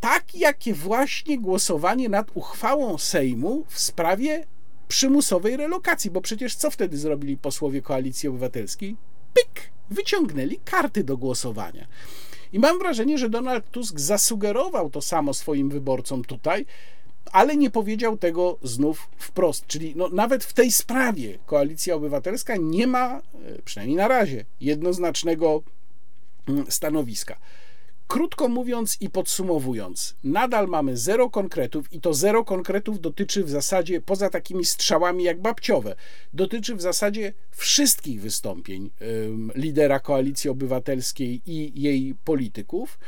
tak 0.00 0.34
jakie 0.34 0.74
właśnie 0.74 1.38
głosowanie 1.38 2.08
nad 2.08 2.30
uchwałą 2.34 2.98
Sejmu 2.98 3.64
w 3.68 3.78
sprawie 3.78 4.46
przymusowej 4.88 5.56
relokacji, 5.56 6.10
bo 6.10 6.20
przecież 6.20 6.54
co 6.54 6.70
wtedy 6.70 6.98
zrobili 6.98 7.36
posłowie 7.36 7.82
Koalicji 7.82 8.28
Obywatelskiej? 8.28 8.96
Pyk! 9.34 9.70
Wyciągnęli 9.90 10.58
karty 10.64 11.04
do 11.04 11.16
głosowania. 11.16 11.86
I 12.52 12.58
mam 12.58 12.78
wrażenie, 12.78 13.18
że 13.18 13.30
Donald 13.30 13.70
Tusk 13.70 14.00
zasugerował 14.00 14.90
to 14.90 15.02
samo 15.02 15.34
swoim 15.34 15.68
wyborcom 15.68 16.24
tutaj, 16.24 16.66
ale 17.32 17.56
nie 17.56 17.70
powiedział 17.70 18.16
tego 18.16 18.58
znów 18.62 19.08
wprost. 19.18 19.66
Czyli 19.66 19.92
no, 19.96 20.08
nawet 20.08 20.44
w 20.44 20.52
tej 20.52 20.72
sprawie 20.72 21.38
Koalicja 21.46 21.94
Obywatelska 21.94 22.56
nie 22.56 22.86
ma, 22.86 23.18
e, 23.18 23.22
przynajmniej 23.64 23.96
na 23.96 24.08
razie, 24.08 24.44
jednoznacznego 24.60 25.62
mm, 26.48 26.64
stanowiska. 26.68 27.36
Krótko 28.08 28.48
mówiąc 28.48 28.96
i 29.00 29.10
podsumowując, 29.10 30.16
nadal 30.24 30.68
mamy 30.68 30.96
zero 30.96 31.30
konkretów 31.30 31.92
i 31.92 32.00
to 32.00 32.14
zero 32.14 32.44
konkretów 32.44 33.00
dotyczy 33.00 33.44
w 33.44 33.50
zasadzie, 33.50 34.00
poza 34.00 34.30
takimi 34.30 34.64
strzałami 34.64 35.24
jak 35.24 35.40
babciowe, 35.40 35.96
dotyczy 36.32 36.74
w 36.74 36.80
zasadzie 36.80 37.32
wszystkich 37.50 38.20
wystąpień 38.20 38.90
lidera 39.54 40.00
Koalicji 40.00 40.50
Obywatelskiej 40.50 41.42
i 41.46 41.82
jej 41.82 42.14
polityków. 42.24 42.98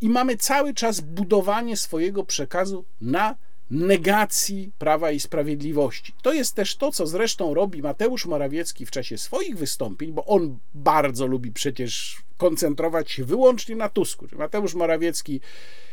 I 0.00 0.08
mamy 0.08 0.36
cały 0.36 0.74
czas 0.74 1.00
budowanie 1.00 1.76
swojego 1.76 2.24
przekazu 2.24 2.84
na 3.00 3.36
negacji 3.74 4.72
prawa 4.78 5.10
i 5.10 5.20
sprawiedliwości. 5.20 6.12
To 6.22 6.32
jest 6.32 6.54
też 6.54 6.76
to, 6.76 6.92
co 6.92 7.06
zresztą 7.06 7.54
robi 7.54 7.82
Mateusz 7.82 8.26
Morawiecki 8.26 8.86
w 8.86 8.90
czasie 8.90 9.18
swoich 9.18 9.58
wystąpień, 9.58 10.12
bo 10.12 10.24
on 10.24 10.58
bardzo 10.74 11.26
lubi 11.26 11.52
przecież 11.52 12.22
koncentrować 12.36 13.10
się 13.10 13.24
wyłącznie 13.24 13.76
na 13.76 13.88
Tusku. 13.88 14.26
Mateusz 14.32 14.74
Morawiecki 14.74 15.40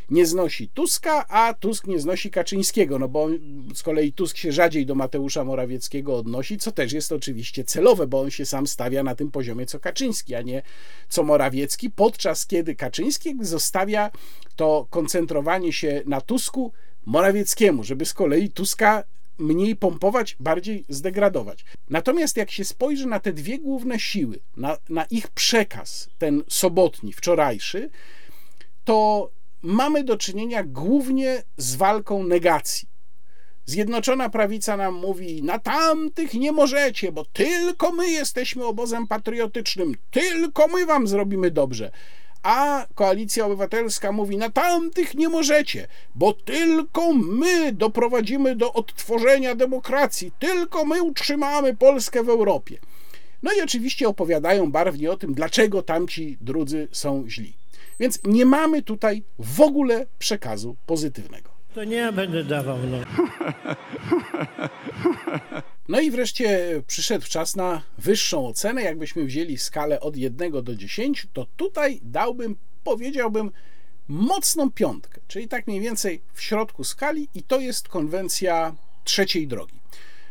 nie 0.10 0.26
znosi 0.26 0.70
Tuska, 0.70 1.28
a 1.28 1.54
Tusk 1.54 1.88
nie 1.88 2.00
znosi 2.00 2.32
Kaczyńskiego, 2.32 3.00
no 3.00 3.08
bo 3.08 3.28
z 3.74 3.84
kolei 3.84 4.14
Tusk 4.14 4.38
się 4.38 4.52
rzadziej 4.52 4.86
do 4.86 4.96
Mateusza 4.96 5.44
Morawieckiego 5.44 6.16
odnosi, 6.16 6.58
co 6.58 6.72
też 6.72 6.94
jest 6.94 7.12
oczywiście 7.12 7.64
celowe, 7.64 8.08
bo 8.08 8.22
on 8.22 8.32
się 8.32 8.46
sam 8.46 8.68
stawia 8.68 9.04
na 9.04 9.16
tym 9.16 9.32
poziomie 9.32 9.66
co 9.66 9.80
Kaczyński, 9.80 10.36
a 10.36 10.42
nie 10.42 10.62
co 11.10 11.24
Morawiecki, 11.24 11.90
podczas 11.90 12.48
kiedy 12.48 12.76
Kaczyński 12.76 13.36
zostawia 13.42 14.12
to 14.56 14.88
koncentrowanie 14.90 15.74
się 15.74 16.02
na 16.06 16.22
Tusku 16.22 16.72
Morawieckiemu, 17.06 17.84
żeby 17.84 18.06
z 18.06 18.14
kolei 18.14 18.50
Tuska 18.50 19.04
mniej 19.38 19.76
pompować, 19.76 20.36
bardziej 20.40 20.86
zdegradować. 20.90 21.66
Natomiast 21.90 22.38
jak 22.38 22.52
się 22.52 22.66
spojrzy 22.66 23.08
na 23.08 23.20
te 23.20 23.34
dwie 23.34 23.60
główne 23.60 24.00
siły, 24.00 24.40
na, 24.58 24.78
na 24.90 25.06
ich 25.06 25.28
przekaz, 25.28 26.10
ten 26.18 26.44
sobotni, 26.50 27.14
wczorajszy, 27.14 27.90
to 28.84 29.30
mamy 29.62 30.04
do 30.04 30.18
czynienia 30.18 30.64
głównie 30.64 31.44
z 31.58 31.76
walką 31.76 32.24
negacji. 32.24 32.88
Zjednoczona 33.66 34.30
prawica 34.30 34.78
nam 34.78 34.94
mówi: 34.94 35.44
Na 35.44 35.60
tamtych 35.60 36.34
nie 36.34 36.52
możecie, 36.52 37.12
bo 37.12 37.26
tylko 37.26 37.92
my 37.92 38.10
jesteśmy 38.10 38.66
obozem 38.66 39.08
patriotycznym, 39.08 39.96
tylko 40.12 40.68
my 40.68 40.86
wam 40.86 41.08
zrobimy 41.08 41.52
dobrze 41.52 41.92
a 42.44 42.86
koalicja 42.96 43.46
obywatelska 43.46 44.12
mówi: 44.12 44.38
Na 44.38 44.50
tamtych 44.50 45.16
nie 45.16 45.30
możecie, 45.30 45.88
bo 46.16 46.34
tylko 46.34 47.14
my 47.14 47.72
doprowadzimy 47.72 48.56
do 48.56 48.74
odtworzenia 48.74 49.56
demokracji, 49.56 50.32
tylko 50.40 50.86
my 50.86 51.04
utrzymamy 51.04 51.76
Polskę 51.76 52.24
w 52.24 52.30
Europie. 52.30 52.78
No 53.44 53.52
i 53.58 53.62
oczywiście 53.62 54.08
opowiadają 54.08 54.72
barwnie 54.72 55.12
o 55.12 55.18
tym, 55.18 55.34
dlaczego 55.34 55.84
tamci 55.84 56.38
drudzy 56.42 56.88
są 56.92 57.26
źli. 57.28 57.54
Więc 58.00 58.20
nie 58.26 58.46
mamy 58.46 58.82
tutaj 58.82 59.24
w 59.40 59.62
ogóle 59.62 60.06
przekazu 60.20 60.76
pozytywnego. 60.86 61.50
To 61.76 61.84
nie 61.84 61.96
ja 61.96 62.12
będę 62.12 62.44
dawał. 62.44 62.78
No. 62.92 62.98
No 65.92 66.00
i 66.00 66.12
wreszcie 66.12 66.82
przyszedł 66.88 67.26
czas 67.28 67.56
na 67.56 67.82
wyższą 67.98 68.48
ocenę. 68.48 68.84
Jakbyśmy 68.84 69.26
wzięli 69.26 69.58
skalę 69.58 70.00
od 70.00 70.18
1 70.18 70.64
do 70.64 70.76
10, 70.76 71.28
to 71.34 71.46
tutaj 71.58 72.00
dałbym, 72.04 72.56
powiedziałbym, 72.84 73.52
mocną 74.08 74.72
piątkę, 74.72 75.22
czyli 75.28 75.48
tak 75.48 75.68
mniej 75.68 75.82
więcej 75.82 76.22
w 76.34 76.42
środku 76.42 76.84
skali, 76.84 77.28
i 77.36 77.44
to 77.44 77.60
jest 77.60 77.88
konwencja 77.88 78.76
trzeciej 79.04 79.48
drogi 79.48 79.80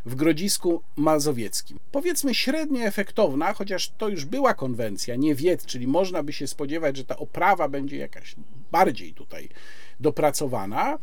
w 0.06 0.14
Grodzisku 0.14 0.82
Mazowieckim. 0.96 1.78
Powiedzmy 1.92 2.34
średnio 2.34 2.80
efektowna, 2.80 3.52
chociaż 3.52 3.92
to 3.98 4.08
już 4.08 4.24
była 4.24 4.54
konwencja, 4.54 5.16
nie 5.16 5.34
wiec, 5.34 5.66
czyli 5.66 5.86
można 5.86 6.22
by 6.22 6.32
się 6.32 6.46
spodziewać, 6.46 6.96
że 6.96 7.04
ta 7.04 7.16
oprawa 7.16 7.68
będzie 7.68 7.96
jakaś 7.96 8.34
bardziej 8.72 9.14
tutaj 9.14 9.48
dopracowana. 10.00 10.98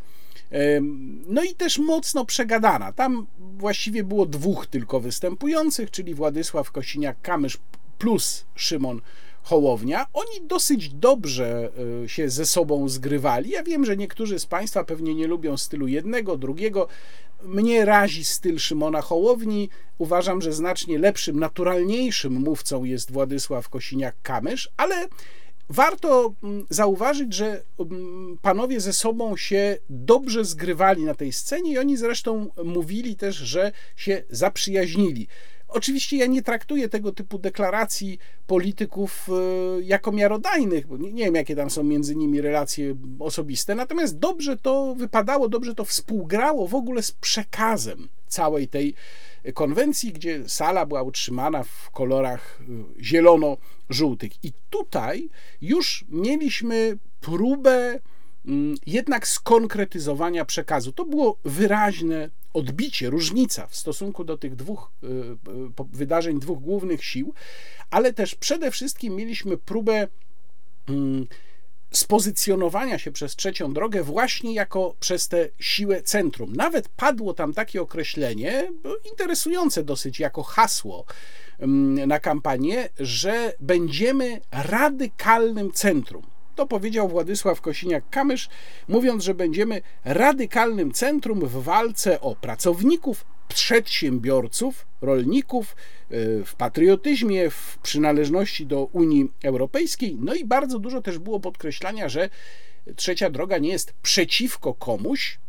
No 1.27 1.43
i 1.43 1.55
też 1.55 1.79
mocno 1.79 2.25
przegadana. 2.25 2.91
Tam 2.93 3.27
właściwie 3.57 4.03
było 4.03 4.25
dwóch 4.25 4.67
tylko 4.67 4.99
występujących, 4.99 5.91
czyli 5.91 6.13
Władysław 6.13 6.71
Kosiniak-Kamysz 6.71 7.57
plus 7.97 8.45
Szymon 8.55 9.01
Hołownia. 9.43 10.05
Oni 10.13 10.47
dosyć 10.47 10.89
dobrze 10.89 11.69
e, 12.03 12.09
się 12.09 12.29
ze 12.29 12.45
sobą 12.45 12.89
zgrywali. 12.89 13.49
Ja 13.49 13.63
wiem, 13.63 13.85
że 13.85 13.97
niektórzy 13.97 14.39
z 14.39 14.45
Państwa 14.45 14.83
pewnie 14.83 15.15
nie 15.15 15.27
lubią 15.27 15.57
stylu 15.57 15.87
jednego, 15.87 16.37
drugiego. 16.37 16.87
Mnie 17.43 17.85
razi 17.85 18.25
styl 18.25 18.59
Szymona 18.59 19.01
Hołowni. 19.01 19.69
Uważam, 19.97 20.41
że 20.41 20.53
znacznie 20.53 20.99
lepszym, 20.99 21.39
naturalniejszym 21.39 22.33
mówcą 22.33 22.83
jest 22.83 23.11
Władysław 23.11 23.69
Kosiniak-Kamysz, 23.69 24.67
ale 24.77 25.07
Warto 25.69 26.33
mm, 26.43 26.65
zauważyć, 26.69 27.33
że 27.33 27.63
mm, 27.79 28.37
panowie 28.41 28.79
ze 28.79 28.93
sobą 28.93 29.37
się 29.37 29.77
dobrze 29.89 30.45
zgrywali 30.45 31.03
na 31.03 31.15
tej 31.15 31.33
scenie 31.33 31.71
i 31.71 31.77
oni 31.77 31.97
zresztą 31.97 32.47
mówili 32.63 33.15
też, 33.15 33.35
że 33.35 33.71
się 33.95 34.23
zaprzyjaźnili. 34.29 35.27
Oczywiście 35.67 36.17
ja 36.17 36.25
nie 36.25 36.41
traktuję 36.41 36.89
tego 36.89 37.11
typu 37.11 37.39
deklaracji 37.39 38.19
polityków 38.47 39.29
e, 39.29 39.81
jako 39.81 40.11
miarodajnych, 40.11 40.87
bo 40.87 40.97
nie, 40.97 41.13
nie 41.13 41.25
wiem, 41.25 41.35
jakie 41.35 41.55
tam 41.55 41.69
są 41.69 41.83
między 41.83 42.15
nimi 42.15 42.41
relacje 42.41 42.95
osobiste, 43.19 43.75
natomiast 43.75 44.19
dobrze 44.19 44.57
to 44.57 44.95
wypadało, 44.95 45.49
dobrze 45.49 45.75
to 45.75 45.85
współgrało 45.85 46.67
w 46.67 46.75
ogóle 46.75 47.03
z 47.03 47.11
przekazem 47.11 48.07
całej 48.27 48.67
tej 48.67 48.95
konwencji, 49.53 50.13
gdzie 50.13 50.49
sala 50.49 50.85
była 50.85 51.03
utrzymana 51.03 51.63
w 51.63 51.89
kolorach 51.91 52.59
y, 52.99 53.03
zielono-żółtych. 53.03 54.31
I 54.43 54.51
tutaj 54.69 55.29
już 55.61 56.05
mieliśmy 56.09 56.97
próbę 57.21 57.99
mm, 58.45 58.75
jednak 58.85 59.27
skonkretyzowania 59.27 60.45
przekazu. 60.45 60.91
To 60.91 61.05
było 61.05 61.37
wyraźne 61.45 62.29
odbicie, 62.57 63.09
różnica 63.09 63.67
w 63.67 63.75
stosunku 63.75 64.23
do 64.23 64.37
tych 64.37 64.55
dwóch 64.55 64.91
y, 65.03 65.07
y, 65.07 65.09
wydarzeń, 65.93 66.39
dwóch 66.39 66.59
głównych 66.59 67.03
sił, 67.05 67.33
ale 67.89 68.13
też 68.13 68.35
przede 68.35 68.71
wszystkim 68.71 69.15
mieliśmy 69.15 69.57
próbę 69.57 70.07
mm, 70.89 71.27
spozycjonowania 71.91 72.99
się 72.99 73.11
przez 73.11 73.35
trzecią 73.35 73.73
drogę 73.73 74.03
właśnie 74.03 74.53
jako 74.53 74.95
przez 74.99 75.27
tę 75.27 75.49
siłę 75.59 76.01
centrum. 76.01 76.55
Nawet 76.55 76.89
padło 76.89 77.33
tam 77.33 77.53
takie 77.53 77.81
określenie, 77.81 78.71
interesujące 79.11 79.83
dosyć 79.83 80.19
jako 80.19 80.43
hasło 80.43 81.05
mm, 81.59 82.07
na 82.07 82.19
kampanię, 82.19 82.89
że 82.99 83.53
będziemy 83.59 84.41
radykalnym 84.51 85.71
centrum. 85.71 86.36
To 86.57 86.67
powiedział 86.67 87.07
Władysław 87.07 87.61
Kosiniak-Kamysz, 87.61 88.49
mówiąc, 88.87 89.23
że 89.23 89.33
będziemy 89.33 89.81
radykalnym 90.05 90.91
centrum 90.91 91.39
w 91.39 91.63
walce 91.63 92.21
o 92.21 92.35
pracowników, 92.35 93.25
przedsiębiorców, 93.47 94.87
rolników 95.01 95.75
e, 95.75 95.75
w 96.43 96.55
patriotyzmie, 96.55 97.49
w 97.49 97.77
przynależności 97.83 98.65
do 98.65 98.83
Unii 98.85 99.31
Europejskiej. 99.43 100.17
No 100.19 100.33
i 100.33 100.45
bardzo 100.45 100.79
dużo 100.79 101.01
też 101.01 101.19
było 101.19 101.39
podkreślania, 101.39 102.09
że 102.09 102.29
trzecia 102.95 103.29
droga 103.29 103.57
nie 103.57 103.69
jest 103.69 103.93
przeciwko 103.93 104.73
komuś, 104.73 105.39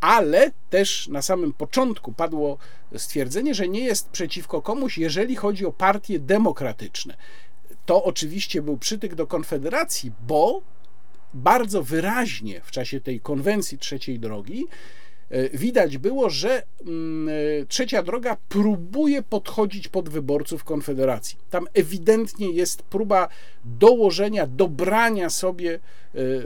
ale 0.00 0.50
też 0.70 1.08
na 1.08 1.22
samym 1.22 1.52
początku 1.52 2.12
padło 2.12 2.58
stwierdzenie, 2.96 3.54
że 3.54 3.68
nie 3.68 3.84
jest 3.84 4.08
przeciwko 4.08 4.62
komuś, 4.62 4.98
jeżeli 4.98 5.36
chodzi 5.36 5.66
o 5.66 5.72
partie 5.72 6.18
demokratyczne. 6.18 7.16
To 7.90 8.04
oczywiście 8.04 8.62
był 8.62 8.78
przytyk 8.78 9.14
do 9.14 9.26
Konfederacji, 9.26 10.12
bo 10.26 10.62
bardzo 11.34 11.82
wyraźnie 11.82 12.60
w 12.60 12.70
czasie 12.70 13.00
tej 13.00 13.20
konwencji 13.20 13.78
trzeciej 13.78 14.18
drogi 14.18 14.66
E, 15.30 15.58
widać 15.58 15.98
było, 15.98 16.30
że 16.30 16.62
mm, 16.86 17.28
e, 17.28 17.66
trzecia 17.66 18.02
droga 18.02 18.36
próbuje 18.48 19.22
podchodzić 19.22 19.88
pod 19.88 20.08
wyborców 20.08 20.64
Konfederacji. 20.64 21.38
Tam 21.50 21.66
ewidentnie 21.74 22.50
jest 22.50 22.82
próba 22.82 23.28
dołożenia, 23.64 24.46
dobrania 24.46 25.30
sobie 25.30 25.78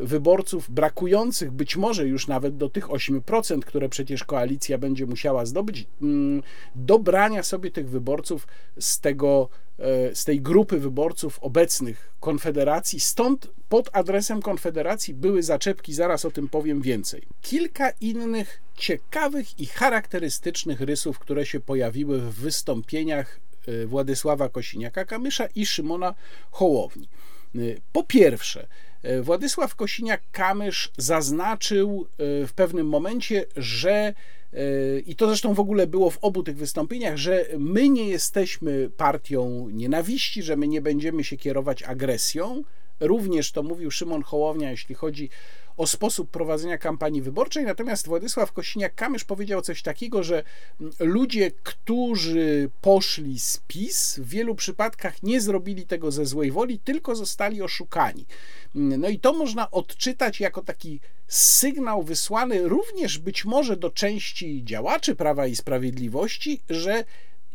wyborców 0.02 0.70
brakujących 0.70 1.52
być 1.52 1.76
może 1.76 2.06
już 2.06 2.28
nawet 2.28 2.56
do 2.56 2.68
tych 2.68 2.86
8%, 2.88 3.60
które 3.60 3.88
przecież 3.88 4.24
koalicja 4.24 4.78
będzie 4.78 5.06
musiała 5.06 5.46
zdobyć, 5.46 5.86
mm, 6.02 6.42
dobrania 6.74 7.42
sobie 7.42 7.70
tych 7.70 7.88
wyborców 7.88 8.46
z 8.80 9.00
tego 9.00 9.48
z 10.14 10.24
tej 10.24 10.40
grupy 10.40 10.78
wyborców 10.78 11.38
obecnych 11.38 12.14
Konfederacji. 12.20 13.00
Stąd 13.00 13.50
pod 13.68 13.90
adresem 13.92 14.42
Konfederacji 14.42 15.14
były 15.14 15.42
zaczepki, 15.42 15.94
zaraz 15.94 16.24
o 16.24 16.30
tym 16.30 16.48
powiem 16.48 16.82
więcej. 16.82 17.22
Kilka 17.42 17.90
innych 17.90 18.62
ciekawych 18.76 19.60
i 19.60 19.66
charakterystycznych 19.66 20.80
rysów, 20.80 21.18
które 21.18 21.46
się 21.46 21.60
pojawiły 21.60 22.20
w 22.20 22.34
wystąpieniach 22.34 23.40
e, 23.66 23.86
Władysława 23.86 24.48
Kosiniaka-Kamysza 24.48 25.48
i 25.54 25.66
Szymona 25.66 26.14
Hołowni. 26.50 27.08
E, 27.54 27.58
po 27.92 28.02
pierwsze, 28.02 28.62
e, 28.62 28.66
Władysław 29.22 29.76
Kosiniak-Kamysz 29.76 30.88
zaznaczył 30.96 32.06
w 32.18 32.50
pewnym 32.54 32.88
momencie, 32.88 33.44
że 33.56 34.14
i 35.06 35.16
to 35.16 35.26
zresztą 35.26 35.54
w 35.54 35.60
ogóle 35.60 35.86
było 35.86 36.10
w 36.10 36.18
obu 36.18 36.42
tych 36.42 36.56
wystąpieniach, 36.56 37.16
że 37.16 37.46
my 37.58 37.88
nie 37.88 38.08
jesteśmy 38.08 38.90
partią 38.96 39.68
nienawiści, 39.72 40.42
że 40.42 40.56
my 40.56 40.68
nie 40.68 40.82
będziemy 40.82 41.24
się 41.24 41.36
kierować 41.36 41.82
agresją. 41.82 42.62
Również 43.00 43.52
to 43.52 43.62
mówił 43.62 43.90
Szymon 43.90 44.22
Hołownia, 44.22 44.70
jeśli 44.70 44.94
chodzi 44.94 45.28
o 45.76 45.86
sposób 45.86 46.30
prowadzenia 46.30 46.78
kampanii 46.78 47.22
wyborczej. 47.22 47.64
Natomiast 47.64 48.06
Władysław 48.06 48.52
Kosiniak-Kamysz 48.52 49.24
powiedział 49.24 49.62
coś 49.62 49.82
takiego, 49.82 50.22
że 50.22 50.42
ludzie, 51.00 51.50
którzy 51.62 52.70
poszli 52.80 53.40
z 53.40 53.60
PiS, 53.66 54.18
w 54.18 54.28
wielu 54.28 54.54
przypadkach 54.54 55.22
nie 55.22 55.40
zrobili 55.40 55.86
tego 55.86 56.10
ze 56.10 56.26
złej 56.26 56.50
woli, 56.50 56.78
tylko 56.78 57.14
zostali 57.14 57.62
oszukani. 57.62 58.26
No 58.74 59.08
i 59.08 59.18
to 59.18 59.32
można 59.32 59.70
odczytać 59.70 60.40
jako 60.40 60.62
taki 60.62 61.00
sygnał 61.26 62.02
wysłany 62.02 62.68
również 62.68 63.18
być 63.18 63.44
może 63.44 63.76
do 63.76 63.90
części 63.90 64.64
działaczy 64.64 65.16
Prawa 65.16 65.46
i 65.46 65.56
Sprawiedliwości, 65.56 66.60
że 66.70 67.04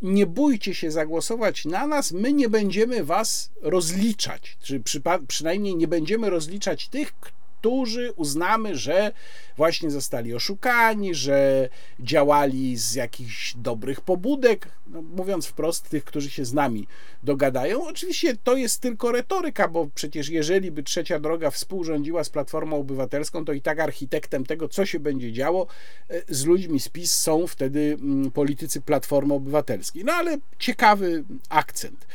nie 0.02 0.26
bójcie 0.26 0.76
się 0.76 0.92
zagłosować 0.92 1.66
na 1.66 1.88
nas, 1.88 2.12
my 2.12 2.34
nie 2.34 2.50
będziemy 2.50 3.04
was 3.04 3.52
rozliczać, 3.62 4.58
czy 4.64 4.82
przynajmniej 5.28 5.76
nie 5.76 5.88
będziemy 5.88 6.30
rozliczać 6.30 6.90
tych, 6.90 7.14
którzy 7.60 8.14
uznamy, 8.16 8.78
że 8.78 9.12
właśnie 9.58 9.92
zostali 9.92 10.34
oszukani, 10.34 11.16
że 11.16 11.70
działali 12.00 12.78
z 12.78 12.96
jakichś 12.96 13.54
dobrych 13.56 14.02
pobudek, 14.02 14.68
no, 14.88 15.02
mówiąc 15.02 15.46
wprost, 15.46 15.90
tych, 15.90 16.04
którzy 16.04 16.30
się 16.30 16.46
z 16.46 16.54
nami 16.54 16.88
dogadają. 17.24 17.88
Oczywiście 17.88 18.38
to 18.44 18.56
jest 18.56 18.82
tylko 18.82 19.12
retoryka, 19.12 19.68
bo 19.68 19.88
przecież 19.96 20.30
jeżeli 20.30 20.72
by 20.72 20.84
trzecia 20.84 21.20
droga 21.20 21.52
współrządziła 21.52 22.24
z 22.24 22.30
Platformą 22.30 22.80
Obywatelską, 22.80 23.46
to 23.46 23.54
i 23.54 23.62
tak 23.62 23.80
architektem 23.80 24.46
tego, 24.46 24.68
co 24.68 24.86
się 24.86 25.00
będzie 25.00 25.34
działo 25.34 25.68
e, 26.10 26.22
z 26.28 26.46
ludźmi 26.46 26.80
z 26.80 26.90
PiS 26.90 27.14
są 27.14 27.48
wtedy 27.48 27.98
mm, 28.02 28.32
politycy 28.32 28.82
Platformy 28.82 29.34
Obywatelskiej. 29.34 30.04
No 30.06 30.14
ale 30.14 30.38
ciekawy 30.60 31.24
akcent. 31.50 32.08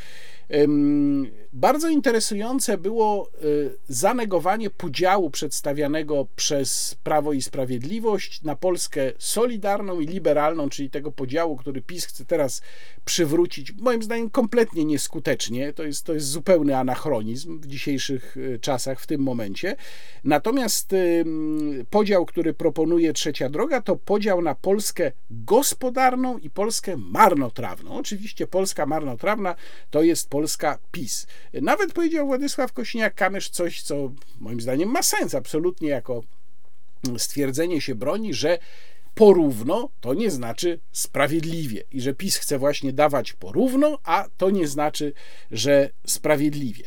Bardzo 1.53 1.89
interesujące 1.89 2.79
było 2.79 3.31
y, 3.45 3.77
zanegowanie 3.89 4.71
podziału 4.71 5.31
przedstawianego 5.31 6.27
przez 6.37 6.97
Prawo 7.03 7.33
i 7.33 7.43
Sprawiedliwość 7.43 8.43
na 8.43 8.57
Polskę 8.57 9.13
solidarną 9.19 10.01
i 10.01 10.07
liberalną, 10.07 10.69
czyli 10.69 10.91
tego 10.91 11.13
podziału, 11.13 11.57
który 11.57 11.83
PiS 11.83 12.07
chce 12.07 12.25
teraz 12.25 12.63
przywrócić, 13.05 13.73
moim 13.73 14.03
zdaniem 14.03 14.31
kompletnie 14.31 14.85
nieskutecznie. 14.85 15.73
To 15.73 15.85
jest, 15.85 16.07
to 16.07 16.15
jest 16.15 16.27
zupełny 16.27 16.77
anachronizm 16.77 17.61
w 17.61 17.67
dzisiejszych 17.67 18.37
y, 18.37 18.59
czasach, 18.61 19.01
w 19.01 19.07
tym 19.07 19.21
momencie. 19.21 19.77
Natomiast 20.25 20.95
podział, 21.91 22.27
który 22.27 22.55
proponuje 22.55 23.13
Trzecia 23.13 23.49
Droga, 23.49 23.83
to 23.83 23.97
podział 23.97 24.43
na 24.43 24.55
Polskę 24.55 25.13
gospodarną 25.31 26.39
i 26.39 26.51
Polskę 26.51 26.97
marnotrawną. 26.97 27.91
Oczywiście 27.91 28.47
Polska 28.47 28.87
marnotrawna 28.87 29.55
to 29.91 30.03
jest 30.03 30.31
Polska 30.35 30.79
PiS. 30.93 31.27
Nawet 31.53 31.93
powiedział 31.93 32.27
Władysław 32.27 32.73
Kośniak-Kamysz 32.73 33.51
coś, 33.51 33.83
co 33.83 34.13
moim 34.41 34.61
zdaniem 34.61 34.89
ma 34.89 35.03
sens 35.03 35.35
absolutnie 35.35 35.89
jako 35.89 36.23
stwierdzenie 37.19 37.81
się 37.81 37.95
broni, 37.95 38.35
że 38.35 38.59
porówno 39.15 39.89
to 40.01 40.15
nie 40.15 40.31
znaczy 40.31 40.81
sprawiedliwie 40.93 41.85
i 41.93 42.01
że 42.01 42.15
PiS 42.15 42.37
chce 42.37 42.59
właśnie 42.59 42.93
dawać 42.93 43.33
porówno, 43.33 43.99
a 44.05 44.27
to 44.37 44.51
nie 44.51 44.69
znaczy, 44.69 45.13
że 45.51 45.91
sprawiedliwie. 46.07 46.85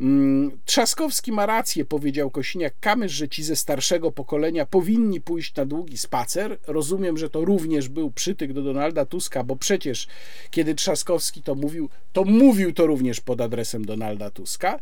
Mm, 0.00 0.50
Trzaskowski 0.64 1.32
ma 1.32 1.46
rację, 1.46 1.84
powiedział 1.84 2.30
Kosiniak-Kamysz, 2.30 3.08
że 3.08 3.28
ci 3.28 3.42
ze 3.42 3.56
starszego 3.56 4.12
pokolenia 4.12 4.66
powinni 4.66 5.20
pójść 5.20 5.54
na 5.54 5.64
długi 5.64 5.98
spacer. 5.98 6.58
Rozumiem, 6.66 7.18
że 7.18 7.30
to 7.30 7.44
również 7.44 7.88
był 7.88 8.10
przytyk 8.10 8.52
do 8.52 8.62
Donalda 8.62 9.06
Tuska, 9.06 9.44
bo 9.44 9.56
przecież 9.56 10.06
kiedy 10.50 10.74
Trzaskowski 10.74 11.42
to 11.42 11.54
mówił, 11.54 11.88
to 12.12 12.24
mówił 12.24 12.72
to 12.72 12.86
również 12.86 13.20
pod 13.20 13.40
adresem 13.40 13.84
Donalda 13.84 14.30
Tuska. 14.30 14.80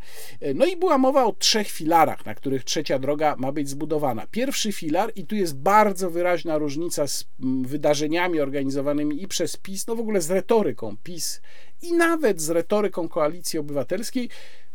No 0.55 0.67
i 0.67 0.77
była 0.77 0.99
mowa 0.99 1.25
o 1.25 1.33
trzech 1.33 1.69
filarach, 1.69 2.27
na 2.27 2.35
których 2.35 2.65
trzecia 2.65 2.99
droga 2.99 3.37
ma 3.39 3.53
być 3.53 3.69
zbudowana. 3.69 4.27
Pierwszy 4.31 4.73
filar, 4.73 5.13
i 5.17 5.27
tu 5.27 5.35
jest 5.35 5.57
bardzo 5.57 6.11
wyraźna 6.11 6.59
różnica 6.59 7.07
z 7.07 7.25
mm, 7.43 7.65
wydarzeniami 7.65 8.41
organizowanymi 8.41 9.23
i 9.23 9.29
przez 9.29 9.57
PiS, 9.57 9.87
no 9.87 9.97
w 9.97 10.01
ogóle 10.01 10.21
z 10.21 10.31
retoryką 10.31 10.97
PiS 11.03 11.41
i 11.83 11.93
nawet 11.93 12.41
z 12.41 12.51
retoryką 12.51 13.09
koalicji 13.09 13.59
obywatelskiej, 13.59 14.29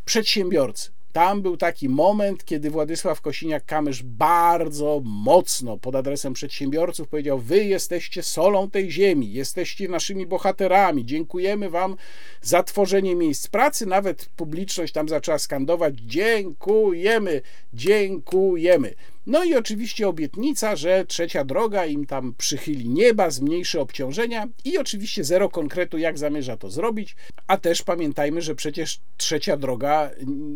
przedsiębiorcy. 0.05 0.91
Tam 1.13 1.41
był 1.41 1.57
taki 1.57 1.89
moment, 1.89 2.45
kiedy 2.45 2.69
Władysław 2.69 3.21
Kosiniak-Kamysz 3.21 4.03
bardzo 4.03 5.01
mocno 5.03 5.77
pod 5.77 5.95
adresem 5.95 6.33
przedsiębiorców 6.33 7.07
powiedział: 7.07 7.39
Wy 7.39 7.63
jesteście 7.63 8.23
solą 8.23 8.69
tej 8.69 8.91
ziemi, 8.91 9.33
jesteście 9.33 9.87
naszymi 9.87 10.25
bohaterami, 10.25 11.05
dziękujemy 11.05 11.69
Wam 11.69 11.95
za 12.41 12.63
tworzenie 12.63 13.15
miejsc 13.15 13.47
pracy. 13.47 13.85
Nawet 13.85 14.29
publiczność 14.35 14.93
tam 14.93 15.09
zaczęła 15.09 15.39
skandować: 15.39 15.93
Dziękujemy, 15.95 17.41
dziękujemy. 17.73 18.93
No 19.25 19.43
i 19.43 19.55
oczywiście 19.55 20.07
obietnica, 20.07 20.75
że 20.75 21.05
trzecia 21.05 21.43
droga 21.43 21.85
im 21.85 22.05
tam 22.05 22.33
przychyli 22.37 22.89
nieba, 22.89 23.29
zmniejszy 23.29 23.79
obciążenia 23.79 24.47
i 24.65 24.77
oczywiście 24.77 25.23
zero 25.23 25.49
konkretu, 25.49 25.97
jak 25.97 26.17
zamierza 26.17 26.57
to 26.57 26.69
zrobić. 26.69 27.15
A 27.47 27.57
też 27.57 27.81
pamiętajmy, 27.81 28.41
że 28.41 28.55
przecież 28.55 28.99
trzecia 29.17 29.57
droga 29.57 30.11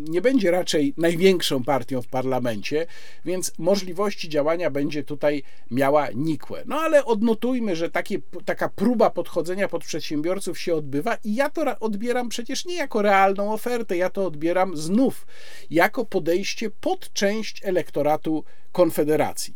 nie 0.10 0.22
będzie 0.22 0.52
raczej 0.52 0.94
największą 0.98 1.64
partią 1.64 2.02
w 2.02 2.08
parlamencie, 2.08 2.88
więc 3.26 3.52
możliwości 3.58 4.30
działania 4.30 4.72
będzie 4.72 5.04
tutaj 5.04 5.44
miała 5.72 6.08
nikłe. 6.16 6.64
No 6.66 6.76
ale 6.80 7.06
odnotujmy, 7.06 7.76
że 7.76 7.90
takie, 7.90 8.20
taka 8.46 8.70
próba 8.70 9.10
podchodzenia 9.10 9.68
pod 9.68 9.84
przedsiębiorców 9.84 10.60
się 10.60 10.76
odbywa 10.76 11.18
i 11.24 11.36
ja 11.36 11.50
to 11.50 11.80
odbieram 11.80 12.30
przecież 12.30 12.66
nie 12.66 12.76
jako 12.76 13.02
realną 13.02 13.54
ofertę, 13.54 13.98
ja 13.98 14.10
to 14.10 14.26
odbieram 14.26 14.78
znów 14.78 15.28
jako 15.70 16.06
podejście 16.06 16.70
pod 16.70 17.14
część 17.14 17.62
elektoratu 17.66 18.44
Konfederacji. 18.78 19.56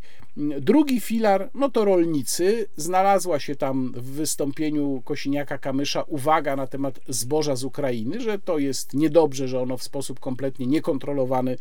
Drugi 0.60 1.00
filar, 1.00 1.50
no 1.54 1.70
to 1.70 1.86
rolnicy. 1.86 2.68
Znalazła 2.76 3.40
się 3.40 3.56
tam 3.56 3.94
w 3.96 4.04
wystąpieniu 4.04 5.02
Kosiniaka-Kamysza 5.06 6.04
uwaga 6.08 6.56
na 6.56 6.68
temat 6.68 7.00
zboża 7.08 7.56
z 7.56 7.64
Ukrainy, 7.64 8.22
że 8.22 8.40
to 8.40 8.58
jest 8.58 8.94
niedobrze, 8.94 9.48
że 9.48 9.60
ono 9.60 9.78
w 9.78 9.84
sposób 9.84 10.20
kompletnie 10.20 10.68
niekontrolowany 10.68 11.58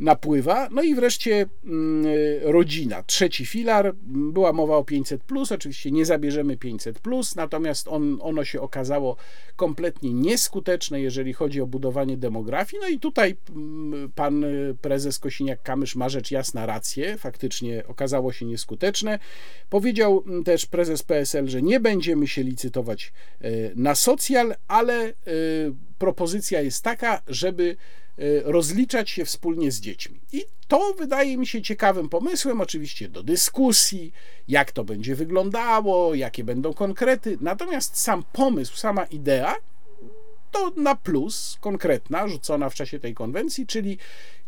napływa. 0.00 0.68
No 0.70 0.82
i 0.82 0.94
wreszcie 0.94 1.46
mm, 1.64 2.06
rodzina, 2.42 3.02
trzeci 3.02 3.46
filar. 3.46 3.94
Była 4.32 4.52
mowa 4.52 4.76
o 4.76 4.84
500, 4.84 5.22
oczywiście 5.50 5.90
nie 5.90 6.04
zabierzemy 6.04 6.56
500, 6.56 7.00
natomiast 7.36 7.88
on, 7.88 8.18
ono 8.22 8.44
się 8.44 8.60
okazało 8.60 9.16
kompletnie 9.56 10.14
nieskuteczne, 10.14 11.00
jeżeli 11.00 11.32
chodzi 11.32 11.60
o 11.60 11.66
budowanie 11.66 12.16
demografii. 12.16 12.80
No 12.82 12.88
i 12.88 12.98
tutaj 12.98 13.36
mm, 13.50 14.12
pan 14.14 14.44
prezes 14.80 15.20
Kosiniak-Kamysz 15.20 15.96
ma 15.96 16.08
rzecz 16.08 16.30
jasna 16.30 16.66
rację, 16.66 17.16
faktycznie 17.18 17.82
okazało 17.86 18.32
się 18.32 18.46
nieskuteczne. 18.46 19.18
Powiedział 19.70 20.24
mm, 20.26 20.44
też 20.44 20.66
prezes 20.66 21.02
PSL, 21.02 21.48
że 21.48 21.62
nie 21.62 21.80
będziemy 21.80 22.26
się 22.26 22.42
licytować 22.42 23.12
e, 23.40 23.50
na 23.74 23.94
socjal, 23.94 24.54
ale 24.68 24.94
e, 25.04 25.12
propozycja 25.98 26.60
jest 26.60 26.84
taka, 26.84 27.22
żeby 27.26 27.68
Y, 27.68 28.07
rozliczać 28.44 29.10
się 29.10 29.24
wspólnie 29.24 29.72
z 29.72 29.80
dziećmi. 29.80 30.20
I 30.32 30.44
to 30.68 30.94
wydaje 30.98 31.36
mi 31.36 31.46
się 31.46 31.62
ciekawym 31.62 32.08
pomysłem, 32.08 32.60
oczywiście 32.60 33.08
do 33.08 33.22
dyskusji, 33.22 34.12
jak 34.48 34.72
to 34.72 34.84
będzie 34.84 35.14
wyglądało, 35.14 36.14
jakie 36.14 36.44
będą 36.44 36.74
konkrety. 36.74 37.38
Natomiast 37.40 37.96
sam 37.96 38.24
pomysł, 38.32 38.76
sama 38.76 39.04
idea 39.04 39.56
to 40.50 40.72
na 40.76 40.94
plus, 40.94 41.58
konkretna, 41.60 42.28
rzucona 42.28 42.70
w 42.70 42.74
czasie 42.74 42.98
tej 42.98 43.14
konwencji, 43.14 43.66
czyli 43.66 43.98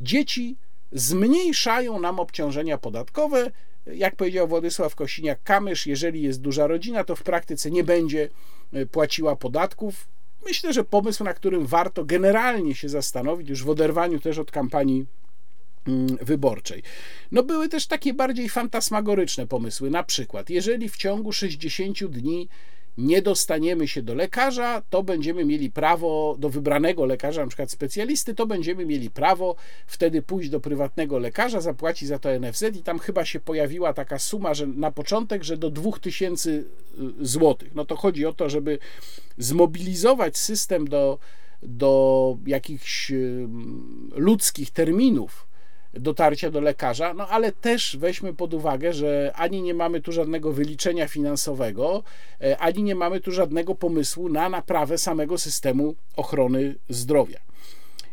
dzieci 0.01 0.57
zmniejszają 0.93 2.01
nam 2.01 2.21
obciążenia 2.21 2.79
podatkowe. 2.79 3.51
Jak 3.87 4.16
powiedział 4.16 4.49
Władysław 4.49 4.97
Kosiniak-Kamysz, 4.97 5.89
jeżeli 5.89 6.23
jest 6.23 6.41
duża 6.41 6.66
rodzina, 6.66 7.05
to 7.05 7.16
w 7.16 7.23
praktyce 7.23 7.71
nie 7.71 7.85
będzie 7.85 8.29
y, 8.75 8.87
płaciła 8.87 9.37
podatków 9.37 10.09
myślę, 10.45 10.72
że 10.72 10.84
pomysł, 10.84 11.24
na 11.24 11.34
którym 11.34 11.66
warto 11.66 12.05
generalnie 12.05 12.74
się 12.74 12.88
zastanowić, 12.88 13.49
już 13.49 13.64
w 13.64 13.70
oderwaniu 13.70 14.20
też 14.20 14.38
od 14.38 14.51
kampanii 14.51 15.07
mm, 15.86 16.16
wyborczej. 16.22 16.82
No 17.32 17.43
były 17.43 17.68
też 17.68 17.86
takie 17.86 18.14
bardziej 18.14 18.49
fantasmagoryczne 18.49 19.47
pomysły, 19.47 19.91
na 19.91 20.03
przykład 20.03 20.51
jeżeli 20.51 20.88
w 20.88 20.97
ciągu 20.97 21.32
60 21.32 22.05
dni 22.05 22.49
nie 23.01 23.22
dostaniemy 23.22 23.88
się 23.88 24.03
do 24.03 24.14
lekarza, 24.14 24.82
to 24.90 25.03
będziemy 25.03 25.44
mieli 25.44 25.70
prawo 25.70 26.36
do 26.38 26.48
wybranego 26.48 27.05
lekarza, 27.05 27.42
na 27.42 27.48
przykład 27.48 27.70
specjalisty, 27.70 28.34
to 28.34 28.46
będziemy 28.46 28.86
mieli 28.86 29.11
prawo 29.11 29.57
wtedy 29.86 30.22
pójść 30.22 30.51
do 30.51 30.61
prywatnego 30.61 31.18
lekarza, 31.18 31.61
zapłacić 31.61 32.09
za 32.09 32.18
to 32.18 32.28
NFZ 32.40 32.62
i 32.62 32.82
tam 32.82 32.98
chyba 32.98 33.24
się 33.24 33.40
pojawiła 33.40 33.92
taka 33.92 34.18
suma, 34.18 34.55
że 34.55 34.66
na 34.66 34.90
początek, 34.90 35.44
że 35.44 35.57
do 35.57 35.70
2000 35.70 36.51
y, 36.51 36.64
złotych. 37.20 37.74
No 37.74 37.84
to 37.84 37.96
chodzi 37.96 38.26
o 38.26 38.32
to, 38.32 38.51
żeby 38.51 38.78
zmobilizować 39.38 40.38
system 40.38 40.88
do, 40.88 41.18
do 41.62 42.36
jakichś 42.46 43.12
ludzkich 44.16 44.70
terminów, 44.70 45.49
dotarcia 45.95 46.51
do 46.51 46.61
lekarza, 46.61 47.14
no 47.14 47.28
ale 47.28 47.53
też 47.53 47.97
weźmy 47.97 48.34
pod 48.34 48.55
uwagę, 48.55 48.93
że 48.93 49.32
ani 49.34 49.62
nie 49.62 49.74
mamy 49.74 50.01
tu 50.01 50.12
żadnego 50.12 50.53
wyliczenia 50.53 51.09
finansowego, 51.09 52.03
e, 52.41 52.59
ani 52.59 52.82
nie 52.82 52.95
mamy 52.95 53.20
tu 53.20 53.32
żadnego 53.32 53.74
pomysłu 53.74 54.28
na 54.28 54.49
naprawę 54.49 54.99
samego 54.99 55.38
systemu 55.38 55.95
ochrony 56.16 56.74
zdrowia. 56.88 57.49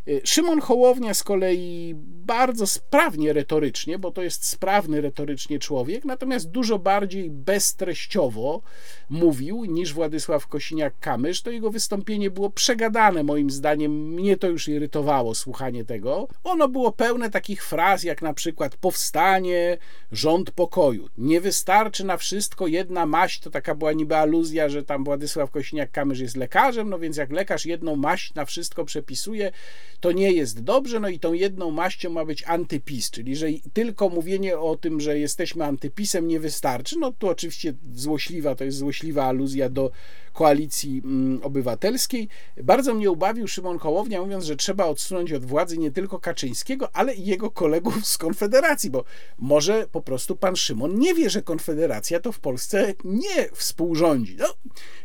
Y, 0.08 0.20
Szymon 0.24 0.60
Hołownia 0.60 1.14
z 1.14 1.22
kolei 1.22 1.94
bardzo 2.28 2.66
sprawnie 2.66 3.32
retorycznie, 3.32 3.98
bo 3.98 4.10
to 4.10 4.22
jest 4.22 4.46
sprawny 4.46 5.00
retorycznie 5.00 5.58
człowiek, 5.58 6.04
natomiast 6.04 6.50
dużo 6.50 6.78
bardziej 6.78 7.30
beztreściowo 7.30 8.62
mówił 9.10 9.64
niż 9.64 9.94
Władysław 9.94 10.48
Kosiniak-Kamysz. 10.48 11.42
To 11.42 11.50
jego 11.50 11.70
wystąpienie 11.70 12.30
było 12.30 12.50
przegadane 12.50 13.22
moim 13.22 13.50
zdaniem. 13.50 14.14
Mnie 14.14 14.36
to 14.36 14.48
już 14.48 14.68
irytowało 14.68 15.34
słuchanie 15.34 15.84
tego. 15.84 16.28
Ono 16.44 16.68
było 16.68 16.92
pełne 16.92 17.30
takich 17.30 17.64
fraz 17.64 18.04
jak 18.04 18.22
na 18.22 18.34
przykład 18.34 18.76
powstanie, 18.76 19.78
rząd 20.12 20.50
pokoju. 20.50 21.08
Nie 21.18 21.40
wystarczy 21.40 22.04
na 22.04 22.16
wszystko 22.16 22.66
jedna 22.66 23.06
maść, 23.06 23.40
to 23.40 23.50
taka 23.50 23.74
była 23.74 23.92
niby 23.92 24.16
aluzja, 24.16 24.68
że 24.68 24.82
tam 24.82 25.04
Władysław 25.04 25.50
Kosiniak-Kamysz 25.50 26.20
jest 26.20 26.36
lekarzem, 26.36 26.90
no 26.90 26.98
więc 26.98 27.16
jak 27.16 27.32
lekarz 27.32 27.66
jedną 27.66 27.96
maść 27.96 28.34
na 28.34 28.44
wszystko 28.44 28.84
przepisuje, 28.84 29.52
to 30.00 30.12
nie 30.12 30.32
jest 30.32 30.62
dobrze, 30.62 31.00
no 31.00 31.08
i 31.08 31.18
tą 31.18 31.32
jedną 31.32 31.70
maścią 31.70 32.10
ma 32.10 32.24
być 32.24 32.42
antypis, 32.42 33.10
czyli 33.10 33.36
że 33.36 33.46
tylko 33.72 34.08
mówienie 34.08 34.58
o 34.58 34.76
tym, 34.76 35.00
że 35.00 35.18
jesteśmy 35.18 35.64
antypisem 35.64 36.28
nie 36.28 36.40
wystarczy, 36.40 36.98
no 36.98 37.12
tu 37.12 37.28
oczywiście 37.28 37.74
złośliwa, 37.92 38.54
to 38.54 38.64
jest 38.64 38.78
złośliwa 38.78 39.24
aluzja 39.24 39.68
do 39.68 39.90
koalicji 40.38 41.02
mm, 41.04 41.42
obywatelskiej. 41.42 42.28
Bardzo 42.62 42.94
mnie 42.94 43.10
ubawił 43.10 43.48
Szymon 43.48 43.78
Hołownia, 43.78 44.20
mówiąc, 44.20 44.44
że 44.44 44.56
trzeba 44.56 44.84
odsunąć 44.84 45.32
od 45.32 45.44
władzy 45.44 45.78
nie 45.78 45.90
tylko 45.90 46.18
Kaczyńskiego, 46.18 46.88
ale 46.92 47.14
i 47.14 47.26
jego 47.26 47.50
kolegów 47.50 48.06
z 48.06 48.18
Konfederacji, 48.18 48.90
bo 48.90 49.04
może 49.38 49.86
po 49.92 50.02
prostu 50.02 50.36
pan 50.36 50.56
Szymon 50.56 50.98
nie 50.98 51.14
wie, 51.14 51.30
że 51.30 51.42
Konfederacja 51.42 52.20
to 52.20 52.32
w 52.32 52.40
Polsce 52.40 52.94
nie 53.04 53.48
współrządzi. 53.52 54.36
No, 54.38 54.46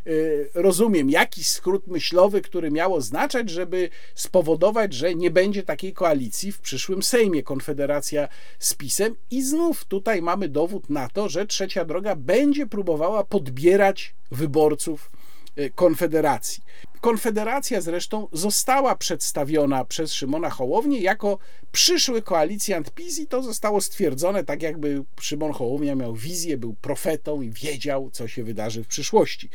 yy, 0.04 0.50
rozumiem, 0.54 1.10
jakiś 1.10 1.48
skrót 1.48 1.86
myślowy, 1.86 2.42
który 2.42 2.70
miał 2.70 2.94
oznaczać, 2.94 3.50
żeby 3.50 3.88
spowodować, 4.14 4.92
że 4.92 5.14
nie 5.14 5.30
będzie 5.30 5.62
takiej 5.62 5.92
koalicji 5.92 6.52
w 6.52 6.60
przyszłym 6.60 7.02
Sejmie 7.02 7.42
Konfederacja 7.42 8.28
z 8.58 8.74
PiSem 8.74 9.16
i 9.30 9.42
znów 9.42 9.84
tutaj 9.84 10.22
mamy 10.22 10.48
dowód 10.48 10.90
na 10.90 11.08
to, 11.08 11.28
że 11.28 11.46
trzecia 11.46 11.84
droga 11.84 12.16
będzie 12.16 12.66
próbowała 12.66 13.24
podbierać 13.24 14.14
wyborców 14.30 15.10
Y, 15.14 15.23
Konfederacji. 15.74 16.62
Konfederacja 17.00 17.80
zresztą 17.80 18.28
została 18.32 18.96
przedstawiona 18.96 19.84
przez 19.84 20.12
Szymona 20.12 20.50
Hołownię 20.50 21.00
jako 21.00 21.38
przyszły 21.72 22.22
koalicjant 22.22 22.90
PiS 22.90 23.18
i 23.18 23.26
to 23.26 23.42
zostało 23.42 23.80
stwierdzone 23.80 24.44
tak 24.44 24.62
jakby 24.62 25.04
Szymon 25.20 25.52
Hołownia 25.52 25.94
miał 25.94 26.14
wizję, 26.14 26.58
był 26.58 26.74
profetą 26.74 27.42
i 27.42 27.50
wiedział, 27.50 28.10
co 28.10 28.28
się 28.28 28.44
wydarzy 28.44 28.84
w 28.84 28.86
przyszłości. 28.86 29.48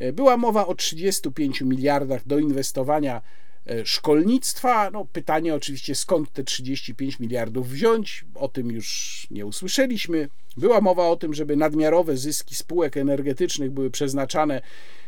Y, 0.00 0.12
była 0.12 0.36
mowa 0.36 0.66
o 0.66 0.74
35 0.74 1.60
miliardach 1.60 2.26
do 2.26 2.38
inwestowania 2.38 3.22
y, 3.70 3.86
szkolnictwa. 3.86 4.90
No, 4.90 5.04
pytanie 5.04 5.54
oczywiście, 5.54 5.94
skąd 5.94 6.32
te 6.32 6.44
35 6.44 7.20
miliardów 7.20 7.68
wziąć? 7.68 8.24
O 8.34 8.48
tym 8.48 8.70
już 8.70 9.26
nie 9.30 9.46
usłyszeliśmy. 9.46 10.28
Była 10.56 10.80
mowa 10.80 11.08
o 11.08 11.16
tym, 11.16 11.34
żeby 11.34 11.56
nadmiarowe 11.56 12.16
zyski 12.16 12.54
spółek 12.54 12.96
energetycznych 12.96 13.70
były 13.70 13.90
przeznaczane 13.90 14.62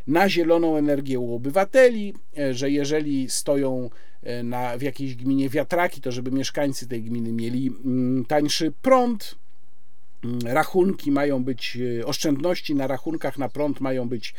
na 0.09 0.29
zieloną 0.29 0.77
energię 0.77 1.19
u 1.19 1.35
obywateli, 1.35 2.15
e, 2.39 2.55
że 2.55 2.71
jeżeli 2.71 3.31
stoją 3.31 3.91
e, 4.23 4.43
na, 4.43 4.79
w 4.79 4.83
jakiejś 4.83 5.17
gminie 5.17 5.49
wiatraki, 5.49 6.01
to 6.01 6.13
żeby 6.13 6.31
mieszkańcy 6.31 6.89
tej 6.89 7.03
gminy 7.03 7.33
mieli 7.33 7.71
mm, 7.85 8.25
tańszy 8.25 8.73
prąd. 8.83 9.35
Mm, 10.25 10.39
rachunki 10.47 11.11
mają 11.11 11.45
być, 11.45 11.79
e, 12.01 12.07
oszczędności 12.07 12.75
na 12.75 12.87
rachunkach 12.87 13.39
na 13.39 13.49
prąd 13.49 13.81
mają 13.81 14.09
być 14.09 14.35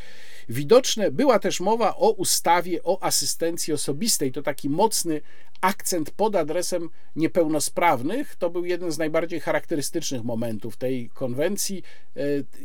widoczne. 0.50 1.12
Była 1.12 1.40
też 1.40 1.60
mowa 1.60 1.96
o 1.96 2.12
ustawie 2.12 2.84
o 2.84 3.04
asystencji 3.04 3.74
osobistej. 3.74 4.32
To 4.32 4.42
taki 4.42 4.70
mocny 4.70 5.22
akcent 5.62 6.12
pod 6.12 6.36
adresem 6.36 6.90
niepełnosprawnych. 7.16 8.36
To 8.36 8.50
był 8.50 8.66
jeden 8.66 8.92
z 8.92 8.98
najbardziej 8.98 9.40
charakterystycznych 9.40 10.24
momentów 10.24 10.78
tej 10.78 11.10
konwencji. 11.10 11.84
E, 12.16 12.22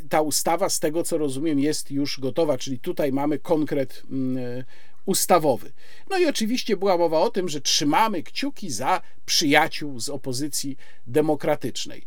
ta 0.08 0.20
ustawa, 0.20 0.68
z 0.68 0.80
tego 0.80 1.02
co 1.02 1.18
rozumiem, 1.18 1.58
jest 1.58 1.90
już 1.90 2.20
gotowa, 2.20 2.58
czyli 2.58 2.78
tutaj 2.78 3.12
mamy 3.12 3.38
konkret 3.38 4.02
mm, 4.10 4.64
ustawowy. 5.06 5.72
No 6.10 6.18
i 6.18 6.26
oczywiście 6.26 6.76
była 6.76 6.98
mowa 6.98 7.20
o 7.20 7.30
tym, 7.30 7.48
że 7.48 7.60
trzymamy 7.60 8.22
kciuki 8.22 8.70
za 8.70 9.00
przyjaciół 9.26 10.00
z 10.00 10.08
opozycji 10.08 10.76
demokratycznej. 11.06 12.06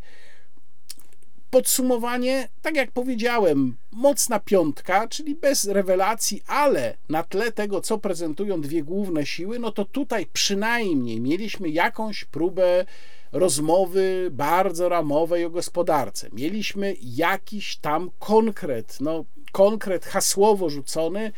Podsumowanie, 1.50 2.50
tak 2.62 2.76
jak 2.76 2.92
powiedziałem, 2.92 3.78
mocna 3.92 4.40
piątka, 4.40 5.08
czyli 5.08 5.36
bez 5.36 5.66
rewelacji, 5.66 6.42
ale 6.48 6.98
na 7.10 7.24
tle 7.24 7.52
tego, 7.52 7.82
co 7.82 7.98
prezentują 7.98 8.62
dwie 8.62 8.84
główne 8.84 9.26
siły, 9.26 9.60
no 9.60 9.72
to 9.72 9.86
tutaj 9.86 10.26
przynajmniej 10.34 11.22
mieliśmy 11.22 11.70
jakąś 11.70 12.26
próbę 12.26 12.86
rozmowy 13.32 14.28
bardzo 14.32 14.90
ramowej 14.90 15.46
o 15.46 15.50
gospodarce. 15.50 16.30
Mieliśmy 16.34 16.96
jakiś 17.02 17.78
tam 17.78 18.12
konkret, 18.20 18.98
no 19.02 19.26
konkret 19.52 20.06
hasłowo 20.06 20.70
rzucony, 20.70 21.32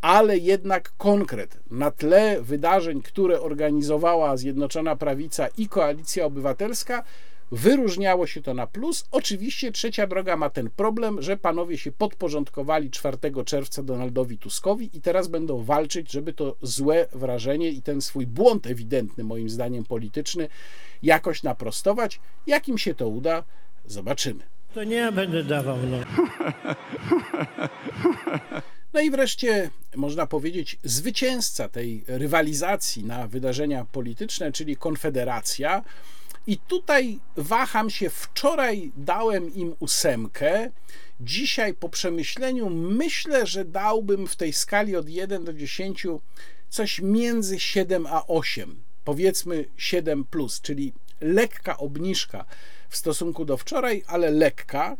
ale 0.00 0.38
jednak 0.38 0.92
konkret 0.96 1.60
na 1.70 1.90
tle 1.90 2.42
wydarzeń, 2.42 3.02
które 3.02 3.40
organizowała 3.40 4.36
Zjednoczona 4.36 4.96
Prawica 4.96 5.48
i 5.48 5.68
Koalicja 5.68 6.24
Obywatelska, 6.24 7.04
Wyróżniało 7.54 8.26
się 8.26 8.42
to 8.42 8.54
na 8.54 8.66
plus. 8.66 9.04
Oczywiście 9.10 9.72
trzecia 9.72 10.06
droga 10.06 10.36
ma 10.36 10.50
ten 10.50 10.70
problem, 10.70 11.22
że 11.22 11.36
panowie 11.36 11.78
się 11.78 11.92
podporządkowali 11.92 12.90
4 12.90 13.18
czerwca 13.44 13.82
Donaldowi 13.82 14.38
Tuskowi 14.38 14.90
i 14.92 15.00
teraz 15.00 15.28
będą 15.28 15.62
walczyć, 15.62 16.12
żeby 16.12 16.32
to 16.32 16.56
złe 16.62 17.06
wrażenie 17.12 17.70
i 17.70 17.82
ten 17.82 18.00
swój 18.00 18.26
błąd 18.26 18.66
ewidentny, 18.66 19.24
moim 19.24 19.48
zdaniem 19.48 19.84
polityczny, 19.84 20.48
jakoś 21.02 21.42
naprostować. 21.42 22.20
Jak 22.46 22.68
im 22.68 22.78
się 22.78 22.94
to 22.94 23.08
uda, 23.08 23.44
zobaczymy. 23.86 24.44
To 24.74 24.84
nie 24.84 24.96
ja 24.96 25.12
będę 25.12 25.44
dawał, 25.44 25.78
no. 25.90 25.98
No 28.94 29.00
i 29.00 29.10
wreszcie 29.10 29.70
można 29.96 30.26
powiedzieć 30.26 30.78
zwycięzca 30.84 31.68
tej 31.68 32.04
rywalizacji 32.06 33.04
na 33.04 33.28
wydarzenia 33.28 33.84
polityczne, 33.84 34.52
czyli 34.52 34.76
Konfederacja. 34.76 35.84
I 36.46 36.58
tutaj 36.58 37.18
waham 37.36 37.90
się, 37.90 38.10
wczoraj 38.10 38.92
dałem 38.96 39.54
im 39.54 39.74
ósemkę, 39.78 40.70
dzisiaj 41.20 41.74
po 41.74 41.88
przemyśleniu 41.88 42.70
myślę, 42.70 43.46
że 43.46 43.64
dałbym 43.64 44.26
w 44.26 44.36
tej 44.36 44.52
skali 44.52 44.96
od 44.96 45.08
1 45.08 45.44
do 45.44 45.52
10 45.52 46.06
coś 46.68 47.00
między 47.00 47.60
7 47.60 48.06
a 48.06 48.26
8, 48.26 48.82
powiedzmy 49.04 49.64
7, 49.76 50.24
plus, 50.24 50.60
czyli 50.60 50.92
lekka 51.20 51.76
obniżka 51.78 52.44
w 52.88 52.96
stosunku 52.96 53.44
do 53.44 53.56
wczoraj, 53.56 54.02
ale 54.06 54.30
lekka. 54.30 54.96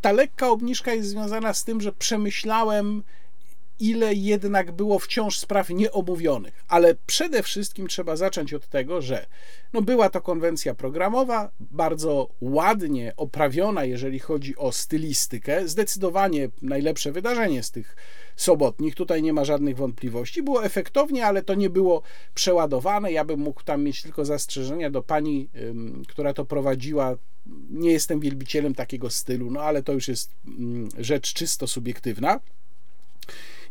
Ta 0.00 0.12
lekka 0.12 0.48
obniżka 0.48 0.94
jest 0.94 1.08
związana 1.08 1.54
z 1.54 1.64
tym, 1.64 1.80
że 1.80 1.92
przemyślałem, 1.92 3.02
ile 3.80 4.14
jednak 4.14 4.72
było 4.72 4.98
wciąż 4.98 5.38
spraw 5.38 5.70
nieomówionych. 5.70 6.64
Ale 6.68 6.94
przede 7.06 7.42
wszystkim 7.42 7.88
trzeba 7.88 8.16
zacząć 8.16 8.54
od 8.54 8.68
tego, 8.68 9.02
że 9.02 9.26
no 9.72 9.82
była 9.82 10.10
to 10.10 10.20
konwencja 10.20 10.74
programowa, 10.74 11.50
bardzo 11.60 12.28
ładnie 12.40 13.12
oprawiona, 13.16 13.84
jeżeli 13.84 14.18
chodzi 14.18 14.56
o 14.56 14.72
stylistykę. 14.72 15.68
Zdecydowanie 15.68 16.48
najlepsze 16.62 17.12
wydarzenie 17.12 17.62
z 17.62 17.70
tych 17.70 17.96
sobotnich, 18.36 18.94
tutaj 18.94 19.22
nie 19.22 19.32
ma 19.32 19.44
żadnych 19.44 19.76
wątpliwości. 19.76 20.42
Było 20.42 20.64
efektownie, 20.64 21.26
ale 21.26 21.42
to 21.42 21.54
nie 21.54 21.70
było 21.70 22.02
przeładowane. 22.34 23.12
Ja 23.12 23.24
bym 23.24 23.40
mógł 23.40 23.62
tam 23.62 23.82
mieć 23.82 24.02
tylko 24.02 24.24
zastrzeżenia 24.24 24.90
do 24.90 25.02
pani, 25.02 25.48
która 26.08 26.34
to 26.34 26.44
prowadziła. 26.44 27.16
Nie 27.70 27.92
jestem 27.92 28.20
wielbicielem 28.20 28.74
takiego 28.74 29.10
stylu, 29.10 29.50
no 29.50 29.60
ale 29.60 29.82
to 29.82 29.92
już 29.92 30.08
jest 30.08 30.30
rzecz 30.98 31.32
czysto 31.32 31.66
subiektywna. 31.66 32.40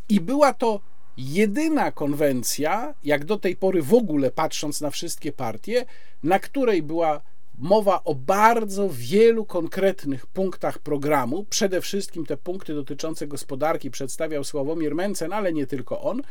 I 0.09 0.21
była 0.21 0.53
to 0.53 0.79
jedyna 1.17 1.91
konwencja, 1.91 2.93
jak 3.03 3.25
do 3.25 3.37
tej 3.37 3.55
pory 3.55 3.81
w 3.81 3.93
ogóle 3.93 4.31
patrząc 4.31 4.81
na 4.81 4.89
wszystkie 4.89 5.31
partie, 5.31 5.85
na 6.23 6.39
której 6.39 6.83
była 6.83 7.21
mowa 7.57 8.03
o 8.03 8.15
bardzo 8.15 8.89
wielu 8.91 9.45
konkretnych 9.45 10.27
punktach 10.27 10.79
programu. 10.79 11.45
Przede 11.49 11.81
wszystkim 11.81 12.25
te 12.25 12.37
punkty 12.37 12.73
dotyczące 12.73 13.27
gospodarki 13.27 13.91
przedstawiał 13.91 14.43
Sławomir 14.43 14.95
Mencen, 14.95 15.33
ale 15.33 15.53
nie 15.53 15.67
tylko 15.67 16.01
on. 16.01 16.21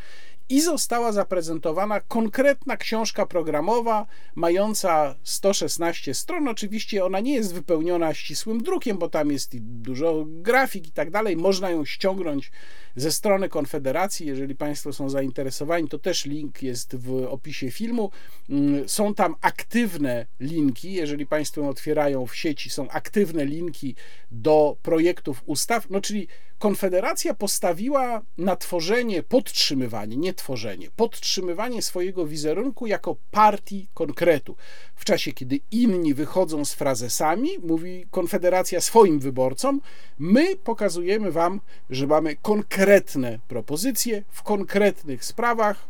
I 0.51 0.61
została 0.61 1.13
zaprezentowana 1.13 2.01
konkretna 2.01 2.77
książka 2.77 3.27
programowa, 3.27 4.07
mająca 4.35 5.15
116 5.23 6.15
stron. 6.15 6.49
Oczywiście 6.49 7.05
ona 7.05 7.21
nie 7.21 7.35
jest 7.35 7.55
wypełniona 7.55 8.15
ścisłym 8.15 8.63
drukiem, 8.63 8.99
bo 8.99 9.09
tam 9.09 9.31
jest 9.31 9.59
dużo 9.59 10.25
grafik 10.27 10.89
i 10.89 10.93
tak 10.93 11.11
dalej. 11.11 11.37
Można 11.37 11.71
ją 11.71 11.85
ściągnąć 11.85 12.51
ze 12.97 13.13
strony 13.13 13.49
Konfederacji. 13.49 14.27
Jeżeli 14.27 14.55
Państwo 14.55 14.93
są 14.93 15.11
zainteresowani, 15.11 15.89
to 15.89 15.99
też 15.99 16.25
link 16.25 16.63
jest 16.63 16.97
w 16.97 17.27
opisie 17.29 17.71
filmu. 17.71 18.11
Mm, 18.51 18.89
są 18.89 19.15
tam 19.15 19.35
aktywne 19.41 20.27
linki. 20.41 20.93
Jeżeli 20.93 21.27
Państwo 21.27 21.69
otwierają 21.69 22.27
w 22.27 22.37
sieci, 22.37 22.71
są 22.71 22.89
aktywne 22.89 23.45
linki 23.45 23.95
do 24.31 24.77
projektów 24.83 25.43
ustaw, 25.47 25.91
no 25.91 26.01
czyli 26.01 26.29
Konfederacja 26.59 27.35
postawiła 27.35 28.23
na 28.39 28.57
tworzenie, 28.57 29.23
podtrzymywanie, 29.23 30.17
nie 30.17 30.35
tworzenie, 30.35 30.89
podtrzymywanie 30.97 31.83
swojego 31.83 32.27
wizerunku 32.27 32.87
jako 32.87 33.17
partii 33.31 33.89
konkretu. 33.95 34.57
W 34.95 35.05
czasie, 35.05 35.33
kiedy 35.33 35.61
inni 35.71 36.15
wychodzą 36.15 36.65
z 36.65 36.75
frazesami, 36.75 37.49
mówi 37.63 38.07
Konfederacja 38.11 38.81
swoim 38.81 39.19
wyborcom, 39.19 39.81
my 40.19 40.57
pokazujemy 40.57 41.33
Wam, 41.33 41.61
że 41.91 42.07
mamy 42.07 42.37
konkretne 42.37 43.39
propozycje 43.49 44.25
w 44.31 44.43
konkretnych 44.43 45.25
sprawach, 45.25 45.89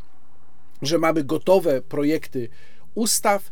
że 0.83 0.99
mamy 0.99 1.25
gotowe 1.25 1.83
projekty 1.83 2.49
ustaw. 2.95 3.51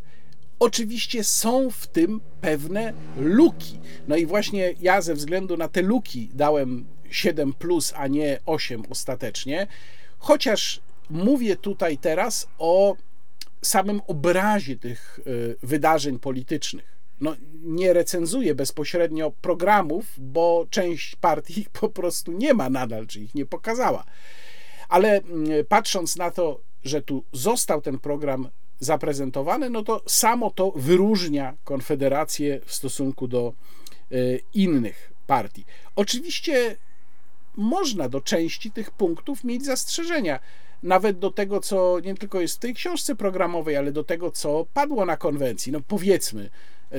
Oczywiście 0.59 1.23
są 1.23 1.69
w 1.69 1.87
tym 1.87 2.21
pewne 2.41 2.93
luki. 3.17 3.79
No 4.07 4.15
i 4.15 4.25
właśnie 4.25 4.73
ja 4.79 5.01
ze 5.01 5.13
względu 5.13 5.57
na 5.57 5.67
te 5.67 5.81
luki 5.81 6.29
dałem 6.33 6.85
7, 7.11 7.53
plus, 7.53 7.93
a 7.95 8.07
nie 8.07 8.39
8 8.45 8.83
ostatecznie. 8.89 9.67
Chociaż 10.19 10.81
mówię 11.09 11.55
tutaj 11.55 11.97
teraz 11.97 12.47
o 12.59 12.95
samym 13.61 14.01
obrazie 14.07 14.75
tych 14.75 15.19
y, 15.27 15.55
wydarzeń 15.63 16.19
politycznych. 16.19 16.97
No, 17.21 17.35
nie 17.63 17.93
recenzuję 17.93 18.55
bezpośrednio 18.55 19.31
programów, 19.31 20.05
bo 20.17 20.65
część 20.69 21.15
partii 21.15 21.59
ich 21.59 21.69
po 21.69 21.89
prostu 21.89 22.31
nie 22.31 22.53
ma 22.53 22.69
nadal, 22.69 23.07
czy 23.07 23.19
ich 23.19 23.35
nie 23.35 23.45
pokazała. 23.45 24.03
Ale 24.89 25.17
mm, 25.17 25.65
patrząc 25.69 26.15
na 26.15 26.31
to, 26.31 26.61
że 26.83 27.01
tu 27.01 27.23
został 27.31 27.81
ten 27.81 27.99
program 27.99 28.49
zaprezentowany, 28.79 29.69
no 29.69 29.83
to 29.83 30.01
samo 30.07 30.51
to 30.51 30.71
wyróżnia 30.75 31.57
Konfederację 31.63 32.59
w 32.65 32.73
stosunku 32.73 33.27
do 33.27 33.53
y, 34.11 34.41
innych 34.53 35.13
partii. 35.27 35.65
Oczywiście 35.95 36.77
można 37.57 38.09
do 38.09 38.21
części 38.21 38.71
tych 38.71 38.91
punktów 38.91 39.43
mieć 39.43 39.65
zastrzeżenia. 39.65 40.39
Nawet 40.83 41.19
do 41.19 41.31
tego, 41.31 41.59
co 41.59 41.99
nie 41.99 42.15
tylko 42.15 42.41
jest 42.41 42.55
w 42.55 42.59
tej 42.59 42.73
książce 42.73 43.15
programowej, 43.15 43.75
ale 43.75 43.91
do 43.91 44.03
tego, 44.03 44.31
co 44.31 44.65
padło 44.73 45.05
na 45.05 45.17
konwencji. 45.17 45.71
No 45.71 45.81
powiedzmy, 45.87 46.49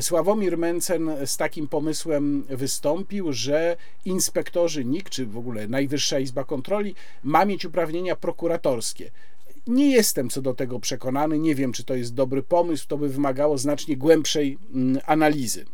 Sławomir 0.01 0.59
Mencen 0.59 1.11
z 1.27 1.37
takim 1.37 1.69
pomysłem 1.69 2.45
wystąpił, 2.49 3.33
że 3.33 3.77
inspektorzy 4.05 4.85
NIK, 4.85 5.11
czy 5.11 5.27
w 5.27 5.39
ogóle 5.39 5.69
Najwyższa 5.69 6.19
Izba 6.19 6.45
Kontroli, 6.45 6.95
ma 7.23 7.45
mieć 7.45 7.65
uprawnienia 7.65 8.17
prokuratorskie. 8.17 9.11
Nie 9.67 9.91
jestem 9.91 10.31
co 10.31 10.43
do 10.43 10.55
tego 10.55 10.81
przekonany, 10.81 11.39
nie 11.39 11.55
wiem, 11.55 11.73
czy 11.73 11.85
to 11.85 11.95
jest 11.95 12.15
dobry 12.15 12.43
pomysł, 12.43 12.89
to 12.89 12.99
by 12.99 13.09
wymagało 13.09 13.59
znacznie 13.59 13.97
głębszej 13.97 14.59
mm, 14.75 15.03
analizy. 15.07 15.65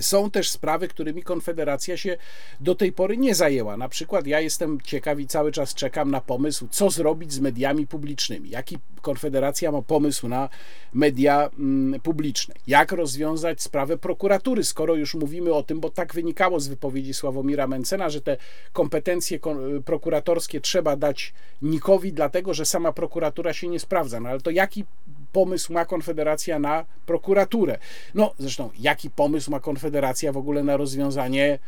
Są 0.00 0.30
też 0.30 0.50
sprawy, 0.50 0.88
którymi 0.88 1.22
Konfederacja 1.22 1.96
się 1.96 2.16
do 2.60 2.74
tej 2.74 2.92
pory 2.92 3.16
nie 3.16 3.34
zajęła. 3.34 3.76
Na 3.76 3.88
przykład 3.88 4.26
ja 4.26 4.40
jestem 4.40 4.80
ciekaw 4.80 5.20
i 5.20 5.26
cały 5.26 5.52
czas 5.52 5.74
czekam 5.74 6.10
na 6.10 6.20
pomysł, 6.20 6.68
co 6.70 6.90
zrobić 6.90 7.32
z 7.32 7.40
mediami 7.40 7.86
publicznymi. 7.86 8.50
Jaki 8.50 8.78
Konfederacja 9.02 9.72
ma 9.72 9.82
pomysł 9.82 10.28
na 10.28 10.48
media 10.94 11.50
mm, 11.58 12.00
publiczne? 12.00 12.54
Jak 12.66 12.92
rozwiązać 12.92 13.62
sprawę 13.62 13.98
prokuratury, 13.98 14.64
skoro 14.64 14.94
już 14.94 15.14
mówimy 15.14 15.54
o 15.54 15.62
tym, 15.62 15.80
bo 15.80 15.90
tak 15.90 16.14
wynikało 16.14 16.60
z 16.60 16.68
wypowiedzi 16.68 17.14
Sławomira 17.14 17.66
Mencena, 17.66 18.10
że 18.10 18.20
te 18.20 18.36
kompetencje 18.72 19.38
prokuratorskie 19.84 20.60
trzeba 20.60 20.96
dać 20.96 21.34
Nikowi, 21.62 22.12
dlatego 22.12 22.54
że 22.54 22.66
sama 22.66 22.92
prokuratura 22.92 23.52
się 23.52 23.68
nie 23.68 23.80
sprawdza. 23.80 24.20
No 24.20 24.28
ale 24.28 24.40
to 24.40 24.50
jaki 24.50 24.84
pomysł 25.32 25.72
ma 25.72 25.84
Konfederacja 25.84 26.58
na 26.58 26.84
prokuraturę? 27.06 27.78
No 28.14 28.34
zresztą, 28.38 28.70
jaki 28.78 29.10
pomysł 29.10 29.50
ma 29.50 29.60
Konfederacja 29.60 30.32
w 30.32 30.36
ogóle 30.36 30.64
na 30.64 30.76
rozwiązanie 30.76 31.58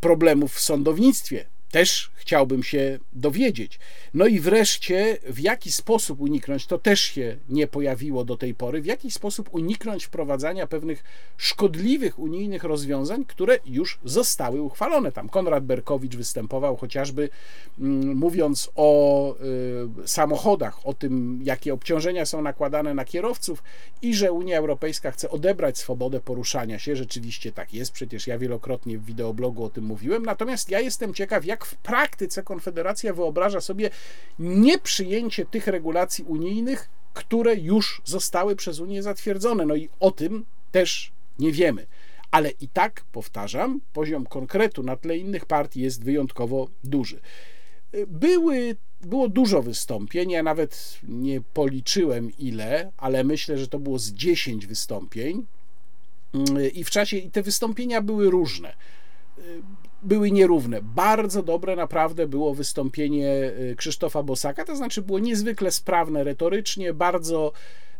problemów 0.00 0.54
w 0.54 0.60
sądownictwie 0.60 1.44
też 1.70 2.10
chciałbym 2.14 2.62
się 2.62 2.98
dowiedzieć. 3.12 3.78
No 4.14 4.26
i 4.26 4.40
wreszcie, 4.40 5.18
w 5.28 5.40
jaki 5.40 5.72
sposób 5.72 6.20
uniknąć, 6.20 6.66
to 6.66 6.78
też 6.78 7.00
się 7.00 7.36
nie 7.48 7.66
pojawiło 7.66 8.24
do 8.24 8.36
tej 8.36 8.54
pory, 8.54 8.82
w 8.82 8.86
jaki 8.86 9.10
sposób 9.10 9.48
uniknąć 9.52 10.04
wprowadzania 10.04 10.66
pewnych 10.66 11.04
szkodliwych 11.36 12.18
unijnych 12.18 12.64
rozwiązań, 12.64 13.24
które 13.24 13.58
już 13.66 13.98
zostały 14.04 14.62
uchwalone. 14.62 15.12
Tam 15.12 15.28
Konrad 15.28 15.64
Berkowicz 15.64 16.16
występował 16.16 16.76
chociażby 16.76 17.28
mm, 17.78 18.16
mówiąc 18.16 18.70
o 18.76 19.34
y, 20.04 20.08
samochodach, 20.08 20.86
o 20.86 20.94
tym, 20.94 21.40
jakie 21.44 21.74
obciążenia 21.74 22.26
są 22.26 22.42
nakładane 22.42 22.94
na 22.94 23.04
kierowców 23.04 23.62
i 24.02 24.14
że 24.14 24.32
Unia 24.32 24.58
Europejska 24.58 25.10
chce 25.10 25.30
odebrać 25.30 25.78
swobodę 25.78 26.20
poruszania 26.20 26.78
się. 26.78 26.96
Rzeczywiście 26.96 27.52
tak 27.52 27.74
jest, 27.74 27.92
przecież 27.92 28.26
ja 28.26 28.38
wielokrotnie 28.38 28.98
w 28.98 29.04
wideoblogu 29.04 29.64
o 29.64 29.70
tym 29.70 29.84
mówiłem. 29.84 30.24
Natomiast 30.24 30.70
ja 30.70 30.80
jestem 30.80 31.14
ciekaw, 31.14 31.44
jak 31.44 31.59
jak 31.60 31.64
w 31.64 31.76
praktyce 31.76 32.42
Konfederacja 32.42 33.14
wyobraża 33.14 33.60
sobie 33.60 33.90
nieprzyjęcie 34.38 35.46
tych 35.46 35.66
regulacji 35.66 36.24
unijnych, 36.24 36.88
które 37.14 37.54
już 37.54 38.02
zostały 38.04 38.56
przez 38.56 38.78
Unię 38.78 39.02
zatwierdzone. 39.02 39.66
No 39.66 39.74
i 39.74 39.88
o 40.00 40.10
tym 40.10 40.44
też 40.72 41.12
nie 41.38 41.52
wiemy. 41.52 41.86
Ale 42.30 42.50
i 42.50 42.68
tak, 42.68 43.04
powtarzam, 43.12 43.80
poziom 43.92 44.26
konkretu 44.26 44.82
na 44.82 44.96
tle 44.96 45.18
innych 45.18 45.46
partii 45.46 45.80
jest 45.80 46.04
wyjątkowo 46.04 46.68
duży. 46.84 47.20
Były, 48.06 48.76
było 49.00 49.28
dużo 49.28 49.62
wystąpień, 49.62 50.30
ja 50.30 50.42
nawet 50.42 50.98
nie 51.02 51.40
policzyłem 51.40 52.30
ile, 52.38 52.92
ale 52.96 53.24
myślę, 53.24 53.58
że 53.58 53.68
to 53.68 53.78
było 53.78 53.98
z 53.98 54.12
10 54.12 54.66
wystąpień. 54.66 55.46
I 56.74 56.84
w 56.84 56.90
czasie, 56.90 57.16
i 57.16 57.30
te 57.30 57.42
wystąpienia 57.42 58.02
były 58.02 58.30
różne 58.30 58.74
były 60.02 60.30
nierówne. 60.30 60.82
Bardzo 60.82 61.42
dobre 61.42 61.76
naprawdę 61.76 62.26
było 62.26 62.54
wystąpienie 62.54 63.52
y, 63.60 63.74
Krzysztofa 63.76 64.22
Bosaka, 64.22 64.64
to 64.64 64.76
znaczy 64.76 65.02
było 65.02 65.18
niezwykle 65.18 65.70
sprawne 65.70 66.24
retorycznie, 66.24 66.94
bardzo, 66.94 67.52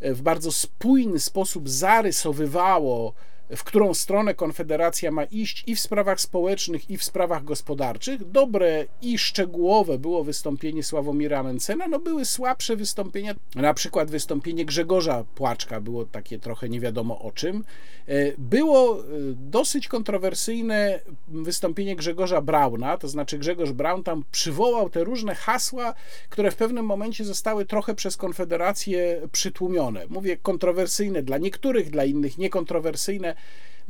y, 0.04 0.14
w 0.14 0.22
bardzo 0.22 0.52
spójny 0.52 1.18
sposób 1.18 1.68
zarysowywało 1.68 3.14
w 3.56 3.64
którą 3.64 3.94
stronę 3.94 4.34
Konfederacja 4.34 5.10
ma 5.10 5.24
iść 5.24 5.64
i 5.66 5.74
w 5.74 5.80
sprawach 5.80 6.20
społecznych, 6.20 6.90
i 6.90 6.98
w 6.98 7.04
sprawach 7.04 7.44
gospodarczych. 7.44 8.30
Dobre 8.30 8.86
i 9.02 9.18
szczegółowe 9.18 9.98
było 9.98 10.24
wystąpienie 10.24 10.82
Sławomira 10.82 11.42
Mencena, 11.42 11.88
no 11.88 11.98
były 11.98 12.24
słabsze 12.24 12.76
wystąpienia, 12.76 13.34
na 13.54 13.74
przykład 13.74 14.10
wystąpienie 14.10 14.64
Grzegorza 14.64 15.24
Płaczka 15.34 15.80
było 15.80 16.04
takie 16.04 16.38
trochę 16.38 16.68
nie 16.68 16.80
wiadomo 16.80 17.18
o 17.20 17.32
czym. 17.32 17.64
E, 18.06 18.32
było 18.38 19.00
e, 19.00 19.04
dosyć 19.34 19.88
kontrowersyjne 19.88 21.00
wystąpienie 21.28 21.96
Grzegorza 21.96 22.40
Brauna, 22.40 22.96
to 22.96 23.08
znaczy 23.08 23.38
Grzegorz 23.38 23.72
Braun 23.72 24.02
tam 24.02 24.24
przywołał 24.32 24.90
te 24.90 25.04
różne 25.04 25.34
hasła, 25.34 25.94
które 26.28 26.50
w 26.50 26.56
pewnym 26.56 26.86
momencie 26.86 27.24
zostały 27.24 27.64
trochę 27.64 27.94
przez 27.94 28.16
Konfederację 28.16 29.20
przytłumione. 29.32 30.06
Mówię 30.08 30.36
kontrowersyjne 30.36 31.22
dla 31.22 31.38
niektórych, 31.38 31.90
dla 31.90 32.04
innych 32.04 32.38
niekontrowersyjne. 32.38 33.34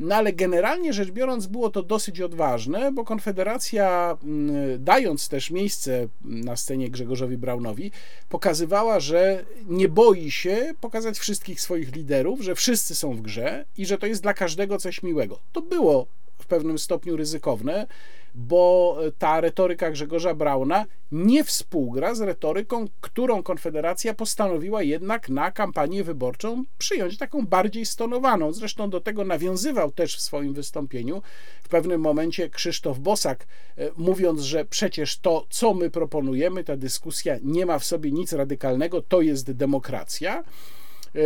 No 0.01 0.15
ale 0.15 0.33
generalnie 0.33 0.93
rzecz 0.93 1.11
biorąc, 1.11 1.47
było 1.47 1.71
to 1.71 1.83
dosyć 1.83 2.21
odważne, 2.21 2.93
bo 2.93 3.05
Konfederacja, 3.05 4.17
mm, 4.25 4.85
dając 4.85 5.29
też 5.29 5.51
miejsce 5.51 6.09
na 6.25 6.57
scenie 6.57 6.91
Grzegorzowi 6.91 7.37
Braunowi, 7.37 7.91
pokazywała, 8.29 9.01
że 9.01 9.45
nie 9.67 9.89
boi 9.89 10.31
się 10.31 10.75
pokazać 10.81 11.19
wszystkich 11.19 11.61
swoich 11.61 11.95
liderów, 11.95 12.41
że 12.41 12.55
wszyscy 12.55 12.95
są 12.95 13.15
w 13.15 13.23
grze 13.23 13.65
i 13.77 13.87
że 13.87 13.99
to 13.99 14.07
jest 14.07 14.23
dla 14.23 14.35
każdego 14.35 14.79
coś 14.79 15.03
miłego. 15.03 15.39
To 15.53 15.63
było 15.63 16.07
w 16.39 16.47
pewnym 16.47 16.79
stopniu 16.79 17.17
ryzykowne, 17.17 17.87
bo 18.35 18.99
ta 19.19 19.41
retoryka 19.41 19.91
Grzegorza 19.91 20.35
Brauna 20.35 20.87
nie 21.13 21.45
współgra 21.45 22.15
z 22.15 22.21
retoryką, 22.21 22.87
którą 23.01 23.43
Konfederacja 23.43 24.15
postanowiła 24.15 24.83
jednak 24.83 25.29
na 25.29 25.51
kampanię 25.51 26.05
wyborczą 26.05 26.65
przyjąć, 26.79 27.19
taką 27.19 27.47
bardziej 27.47 27.87
stonowaną. 27.87 28.53
Zresztą 28.53 28.91
do 28.91 29.01
tego 29.01 29.25
nawiązywał 29.25 29.93
też 29.93 30.17
w 30.17 30.21
swoim 30.21 30.55
wystąpieniu 30.55 31.23
w 31.63 31.69
pewnym 31.69 32.01
momencie 32.01 32.51
Krzysztof 32.51 32.99
Bosak, 32.99 33.47
e, 33.77 33.91
mówiąc, 33.97 34.41
że 34.41 34.65
przecież 34.65 35.19
to, 35.19 35.47
co 35.51 35.75
my 35.75 35.91
proponujemy, 35.91 36.65
ta 36.65 36.77
dyskusja 36.77 37.37
nie 37.43 37.67
ma 37.67 37.79
w 37.79 37.85
sobie 37.85 38.13
nic 38.13 38.33
radykalnego, 38.33 39.03
to 39.03 39.21
jest 39.21 39.53
demokracja. 39.53 40.45
E, 41.15 41.21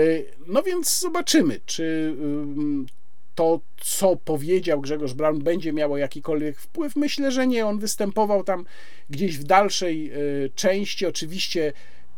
no 0.47 0.63
więc 0.63 1.01
zobaczymy, 1.01 1.61
czy 1.67 2.17
to, 3.35 3.61
co 3.81 4.17
powiedział 4.17 4.81
Grzegorz 4.81 5.13
Braun, 5.15 5.39
będzie 5.39 5.73
miało 5.73 5.99
jakikolwiek 5.99 6.59
wpływ? 6.59 6.97
Myślę, 6.97 7.33
że 7.33 7.47
nie. 7.47 7.67
On 7.67 7.79
występował 7.79 8.45
tam 8.45 8.67
gdzieś 9.11 9.39
w 9.39 9.45
dalszej 9.45 10.11
e, 10.11 10.17
części. 10.55 11.07
Oczywiście 11.07 11.73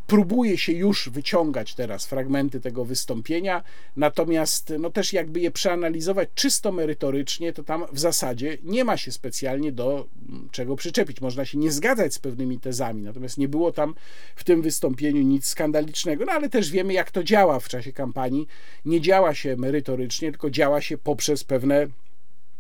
próbuje 0.07 0.59
się 0.59 0.73
już 0.73 1.09
wyciągać 1.09 1.75
teraz 1.75 2.07
fragmenty 2.07 2.61
tego 2.61 2.85
wystąpienia, 2.85 3.63
natomiast 3.97 4.73
no 4.79 4.91
też 4.91 5.13
jakby 5.13 5.41
je 5.41 5.51
przeanalizować 5.51 6.29
czysto 6.35 6.73
merytorycznie, 6.73 7.53
to 7.53 7.63
tam 7.63 7.85
w 7.93 7.99
zasadzie 7.99 8.59
nie 8.63 8.85
ma 8.85 8.97
się 8.97 9.13
specjalnie 9.13 9.73
do 9.73 10.07
mm, 10.29 10.49
czego 10.53 10.77
przyczepić. 10.77 11.21
Można 11.21 11.45
się 11.45 11.59
nie 11.59 11.71
zgadzać 11.71 12.15
z 12.15 12.19
pewnymi 12.19 12.61
tezami, 12.61 13.03
natomiast 13.03 13.39
nie 13.39 13.49
było 13.49 13.73
tam 13.73 13.95
w 14.37 14.45
tym 14.45 14.63
wystąpieniu 14.63 15.23
nic 15.23 15.47
skandalicznego, 15.47 16.25
no 16.25 16.33
ale 16.33 16.49
też 16.49 16.71
wiemy 16.71 16.93
jak 16.93 17.11
to 17.11 17.25
działa 17.25 17.61
w 17.61 17.69
czasie 17.69 17.93
kampanii. 17.93 18.47
Nie 18.85 19.01
działa 19.01 19.35
się 19.35 19.57
merytorycznie, 19.57 20.31
tylko 20.31 20.51
działa 20.51 20.81
się 20.81 20.99
poprzez 20.99 21.45
pewne 21.45 21.87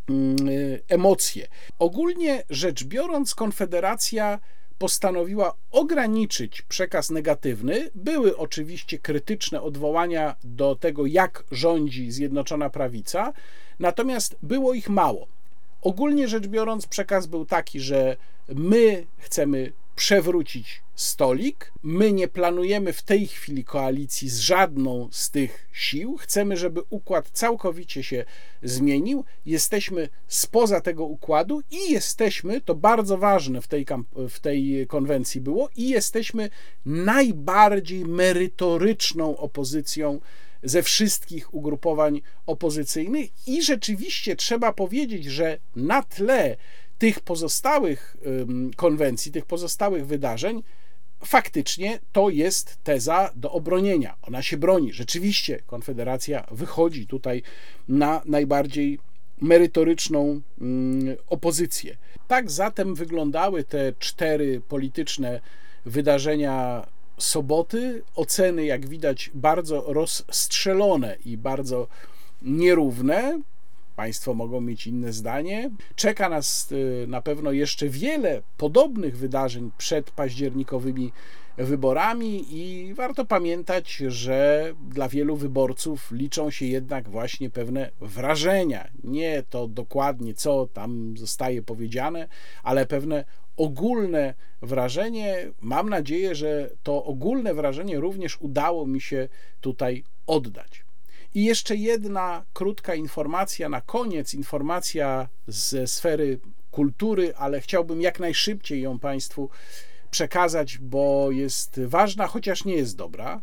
mm, 0.08 0.36
emocje. 0.88 1.48
Ogólnie 1.78 2.42
rzecz 2.50 2.84
biorąc, 2.84 3.34
Konfederacja 3.34 4.38
postanowiła 4.78 5.54
ograniczyć 5.70 6.62
przekaz 6.62 7.10
negatywny. 7.10 7.90
Były 7.94 8.36
oczywiście 8.36 8.98
krytyczne 8.98 9.62
odwołania 9.62 10.36
do 10.44 10.76
tego, 10.76 11.06
jak 11.06 11.44
rządzi 11.50 12.12
Zjednoczona 12.12 12.70
Prawica, 12.70 13.32
natomiast 13.78 14.36
było 14.42 14.74
ich 14.74 14.88
mało. 14.88 15.26
Ogólnie 15.82 16.28
rzecz 16.28 16.46
biorąc, 16.46 16.86
przekaz 16.86 17.26
był 17.26 17.46
taki, 17.46 17.80
że 17.80 18.16
my 18.48 19.06
chcemy 19.18 19.72
przewrócić 19.96 20.82
stolik. 20.94 21.72
My 21.82 22.12
nie 22.12 22.28
planujemy 22.28 22.92
w 22.92 23.02
tej 23.02 23.26
chwili 23.26 23.64
koalicji 23.64 24.28
z 24.28 24.38
żadną 24.38 25.08
z 25.12 25.30
tych 25.30 25.68
sił. 25.72 26.16
Chcemy, 26.16 26.56
żeby 26.56 26.82
układ 26.90 27.30
całkowicie 27.30 28.02
się 28.02 28.24
zmienił. 28.62 29.24
Jesteśmy 29.46 30.08
spoza 30.28 30.80
tego 30.80 31.04
układu 31.04 31.62
i 31.70 31.92
jesteśmy, 31.92 32.60
to 32.60 32.74
bardzo 32.74 33.18
ważne 33.18 33.60
w 33.62 33.68
tej, 33.68 33.86
w 34.28 34.40
tej 34.40 34.86
konwencji 34.86 35.40
było, 35.40 35.68
i 35.76 35.88
jesteśmy 35.88 36.50
najbardziej 36.86 38.04
merytoryczną 38.04 39.36
opozycją 39.36 40.20
ze 40.62 40.82
wszystkich 40.82 41.54
ugrupowań 41.54 42.22
opozycyjnych. 42.46 43.48
I 43.48 43.62
rzeczywiście 43.62 44.36
trzeba 44.36 44.72
powiedzieć, 44.72 45.24
że 45.24 45.58
na 45.76 46.02
tle 46.02 46.56
tych 46.98 47.20
pozostałych 47.20 48.16
konwencji, 48.76 49.32
tych 49.32 49.46
pozostałych 49.46 50.06
wydarzeń, 50.06 50.62
faktycznie 51.24 51.98
to 52.12 52.30
jest 52.30 52.78
teza 52.84 53.30
do 53.36 53.52
obronienia. 53.52 54.16
Ona 54.22 54.42
się 54.42 54.56
broni. 54.56 54.92
Rzeczywiście 54.92 55.62
Konfederacja 55.66 56.46
wychodzi 56.50 57.06
tutaj 57.06 57.42
na 57.88 58.22
najbardziej 58.24 58.98
merytoryczną 59.40 60.40
opozycję. 61.28 61.96
Tak 62.28 62.50
zatem 62.50 62.94
wyglądały 62.94 63.64
te 63.64 63.92
cztery 63.98 64.60
polityczne 64.68 65.40
wydarzenia 65.84 66.86
soboty. 67.18 68.02
Oceny, 68.14 68.64
jak 68.64 68.88
widać, 68.88 69.30
bardzo 69.34 69.84
rozstrzelone 69.86 71.16
i 71.24 71.36
bardzo 71.36 71.88
nierówne. 72.42 73.40
Państwo 73.96 74.34
mogą 74.34 74.60
mieć 74.60 74.86
inne 74.86 75.12
zdanie. 75.12 75.70
Czeka 75.94 76.28
nas 76.28 76.72
y, 76.72 77.04
na 77.08 77.22
pewno 77.22 77.52
jeszcze 77.52 77.88
wiele 77.88 78.42
podobnych 78.56 79.18
wydarzeń 79.18 79.70
przed 79.78 80.10
październikowymi 80.10 81.12
wyborami 81.58 82.44
i 82.50 82.94
warto 82.94 83.24
pamiętać, 83.24 83.96
że 83.96 84.72
dla 84.88 85.08
wielu 85.08 85.36
wyborców 85.36 86.10
liczą 86.12 86.50
się 86.50 86.66
jednak 86.66 87.08
właśnie 87.08 87.50
pewne 87.50 87.90
wrażenia. 88.00 88.88
Nie 89.04 89.42
to 89.50 89.68
dokładnie, 89.68 90.34
co 90.34 90.66
tam 90.66 91.14
zostaje 91.16 91.62
powiedziane, 91.62 92.28
ale 92.62 92.86
pewne 92.86 93.24
ogólne 93.56 94.34
wrażenie. 94.62 95.36
Mam 95.60 95.90
nadzieję, 95.90 96.34
że 96.34 96.70
to 96.82 97.04
ogólne 97.04 97.54
wrażenie 97.54 98.00
również 98.00 98.40
udało 98.40 98.86
mi 98.86 99.00
się 99.00 99.28
tutaj 99.60 100.04
oddać. 100.26 100.85
I 101.36 101.44
jeszcze 101.44 101.76
jedna 101.76 102.44
krótka 102.52 102.94
informacja 102.94 103.68
na 103.68 103.80
koniec, 103.80 104.34
informacja 104.34 105.28
ze 105.46 105.86
sfery 105.86 106.38
kultury, 106.70 107.34
ale 107.36 107.60
chciałbym 107.60 108.00
jak 108.00 108.20
najszybciej 108.20 108.82
ją 108.82 108.98
Państwu 108.98 109.50
przekazać, 110.10 110.78
bo 110.78 111.30
jest 111.30 111.80
ważna, 111.80 112.26
chociaż 112.26 112.64
nie 112.64 112.74
jest 112.74 112.96
dobra. 112.96 113.40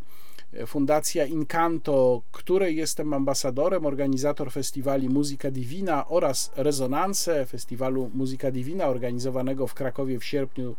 Fundacja 0.66 1.26
Incanto, 1.26 2.22
której 2.32 2.76
jestem 2.76 3.14
ambasadorem, 3.14 3.86
organizator 3.86 4.52
festiwali 4.52 5.08
Muzyka 5.08 5.50
Divina 5.50 6.08
oraz 6.08 6.50
Rezonanse, 6.56 7.46
festiwalu 7.46 8.10
Muzyka 8.14 8.50
Divina 8.50 8.86
organizowanego 8.86 9.66
w 9.66 9.74
Krakowie 9.74 10.18
w 10.18 10.24
sierpniu. 10.24 10.76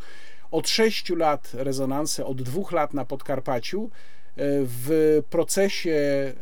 Od 0.52 0.70
6 0.70 1.10
lat, 1.10 1.52
Rezonanse 1.54 2.26
od 2.26 2.42
dwóch 2.42 2.72
lat 2.72 2.94
na 2.94 3.06
Podkarpaciu 3.06 3.90
w 4.38 5.22
procesie 5.30 6.34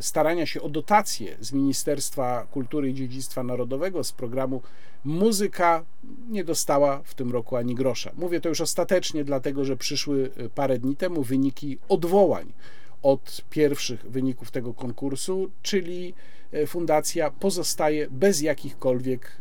starania 0.00 0.46
się 0.46 0.62
o 0.62 0.68
dotacje 0.68 1.36
z 1.40 1.52
Ministerstwa 1.52 2.46
Kultury 2.50 2.90
i 2.90 2.94
Dziedzictwa 2.94 3.42
Narodowego 3.42 4.04
z 4.04 4.12
programu 4.12 4.62
Muzyka 5.06 5.84
nie 6.30 6.44
dostała 6.44 7.00
w 7.04 7.14
tym 7.14 7.32
roku 7.32 7.56
ani 7.56 7.74
grosza. 7.74 8.10
Mówię 8.16 8.40
to 8.40 8.48
już 8.48 8.60
ostatecznie, 8.60 9.24
dlatego 9.24 9.64
że 9.64 9.76
przyszły 9.76 10.30
e, 10.36 10.48
parę 10.48 10.78
dni 10.78 10.96
temu 10.96 11.22
wyniki 11.22 11.78
odwołań 11.88 12.52
od 13.02 13.44
pierwszych 13.50 14.10
wyników 14.10 14.50
tego 14.50 14.74
konkursu, 14.74 15.50
czyli 15.62 16.14
e, 16.52 16.66
fundacja 16.66 17.30
pozostaje 17.30 18.06
bez 18.10 18.40
jakichkolwiek, 18.40 19.36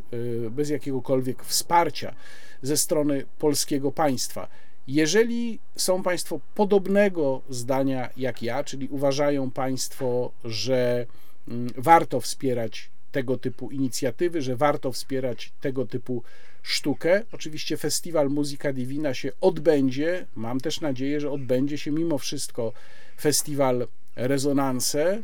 e, 0.46 0.50
bez 0.50 0.70
jakiegokolwiek 0.70 1.44
wsparcia 1.44 2.16
ze 2.62 2.78
strony 2.78 3.26
polskiego 3.40 3.92
państwa. 3.92 4.48
Jeżeli 4.88 5.60
są 5.76 6.04
Państwo 6.04 6.40
podobnego 6.56 7.42
zdania 7.50 8.10
jak 8.18 8.44
ja, 8.44 8.64
czyli 8.64 8.88
uważają 8.88 9.52
Państwo, 9.52 10.32
że 10.44 11.06
mm, 11.48 11.70
warto 11.78 12.22
wspierać 12.22 12.90
tego 13.12 13.38
typu 13.38 13.72
inicjatywy, 13.72 14.42
że 14.42 14.56
warto 14.56 14.92
wspierać 14.92 15.52
tego 15.62 15.86
typu 15.86 16.24
sztukę. 16.64 17.24
Oczywiście 17.32 17.78
festiwal 17.78 18.30
Muzyka 18.30 18.74
Divina 18.74 19.14
się 19.14 19.32
odbędzie. 19.42 20.26
Mam 20.36 20.60
też 20.60 20.82
nadzieję, 20.82 21.20
że 21.20 21.32
odbędzie 21.32 21.78
się 21.78 21.92
mimo 21.92 22.18
wszystko 22.18 22.74
festiwal 23.20 23.88
Rezonanse 24.16 25.24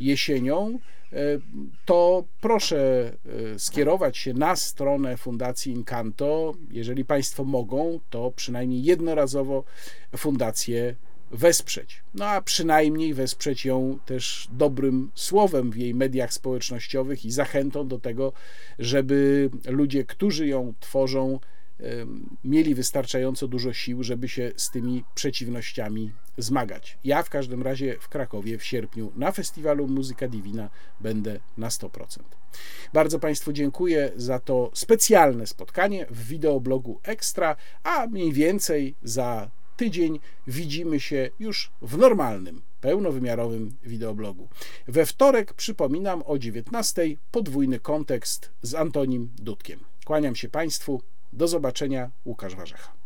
jesienią. 0.00 0.78
E, 1.12 1.16
to 1.84 2.24
proszę 2.40 3.12
e, 3.54 3.58
skierować 3.58 4.18
się 4.18 4.34
na 4.34 4.56
stronę 4.56 5.16
Fundacji 5.16 5.72
Incanto. 5.72 6.54
Jeżeli 6.70 7.04
Państwo 7.04 7.44
mogą, 7.44 8.00
to 8.10 8.32
przynajmniej 8.36 8.82
jednorazowo 8.82 9.64
fundację 10.16 10.94
wesprzeć. 11.30 12.02
No 12.14 12.26
a 12.26 12.42
przynajmniej 12.42 13.14
wesprzeć 13.14 13.64
ją 13.64 13.98
też 14.06 14.48
dobrym 14.52 15.10
słowem 15.14 15.70
w 15.70 15.76
jej 15.76 15.94
mediach 15.94 16.32
społecznościowych 16.32 17.24
i 17.24 17.30
zachętą 17.30 17.88
do 17.88 17.98
tego, 17.98 18.32
żeby 18.78 19.50
ludzie, 19.66 20.04
którzy 20.04 20.46
ją 20.46 20.74
tworzą, 20.80 21.40
mieli 22.44 22.74
wystarczająco 22.74 23.48
dużo 23.48 23.72
sił, 23.72 24.02
żeby 24.02 24.28
się 24.28 24.52
z 24.56 24.70
tymi 24.70 25.04
przeciwnościami 25.14 26.12
zmagać. 26.38 26.98
Ja 27.04 27.22
w 27.22 27.30
każdym 27.30 27.62
razie 27.62 27.96
w 28.00 28.08
Krakowie 28.08 28.58
w 28.58 28.64
sierpniu 28.64 29.12
na 29.16 29.32
festiwalu 29.32 29.88
Muzyka 29.88 30.28
Divina 30.28 30.70
będę 31.00 31.40
na 31.56 31.68
100%. 31.68 32.22
Bardzo 32.92 33.18
Państwu 33.18 33.52
dziękuję 33.52 34.12
za 34.16 34.38
to 34.38 34.70
specjalne 34.74 35.46
spotkanie 35.46 36.06
w 36.10 36.28
wideoblogu 36.28 37.00
Ekstra, 37.02 37.56
a 37.82 38.06
mniej 38.06 38.32
więcej 38.32 38.94
za 39.02 39.50
tydzień 39.76 40.20
widzimy 40.46 41.00
się 41.00 41.30
już 41.38 41.72
w 41.82 41.98
normalnym, 41.98 42.62
pełnowymiarowym 42.80 43.76
wideoblogu. 43.82 44.48
We 44.88 45.06
wtorek, 45.06 45.54
przypominam, 45.54 46.22
o 46.26 46.38
19 46.38 47.02
podwójny 47.30 47.80
kontekst 47.80 48.50
z 48.62 48.74
Antonim 48.74 49.30
Dudkiem. 49.38 49.80
Kłaniam 50.04 50.36
się 50.36 50.48
Państwu. 50.48 51.02
Do 51.32 51.48
zobaczenia. 51.48 52.10
Łukasz 52.24 52.56
Warzecha. 52.56 52.99